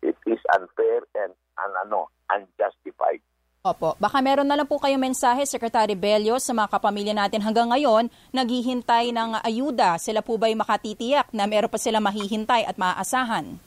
It 0.04 0.20
is 0.28 0.44
unfair 0.52 1.08
and, 1.16 1.32
and 1.32 1.72
ano, 1.88 2.12
unjustified. 2.28 3.24
Opo. 3.66 3.98
Baka 3.98 4.22
meron 4.22 4.46
na 4.46 4.54
lang 4.54 4.70
po 4.70 4.78
kayong 4.78 5.02
mensahe, 5.02 5.42
Secretary 5.42 5.98
Bello, 5.98 6.38
sa 6.38 6.54
mga 6.54 6.78
kapamilya 6.78 7.10
natin 7.10 7.42
hanggang 7.42 7.66
ngayon, 7.74 8.06
naghihintay 8.30 9.10
ng 9.10 9.42
ayuda. 9.42 9.98
Sila 9.98 10.22
po 10.22 10.38
ba'y 10.38 10.54
makatitiyak 10.54 11.34
na 11.34 11.50
meron 11.50 11.66
pa 11.66 11.74
sila 11.74 11.98
mahihintay 11.98 12.62
at 12.62 12.78
maaasahan? 12.78 13.58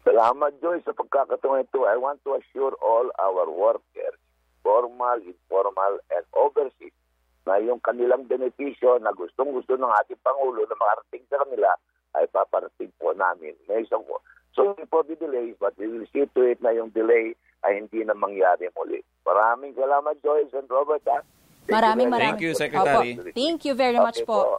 Salamat, 0.00 0.56
Joy, 0.64 0.80
sa 0.88 0.96
pagkakataon 0.96 1.68
ito. 1.68 1.84
I 1.84 2.00
want 2.00 2.24
to 2.24 2.40
assure 2.40 2.72
all 2.80 3.12
our 3.20 3.52
workers, 3.52 4.16
formal, 4.64 5.20
informal, 5.20 6.00
and 6.08 6.24
overseas, 6.32 6.96
na 7.44 7.60
yung 7.60 7.84
kanilang 7.84 8.24
benepisyo 8.24 8.96
na 9.04 9.12
gustong-gusto 9.12 9.76
ng 9.76 9.92
ating 10.02 10.24
Pangulo 10.24 10.64
na 10.64 10.76
makarating 10.80 11.28
sa 11.28 11.36
kanila 11.44 11.68
ay 12.16 12.24
paparating 12.32 12.92
po 12.96 13.12
namin. 13.12 13.52
May 13.68 13.84
isang 13.84 14.08
po. 14.08 14.24
So, 14.56 14.72
for 14.88 15.04
the 15.04 15.20
delays, 15.20 15.60
but 15.60 15.76
we 15.76 15.84
will 15.84 16.08
see 16.08 16.24
to 16.24 16.40
it 16.48 16.64
na 16.64 16.72
yung 16.72 16.96
delay 16.96 17.36
ay 17.62 17.78
hindi 17.78 18.02
na 18.02 18.14
mangyari 18.14 18.66
muli. 18.74 19.00
Maraming 19.22 19.72
salamat, 19.78 20.18
Joyce 20.22 20.54
and 20.58 20.66
Robert. 20.66 21.02
Ha? 21.06 21.22
Thank 21.62 21.74
Maraming 21.78 22.08
you 22.10 22.14
maraming. 22.14 22.34
Thank 22.34 22.42
you. 22.42 22.52
Secretary. 22.58 23.10
Opo. 23.14 23.30
Thank 23.34 23.58
you 23.64 23.74
very 23.78 23.98
much 23.98 24.18
Okay 24.22 24.26
po. 24.26 24.58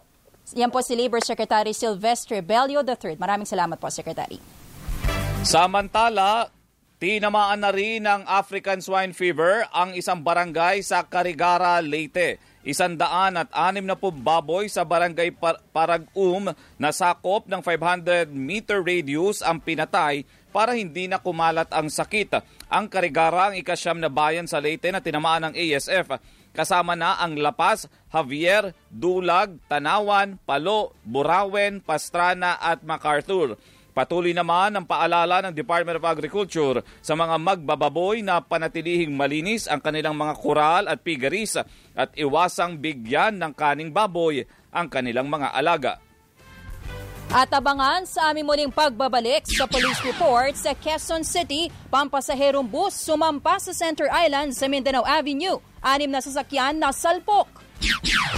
Yan 0.60 0.72
po 0.72 0.84
si 0.84 0.96
Labor 0.96 1.24
Secretary 1.24 1.72
Silvestre 1.72 2.44
Bello 2.44 2.84
III. 2.84 3.16
Maraming 3.16 3.48
salamat 3.48 3.80
po, 3.80 3.88
Secretary. 3.88 4.40
Samantala, 5.44 6.52
tinamaan 7.00 7.60
na 7.64 7.72
rin 7.72 8.04
ng 8.04 8.28
African 8.28 8.80
Swine 8.80 9.16
Fever 9.16 9.68
ang 9.72 9.96
isang 9.96 10.20
barangay 10.20 10.84
sa 10.84 11.04
Carigara, 11.04 11.80
Leyte. 11.80 12.40
Isandaan 12.64 13.36
at 13.36 13.52
anim 13.52 13.84
na 13.84 14.00
po 14.00 14.08
baboy 14.08 14.72
sa 14.72 14.88
barangay 14.88 15.36
Par- 15.36 15.60
Parag-um 15.76 16.56
na 16.80 16.90
sakop 16.96 17.44
ng 17.52 17.60
500 17.60 18.32
meter 18.32 18.80
radius 18.80 19.44
ang 19.44 19.60
pinatay 19.60 20.24
para 20.56 20.72
hindi 20.72 21.12
na 21.12 21.20
kumalat 21.20 21.68
ang 21.76 21.92
sakit. 21.92 22.40
Ang 22.72 22.88
Carigara 22.88 23.52
ang 23.52 23.56
ikasyam 23.60 24.00
na 24.00 24.08
bayan 24.08 24.48
sa 24.48 24.64
Leyte 24.64 24.94
na 24.94 25.04
tinamaan 25.04 25.52
ng 25.52 25.54
ASF. 25.60 26.22
Kasama 26.54 26.94
na 26.94 27.18
ang 27.18 27.34
Lapas, 27.36 27.90
Javier, 28.14 28.78
Dulag, 28.88 29.58
Tanawan, 29.66 30.38
Palo, 30.46 30.94
Burawen, 31.02 31.82
Pastrana 31.82 32.62
at 32.62 32.86
MacArthur. 32.86 33.58
Patuloy 33.94 34.34
naman 34.34 34.74
ang 34.74 34.90
paalala 34.90 35.46
ng 35.46 35.54
Department 35.54 36.02
of 36.02 36.10
Agriculture 36.10 36.82
sa 36.98 37.14
mga 37.14 37.38
magbababoy 37.38 38.26
na 38.26 38.42
panatilihing 38.42 39.14
malinis 39.14 39.70
ang 39.70 39.78
kanilang 39.78 40.18
mga 40.18 40.34
kural 40.42 40.90
at 40.90 41.06
pigaris 41.06 41.62
at 41.94 42.10
iwasang 42.18 42.82
bigyan 42.82 43.38
ng 43.38 43.54
kaning 43.54 43.94
baboy 43.94 44.42
ang 44.74 44.90
kanilang 44.90 45.30
mga 45.30 45.54
alaga. 45.54 46.02
At 47.34 47.50
abangan 47.50 48.06
sa 48.06 48.30
aming 48.34 48.46
muling 48.46 48.74
pagbabalik 48.74 49.46
sa 49.50 49.66
police 49.70 50.02
report 50.06 50.54
sa 50.54 50.78
Quezon 50.78 51.26
City, 51.26 51.70
pampasaherong 51.90 52.66
bus 52.66 52.94
sumampa 52.94 53.58
sa 53.58 53.74
Center 53.74 54.10
Island 54.10 54.54
sa 54.54 54.70
Mindanao 54.70 55.02
Avenue. 55.02 55.58
Anim 55.82 56.14
na 56.14 56.22
sasakyan 56.22 56.78
na 56.78 56.94
salpok. 56.94 57.63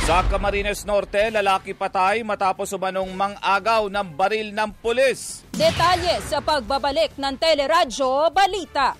Sa 0.05 0.21
Camarines 0.29 0.85
Norte, 0.85 1.33
lalaki 1.33 1.73
patay 1.73 2.21
matapos 2.21 2.69
umanong 2.73 3.09
mang-agaw 3.13 3.89
ng 3.89 4.07
baril 4.13 4.53
ng 4.53 4.69
pulis. 4.77 5.41
Detalye 5.53 6.21
sa 6.25 6.41
pagbabalik 6.41 7.17
ng 7.17 7.35
Teleradyo 7.41 8.29
Balita. 8.29 8.93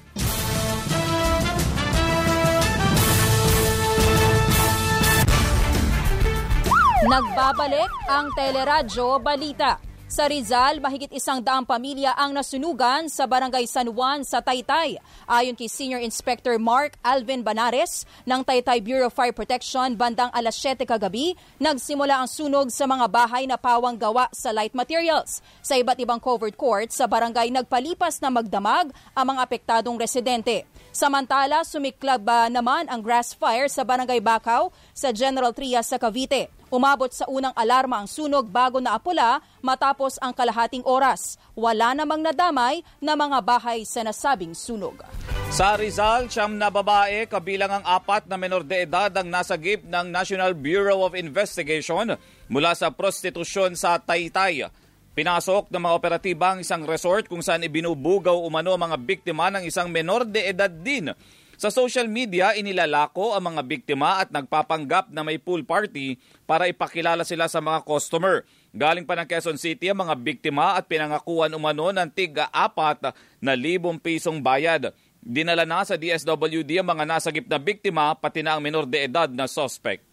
Nagbabalik 7.05 7.91
ang 8.09 8.33
Teleradyo 8.33 9.21
Balita. 9.21 9.94
Sa 10.15 10.31
Rizal, 10.31 10.79
mahigit 10.79 11.11
isang 11.11 11.43
daang 11.43 11.67
pamilya 11.67 12.15
ang 12.15 12.31
nasunugan 12.31 13.11
sa 13.11 13.27
Barangay 13.27 13.67
San 13.67 13.91
Juan 13.91 14.23
sa 14.23 14.39
Taytay. 14.39 14.95
Ayon 15.27 15.59
kay 15.59 15.67
Senior 15.67 15.99
Inspector 15.99 16.55
Mark 16.55 16.95
Alvin 17.03 17.43
Banares 17.43 18.07
ng 18.23 18.39
Taytay 18.39 18.79
Bureau 18.79 19.11
of 19.11 19.15
Fire 19.19 19.35
Protection 19.35 19.91
bandang 19.99 20.31
alas 20.31 20.55
7 20.55 20.87
kagabi, 20.87 21.35
nagsimula 21.59 22.23
ang 22.23 22.31
sunog 22.31 22.71
sa 22.71 22.87
mga 22.87 23.11
bahay 23.11 23.43
na 23.43 23.59
pawang 23.59 23.99
gawa 23.99 24.31
sa 24.31 24.55
light 24.55 24.71
materials. 24.71 25.43
Sa 25.59 25.75
iba't 25.75 25.99
ibang 25.99 26.23
covered 26.23 26.55
court 26.55 26.95
sa 26.95 27.11
barangay 27.11 27.51
nagpalipas 27.51 28.23
na 28.23 28.31
magdamag 28.31 28.95
ang 29.11 29.35
mga 29.35 29.43
apektadong 29.43 29.99
residente. 29.99 30.63
Samantala, 30.95 31.67
sumiklab 31.67 32.23
uh, 32.23 32.47
naman 32.47 32.87
ang 32.87 33.03
grass 33.03 33.35
fire 33.35 33.67
sa 33.67 33.83
Barangay 33.83 34.23
Bakaw 34.23 34.71
sa 34.95 35.11
General 35.11 35.51
Trias 35.51 35.91
sa 35.91 35.99
Cavite. 35.99 36.47
Umabot 36.71 37.11
sa 37.11 37.27
unang 37.27 37.51
alarma 37.51 37.99
ang 37.99 38.07
sunog 38.07 38.47
bago 38.47 38.79
naapula 38.79 39.43
matapos 39.59 40.15
ang 40.23 40.31
kalahating 40.31 40.87
oras. 40.87 41.35
Wala 41.51 41.91
namang 41.91 42.23
nadamay 42.23 42.79
na 43.03 43.11
mga 43.11 43.43
bahay 43.43 43.83
sa 43.83 44.07
nasabing 44.07 44.55
sunog. 44.55 45.03
Sa 45.51 45.75
Rizal, 45.75 46.31
siyam 46.31 46.55
na 46.55 46.71
babae 46.71 47.27
kabilang 47.27 47.75
ang 47.75 47.83
apat 47.83 48.31
na 48.31 48.39
menor 48.39 48.63
de 48.63 48.87
edad 48.87 49.11
ang 49.11 49.27
nasagip 49.27 49.83
ng 49.83 50.07
National 50.15 50.55
Bureau 50.55 51.03
of 51.03 51.11
Investigation 51.11 52.15
mula 52.47 52.71
sa 52.71 52.87
prostitusyon 52.87 53.75
sa 53.75 53.99
Taytay. 53.99 54.71
Pinasok 55.15 55.71
ng 55.71 55.79
mga 55.79 55.95
operatiba 55.95 56.47
ang 56.51 56.59
isang 56.59 56.83
resort 56.83 57.31
kung 57.31 57.39
saan 57.39 57.63
ibinubugaw 57.63 58.35
umano 58.35 58.75
ang 58.75 58.91
mga 58.91 58.99
biktima 58.99 59.47
ng 59.47 59.63
isang 59.63 59.87
menor 59.87 60.27
de 60.27 60.51
edad 60.51 60.67
din. 60.67 61.07
Sa 61.55 61.71
social 61.71 62.11
media, 62.11 62.51
inilalako 62.51 63.31
ang 63.31 63.55
mga 63.55 63.63
biktima 63.63 64.19
at 64.19 64.27
nagpapanggap 64.27 65.07
na 65.15 65.23
may 65.23 65.39
pool 65.39 65.63
party 65.63 66.19
para 66.43 66.67
ipakilala 66.67 67.23
sila 67.23 67.47
sa 67.47 67.63
mga 67.63 67.87
customer. 67.87 68.43
Galing 68.75 69.07
pa 69.07 69.15
ng 69.15 69.23
Quezon 69.23 69.55
City 69.55 69.87
ang 69.87 70.03
mga 70.03 70.19
biktima 70.19 70.75
at 70.75 70.83
pinangakuan 70.83 71.55
umano 71.55 71.95
ng 71.95 72.11
tiga-apat 72.11 73.15
na 73.39 73.55
libong 73.55 73.95
pisong 73.95 74.43
bayad. 74.43 74.91
Dinala 75.23 75.63
na 75.63 75.81
sa 75.87 75.95
DSWD 75.97 76.83
ang 76.83 76.91
mga 76.91 77.07
nasagip 77.07 77.47
na 77.47 77.57
biktima 77.57 78.13
pati 78.19 78.43
na 78.43 78.59
ang 78.59 78.61
menor 78.61 78.83
de 78.83 79.09
edad 79.09 79.31
na 79.31 79.47
suspect. 79.47 80.04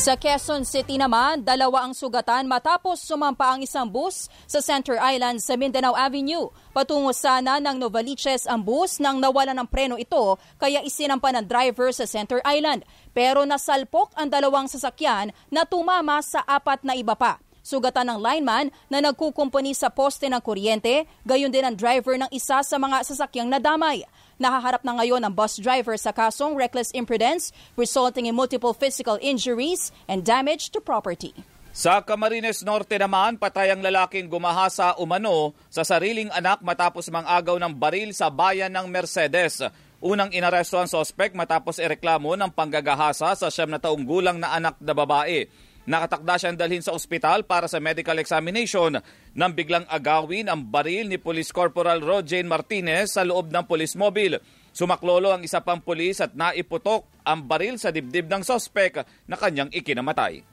Sa 0.00 0.16
Quezon 0.16 0.64
City 0.64 0.96
naman, 0.96 1.44
dalawa 1.44 1.84
ang 1.84 1.92
sugatan 1.92 2.48
matapos 2.48 3.04
sumampa 3.04 3.52
ang 3.52 3.60
isang 3.60 3.84
bus 3.84 4.32
sa 4.48 4.64
Center 4.64 4.96
Island 4.96 5.44
sa 5.44 5.60
Mindanao 5.60 5.92
Avenue. 5.92 6.48
Patungo 6.72 7.12
sana 7.12 7.60
ng 7.60 7.76
Novaliches 7.76 8.48
ang 8.48 8.64
bus 8.64 8.96
nang 8.96 9.20
nawala 9.20 9.52
ng 9.52 9.68
preno 9.68 10.00
ito 10.00 10.40
kaya 10.56 10.80
isinampa 10.80 11.28
ng 11.36 11.44
driver 11.44 11.92
sa 11.92 12.08
Center 12.08 12.40
Island. 12.48 12.88
Pero 13.12 13.44
nasalpok 13.44 14.16
ang 14.16 14.32
dalawang 14.32 14.72
sasakyan 14.72 15.36
na 15.52 15.68
tumama 15.68 16.24
sa 16.24 16.40
apat 16.48 16.80
na 16.80 16.96
iba 16.96 17.12
pa. 17.12 17.36
Sugatan 17.60 18.08
ng 18.08 18.24
lineman 18.24 18.72
na 18.88 19.04
nagkukumpani 19.04 19.76
sa 19.76 19.92
poste 19.92 20.32
ng 20.32 20.40
kuryente, 20.40 21.04
gayon 21.28 21.52
din 21.52 21.60
ang 21.60 21.76
driver 21.76 22.16
ng 22.16 22.32
isa 22.32 22.64
sa 22.64 22.76
mga 22.80 23.04
sasakyang 23.04 23.52
nadamay. 23.52 24.00
Nahaharap 24.40 24.80
na 24.88 24.96
ngayon 24.96 25.20
ang 25.20 25.36
bus 25.36 25.60
driver 25.60 26.00
sa 26.00 26.16
kasong 26.16 26.56
reckless 26.56 26.88
imprudence 26.96 27.52
resulting 27.76 28.24
in 28.24 28.32
multiple 28.32 28.72
physical 28.72 29.20
injuries 29.20 29.92
and 30.08 30.24
damage 30.24 30.72
to 30.72 30.80
property. 30.80 31.36
Sa 31.76 32.00
Camarines 32.00 32.64
Norte 32.64 32.96
naman, 32.96 33.36
patay 33.36 33.68
ang 33.68 33.84
lalaking 33.84 34.32
gumahasa 34.32 34.96
umano 34.96 35.52
sa 35.68 35.84
sariling 35.84 36.32
anak 36.32 36.64
matapos 36.64 37.12
mang-agaw 37.12 37.60
ng 37.60 37.76
baril 37.76 38.16
sa 38.16 38.32
bayan 38.32 38.72
ng 38.72 38.88
Mercedes. 38.88 39.60
Unang 40.00 40.32
inaresto 40.32 40.80
ang 40.80 40.88
sospek 40.88 41.36
matapos 41.36 41.76
ireklamo 41.76 42.32
ng 42.32 42.48
panggagahasa 42.56 43.36
sa 43.36 43.52
siyam 43.52 43.68
na 43.68 43.76
taong 43.76 44.08
gulang 44.08 44.40
na 44.40 44.56
anak 44.56 44.80
na 44.80 44.96
babae. 44.96 45.52
Nakatakda 45.90 46.38
siyang 46.38 46.54
dalhin 46.54 46.86
sa 46.86 46.94
ospital 46.94 47.42
para 47.42 47.66
sa 47.66 47.82
medical 47.82 48.14
examination 48.22 49.02
nang 49.34 49.50
biglang 49.50 49.82
agawin 49.90 50.46
ang 50.46 50.62
baril 50.62 51.10
ni 51.10 51.18
Police 51.18 51.50
Corporal 51.50 51.98
Rojain 51.98 52.46
Martinez 52.46 53.18
sa 53.18 53.26
loob 53.26 53.50
ng 53.50 53.66
police 53.66 53.98
mobile. 53.98 54.38
Sumaklolo 54.70 55.34
ang 55.34 55.42
isa 55.42 55.58
pang 55.58 55.82
pulis 55.82 56.22
at 56.22 56.30
naiputok 56.38 57.10
ang 57.26 57.42
baril 57.42 57.74
sa 57.74 57.90
dibdib 57.90 58.30
ng 58.30 58.46
sospek 58.46 59.02
na 59.26 59.34
kanyang 59.34 59.66
ikinamatay. 59.74 60.46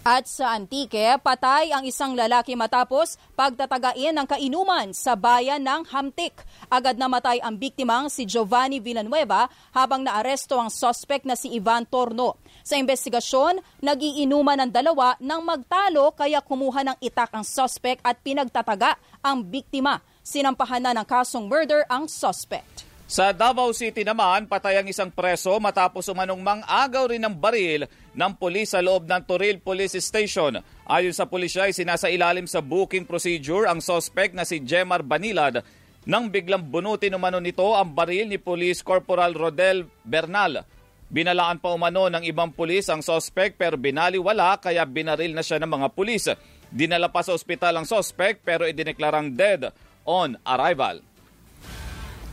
At 0.00 0.24
sa 0.26 0.56
Antique, 0.56 1.20
patay 1.20 1.76
ang 1.76 1.84
isang 1.84 2.16
lalaki 2.16 2.56
matapos 2.56 3.20
pagtatagain 3.36 4.16
ng 4.16 4.24
kainuman 4.24 4.96
sa 4.96 5.12
bayan 5.12 5.60
ng 5.60 5.84
Hamtik. 5.92 6.40
Agad 6.72 6.96
namatay 6.96 7.36
ang 7.44 7.60
biktimang 7.60 8.08
si 8.08 8.24
Giovanni 8.24 8.80
Villanueva 8.80 9.46
habang 9.76 10.00
naaresto 10.00 10.56
ang 10.56 10.72
sospek 10.72 11.28
na 11.28 11.36
si 11.36 11.52
Ivan 11.52 11.84
Torno. 11.84 12.40
Sa 12.70 12.78
investigasyon, 12.78 13.58
nagiinuman 13.82 14.54
ng 14.62 14.70
dalawa 14.70 15.18
nang 15.18 15.42
magtalo 15.42 16.14
kaya 16.14 16.38
kumuha 16.38 16.86
ng 16.86 16.96
itak 17.02 17.34
ang 17.34 17.42
sospek 17.42 17.98
at 18.06 18.22
pinagtataga 18.22 18.94
ang 19.18 19.42
biktima. 19.42 19.98
Sinampahan 20.22 20.78
na 20.78 20.94
ng 20.94 21.02
kasong 21.02 21.50
murder 21.50 21.82
ang 21.90 22.06
suspect. 22.06 22.86
Sa 23.10 23.34
Davao 23.34 23.74
City 23.74 24.06
naman, 24.06 24.46
patay 24.46 24.78
ang 24.78 24.86
isang 24.86 25.10
preso 25.10 25.50
matapos 25.58 26.06
umanong 26.14 26.38
mang-agaw 26.38 27.10
rin 27.10 27.18
ng 27.26 27.34
baril 27.34 27.90
ng 28.14 28.32
pulis 28.38 28.70
sa 28.70 28.78
loob 28.78 29.02
ng 29.02 29.22
Toril 29.26 29.58
Police 29.58 29.98
Station. 29.98 30.62
Ayon 30.86 31.10
sa 31.10 31.26
pulisya, 31.26 31.66
ay 31.66 31.74
sinasailalim 31.74 32.46
sa 32.46 32.62
booking 32.62 33.02
procedure 33.02 33.66
ang 33.66 33.82
suspect 33.82 34.30
na 34.30 34.46
si 34.46 34.62
Jemar 34.62 35.02
Banilad 35.02 35.66
nang 36.06 36.30
biglang 36.30 36.70
bunutin 36.70 37.18
umano 37.18 37.42
nito 37.42 37.66
ang 37.74 37.90
baril 37.90 38.30
ni 38.30 38.38
Police 38.38 38.86
Corporal 38.86 39.34
Rodel 39.34 39.90
Bernal. 40.06 40.78
Binalaan 41.10 41.58
pa 41.58 41.74
umano 41.74 42.06
ng 42.06 42.22
ibang 42.22 42.54
pulis 42.54 42.86
ang 42.86 43.02
suspect 43.02 43.58
pero 43.58 43.74
binaliwala 43.74 44.62
kaya 44.62 44.86
binaril 44.86 45.34
na 45.34 45.42
siya 45.42 45.58
ng 45.58 45.66
mga 45.66 45.88
pulis. 45.90 46.30
Dinala 46.70 47.10
pa 47.10 47.26
sa 47.26 47.34
ospital 47.34 47.82
ang 47.82 47.86
suspect 47.86 48.46
pero 48.46 48.62
idineklarang 48.62 49.34
dead 49.34 49.74
on 50.06 50.38
arrival. 50.46 51.02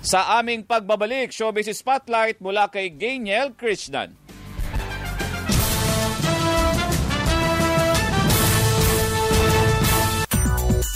Sa 0.06 0.38
aming 0.38 0.62
pagbabalik, 0.62 1.34
Showbiz 1.34 1.74
Spotlight 1.74 2.38
mula 2.38 2.70
kay 2.70 2.94
Gainiel 2.94 3.58
Krishnan. 3.58 4.14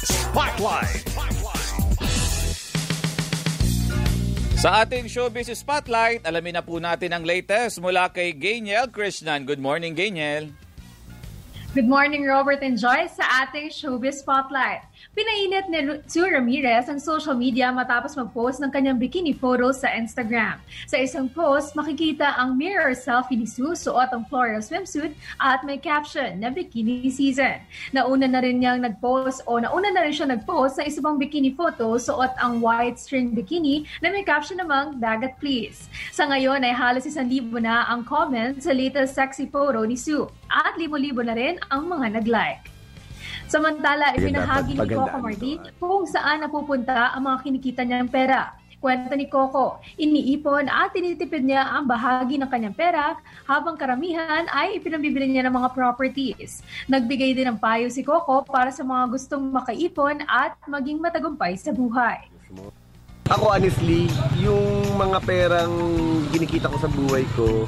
Spotlight. 0.05 1.10
Sa 4.61 4.85
ating 4.85 5.09
Showbiz 5.09 5.49
Spotlight, 5.57 6.21
alamin 6.21 6.53
na 6.53 6.61
po 6.61 6.77
natin 6.77 7.09
ang 7.09 7.25
latest 7.25 7.81
mula 7.81 8.13
kay 8.13 8.29
Gainiel 8.29 8.93
Krishnan. 8.93 9.41
Good 9.41 9.57
morning, 9.57 9.97
Gainiel. 9.97 10.53
Good 11.73 11.89
morning, 11.89 12.29
Robert 12.29 12.61
and 12.61 12.77
Joyce, 12.77 13.17
sa 13.17 13.25
ating 13.41 13.73
Showbiz 13.73 14.21
Spotlight. 14.21 14.85
Pinainit 15.11 15.65
ni 15.67 15.81
Sue 16.05 16.29
Ramirez 16.29 16.85
ang 16.85 17.01
social 17.01 17.33
media 17.33 17.73
matapos 17.73 18.13
mag-post 18.13 18.61
ng 18.61 18.69
kanyang 18.69 19.01
bikini 19.01 19.33
photos 19.33 19.81
sa 19.81 19.89
Instagram. 19.97 20.61
Sa 20.85 21.01
isang 21.01 21.25
post, 21.25 21.73
makikita 21.73 22.37
ang 22.37 22.53
mirror 22.53 22.93
selfie 22.93 23.35
ni 23.35 23.49
Sue 23.49 23.73
suot 23.73 24.13
ang 24.13 24.29
floral 24.29 24.61
swimsuit 24.61 25.17
at 25.41 25.65
may 25.65 25.81
caption 25.81 26.37
na 26.37 26.53
bikini 26.53 27.09
season. 27.09 27.57
Nauna 27.91 28.29
na 28.29 28.45
rin 28.45 28.61
niyang 28.61 28.85
nag-post 28.85 29.41
o 29.49 29.57
nauna 29.57 29.89
na 29.89 30.05
rin 30.05 30.13
siya 30.13 30.29
nag-post 30.29 30.77
sa 30.77 30.85
isang 30.85 31.17
bikini 31.17 31.57
photo 31.57 31.97
suot 31.97 32.37
ang 32.37 32.61
white 32.61 33.01
string 33.01 33.33
bikini 33.33 33.89
na 34.05 34.13
may 34.13 34.21
caption 34.21 34.61
namang 34.61 35.01
dagat 35.01 35.33
please. 35.41 35.89
Sa 36.13 36.29
ngayon 36.29 36.61
ay 36.61 36.71
halos 36.77 37.09
isang 37.09 37.25
libo 37.25 37.57
na 37.57 37.89
ang 37.89 38.05
comments 38.05 38.69
sa 38.69 38.71
latest 38.71 39.17
sexy 39.17 39.49
photo 39.49 39.81
ni 39.81 39.97
Sue 39.97 40.29
at 40.47 40.77
libo-libo 40.77 41.25
na 41.25 41.33
rin 41.33 41.57
ang 41.73 41.89
mga 41.89 42.21
nag-like. 42.21 42.80
Samantala, 43.51 44.15
ipinahagi 44.15 44.79
ni 44.79 44.87
Coco 44.95 45.17
Mardi 45.19 45.59
kung 45.75 46.07
saan 46.07 46.39
napupunta 46.39 47.11
ang 47.11 47.27
mga 47.27 47.37
kinikita 47.43 47.83
niyang 47.83 48.07
pera. 48.07 48.55
Kwento 48.79 49.11
ni 49.11 49.27
Coco, 49.27 49.83
iniipon 49.99 50.71
at 50.71 50.95
tinitipid 50.95 51.43
niya 51.43 51.67
ang 51.67 51.83
bahagi 51.83 52.39
ng 52.39 52.47
kanyang 52.47 52.73
pera 52.73 53.19
habang 53.43 53.75
karamihan 53.75 54.47
ay 54.55 54.79
ipinabibili 54.79 55.27
niya 55.27 55.51
ng 55.51 55.53
mga 55.53 55.69
properties. 55.75 56.63
Nagbigay 56.87 57.35
din 57.35 57.51
ng 57.51 57.59
payo 57.59 57.91
si 57.91 58.07
Coco 58.07 58.41
para 58.47 58.71
sa 58.71 58.87
mga 58.87 59.11
gustong 59.11 59.43
makaipon 59.51 60.23
at 60.31 60.55
maging 60.71 61.03
matagumpay 61.03 61.59
sa 61.59 61.75
buhay. 61.75 62.31
Ako 63.29 63.53
honestly, 63.53 64.09
yung 64.41 64.97
mga 64.97 65.17
perang 65.23 65.71
ginikita 66.33 66.67
ko 66.67 66.77
sa 66.81 66.89
buhay 66.89 67.23
ko, 67.37 67.63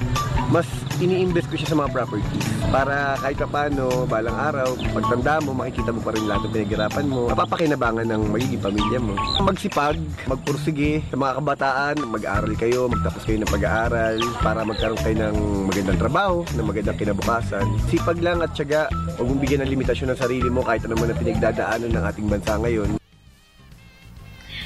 mas 0.52 0.68
ini-invest 1.00 1.48
ko 1.48 1.56
siya 1.56 1.72
sa 1.72 1.78
mga 1.80 1.94
properties 1.94 2.48
para 2.68 3.16
kahit 3.24 3.38
pa 3.42 3.48
paano, 3.48 4.04
balang 4.10 4.36
araw, 4.36 4.76
pagtanda 4.92 5.40
mo, 5.40 5.56
makikita 5.56 5.96
mo 5.96 6.04
pa 6.04 6.12
rin 6.12 6.26
lahat 6.28 6.50
ng 6.50 6.54
pinaghirapan 6.58 7.06
mo, 7.08 7.32
mapapakinabangan 7.32 8.08
ng 8.12 8.22
magiging 8.34 8.60
pamilya 8.60 9.00
mo. 9.00 9.14
Magsipag, 9.40 9.96
magpursige 10.28 11.00
sa 11.08 11.16
mga 11.16 11.32
kabataan, 11.40 11.96
mag-aaral 12.12 12.54
kayo, 12.60 12.92
magtapos 12.92 13.24
kayo 13.24 13.38
ng 13.40 13.52
pag-aaral 13.54 14.18
para 14.44 14.68
magkaroon 14.68 15.00
kayo 15.00 15.16
ng 15.16 15.38
magandang 15.72 16.00
trabaho, 16.00 16.36
ng 16.60 16.66
magandang 16.66 16.98
kinabukasan. 17.00 17.66
Sipag 17.88 18.20
lang 18.20 18.44
at 18.44 18.52
syaga, 18.52 18.92
huwag 19.16 19.28
mong 19.32 19.42
bigyan 19.42 19.64
ng 19.64 19.72
limitasyon 19.80 20.12
ng 20.12 20.20
sarili 20.20 20.50
mo 20.52 20.60
kahit 20.60 20.84
ano 20.84 21.00
man 21.00 21.14
ang 21.14 21.20
pinagdadaanan 21.24 21.92
ng 21.94 22.04
ating 22.04 22.28
bansa 22.28 22.60
ngayon. 22.60 23.03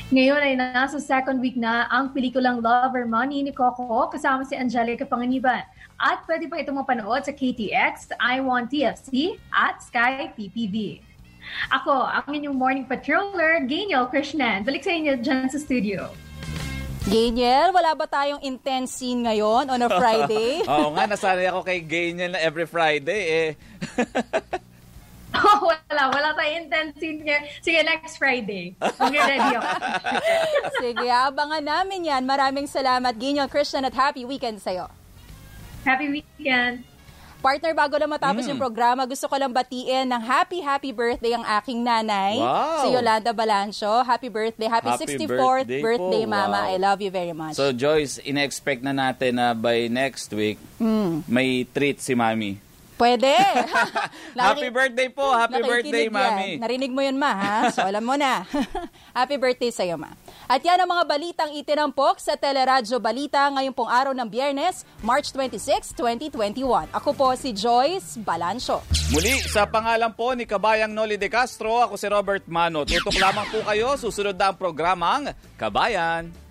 Ngayon 0.08 0.40
ay 0.40 0.56
nasa 0.56 1.04
second 1.04 1.44
week 1.44 1.60
na 1.60 1.84
ang 1.92 2.16
pelikulang 2.16 2.64
Love 2.64 2.96
or 2.96 3.04
Money 3.04 3.44
ni 3.44 3.52
Coco 3.52 4.08
kasama 4.08 4.48
si 4.48 4.56
Angelica 4.56 5.04
Panganiban. 5.04 5.68
At 6.00 6.24
pwede 6.24 6.48
pa 6.48 6.64
ito 6.64 6.72
mapanood 6.72 7.28
sa 7.28 7.36
KTX, 7.36 8.16
I 8.16 8.40
Want 8.40 8.72
TFC 8.72 9.36
at 9.52 9.84
Sky 9.84 10.32
PPV. 10.32 11.04
Ako, 11.76 12.08
ang 12.08 12.24
inyong 12.32 12.56
morning 12.56 12.88
patroller, 12.88 13.60
Genial 13.68 14.08
Krishnan. 14.08 14.64
Balik 14.64 14.88
sa 14.88 14.96
inyo 14.96 15.20
dyan 15.20 15.52
sa 15.52 15.60
studio. 15.60 16.08
Geniel, 17.12 17.76
wala 17.76 17.92
ba 17.92 18.08
tayong 18.08 18.40
intense 18.48 18.96
scene 18.96 19.28
ngayon 19.28 19.68
on 19.68 19.84
a 19.84 19.92
Friday? 19.92 20.64
Oo 20.72 20.96
nga, 20.96 21.04
nasanay 21.04 21.52
ako 21.52 21.68
kay 21.68 21.84
Geniel 21.84 22.32
na 22.32 22.40
every 22.40 22.64
Friday 22.64 23.22
eh. 23.28 23.50
Oh, 25.38 25.60
wala. 25.62 26.04
Wala 26.10 26.30
tayong 26.34 26.72
ngayon. 26.72 27.44
Sige, 27.60 27.80
next 27.84 28.16
Friday. 28.16 28.74
Okay, 28.80 29.20
ready 29.20 29.54
ako. 29.54 29.70
Sige, 30.84 31.08
abangan 31.08 31.64
namin 31.64 32.08
yan. 32.08 32.24
Maraming 32.24 32.66
salamat, 32.66 33.14
Geniel 33.16 33.52
Christian, 33.52 33.84
at 33.84 33.94
happy 33.94 34.24
weekend 34.24 34.64
sa'yo. 34.64 34.88
Happy 35.84 36.08
weekend. 36.10 36.84
Partner, 37.38 37.78
bago 37.78 37.96
lang 37.96 38.10
matapos 38.10 38.44
Mm. 38.44 38.50
yung 38.50 38.60
programa, 38.60 39.06
gusto 39.06 39.30
ko 39.30 39.38
lang 39.38 39.54
batiin 39.54 40.10
ng 40.10 40.22
happy, 40.26 40.58
happy 40.58 40.90
birthday 40.90 41.38
ang 41.38 41.46
aking 41.46 41.86
nanay, 41.86 42.42
Wow. 42.42 42.82
si 42.82 42.88
Yolanda 42.92 43.30
Balancho. 43.30 44.02
Happy 44.02 44.26
birthday. 44.28 44.66
Happy, 44.66 44.90
Happy 44.90 45.06
64th 45.06 45.70
birthday 45.70 45.82
birthday, 45.86 46.24
po. 46.26 46.34
Mama. 46.34 46.60
Wow. 46.66 46.74
I 46.74 46.76
love 46.82 47.00
you 47.00 47.12
very 47.14 47.36
much. 47.38 47.54
So 47.54 47.70
Joyce, 47.70 48.18
ina-expect 48.26 48.82
na 48.82 48.90
natin 48.92 49.38
na 49.38 49.54
by 49.54 49.86
next 49.86 50.34
week, 50.34 50.58
Mm. 50.82 51.30
may 51.30 51.62
treat 51.64 52.02
si 52.02 52.18
Mami. 52.18 52.58
Pwede. 52.98 53.30
Happy 54.34 54.74
birthday 54.74 55.10
po! 55.14 55.30
Happy 55.30 55.62
birthday, 55.62 56.10
Mami! 56.10 56.58
yan. 56.58 56.66
Narinig 56.66 56.90
mo 56.90 57.06
yun, 57.06 57.14
ma, 57.14 57.30
ha? 57.38 57.58
So, 57.70 57.86
alam 57.86 58.02
mo 58.02 58.18
na. 58.18 58.42
Happy 59.18 59.38
birthday 59.38 59.70
sa'yo, 59.70 60.02
ma. 60.02 60.18
At 60.50 60.66
yan 60.66 60.82
ang 60.82 60.90
mga 60.90 61.06
balitang 61.06 61.54
itinampok 61.54 62.18
sa 62.18 62.34
Teleradyo 62.34 62.98
Balita 62.98 63.54
ngayong 63.54 63.78
pong 63.78 63.92
araw 63.94 64.18
ng 64.18 64.26
Biyernes, 64.26 64.82
March 65.06 65.30
26, 65.30 65.94
2021. 65.94 66.90
Ako 66.90 67.14
po 67.14 67.30
si 67.38 67.54
Joyce 67.54 68.18
Balancho. 68.18 68.82
Muli, 69.14 69.46
sa 69.46 69.70
pangalan 69.70 70.10
po 70.18 70.34
ni 70.34 70.50
Kabayang 70.50 70.90
Noli 70.90 71.22
de 71.22 71.30
Castro, 71.30 71.86
ako 71.86 72.02
si 72.02 72.10
Robert 72.10 72.50
Mano. 72.50 72.82
Tutok 72.82 73.22
lamang 73.22 73.46
po 73.54 73.62
kayo, 73.62 73.94
susunod 73.94 74.34
na 74.34 74.50
ang 74.50 74.58
programang 74.58 75.38
Kabayan. 75.54 76.47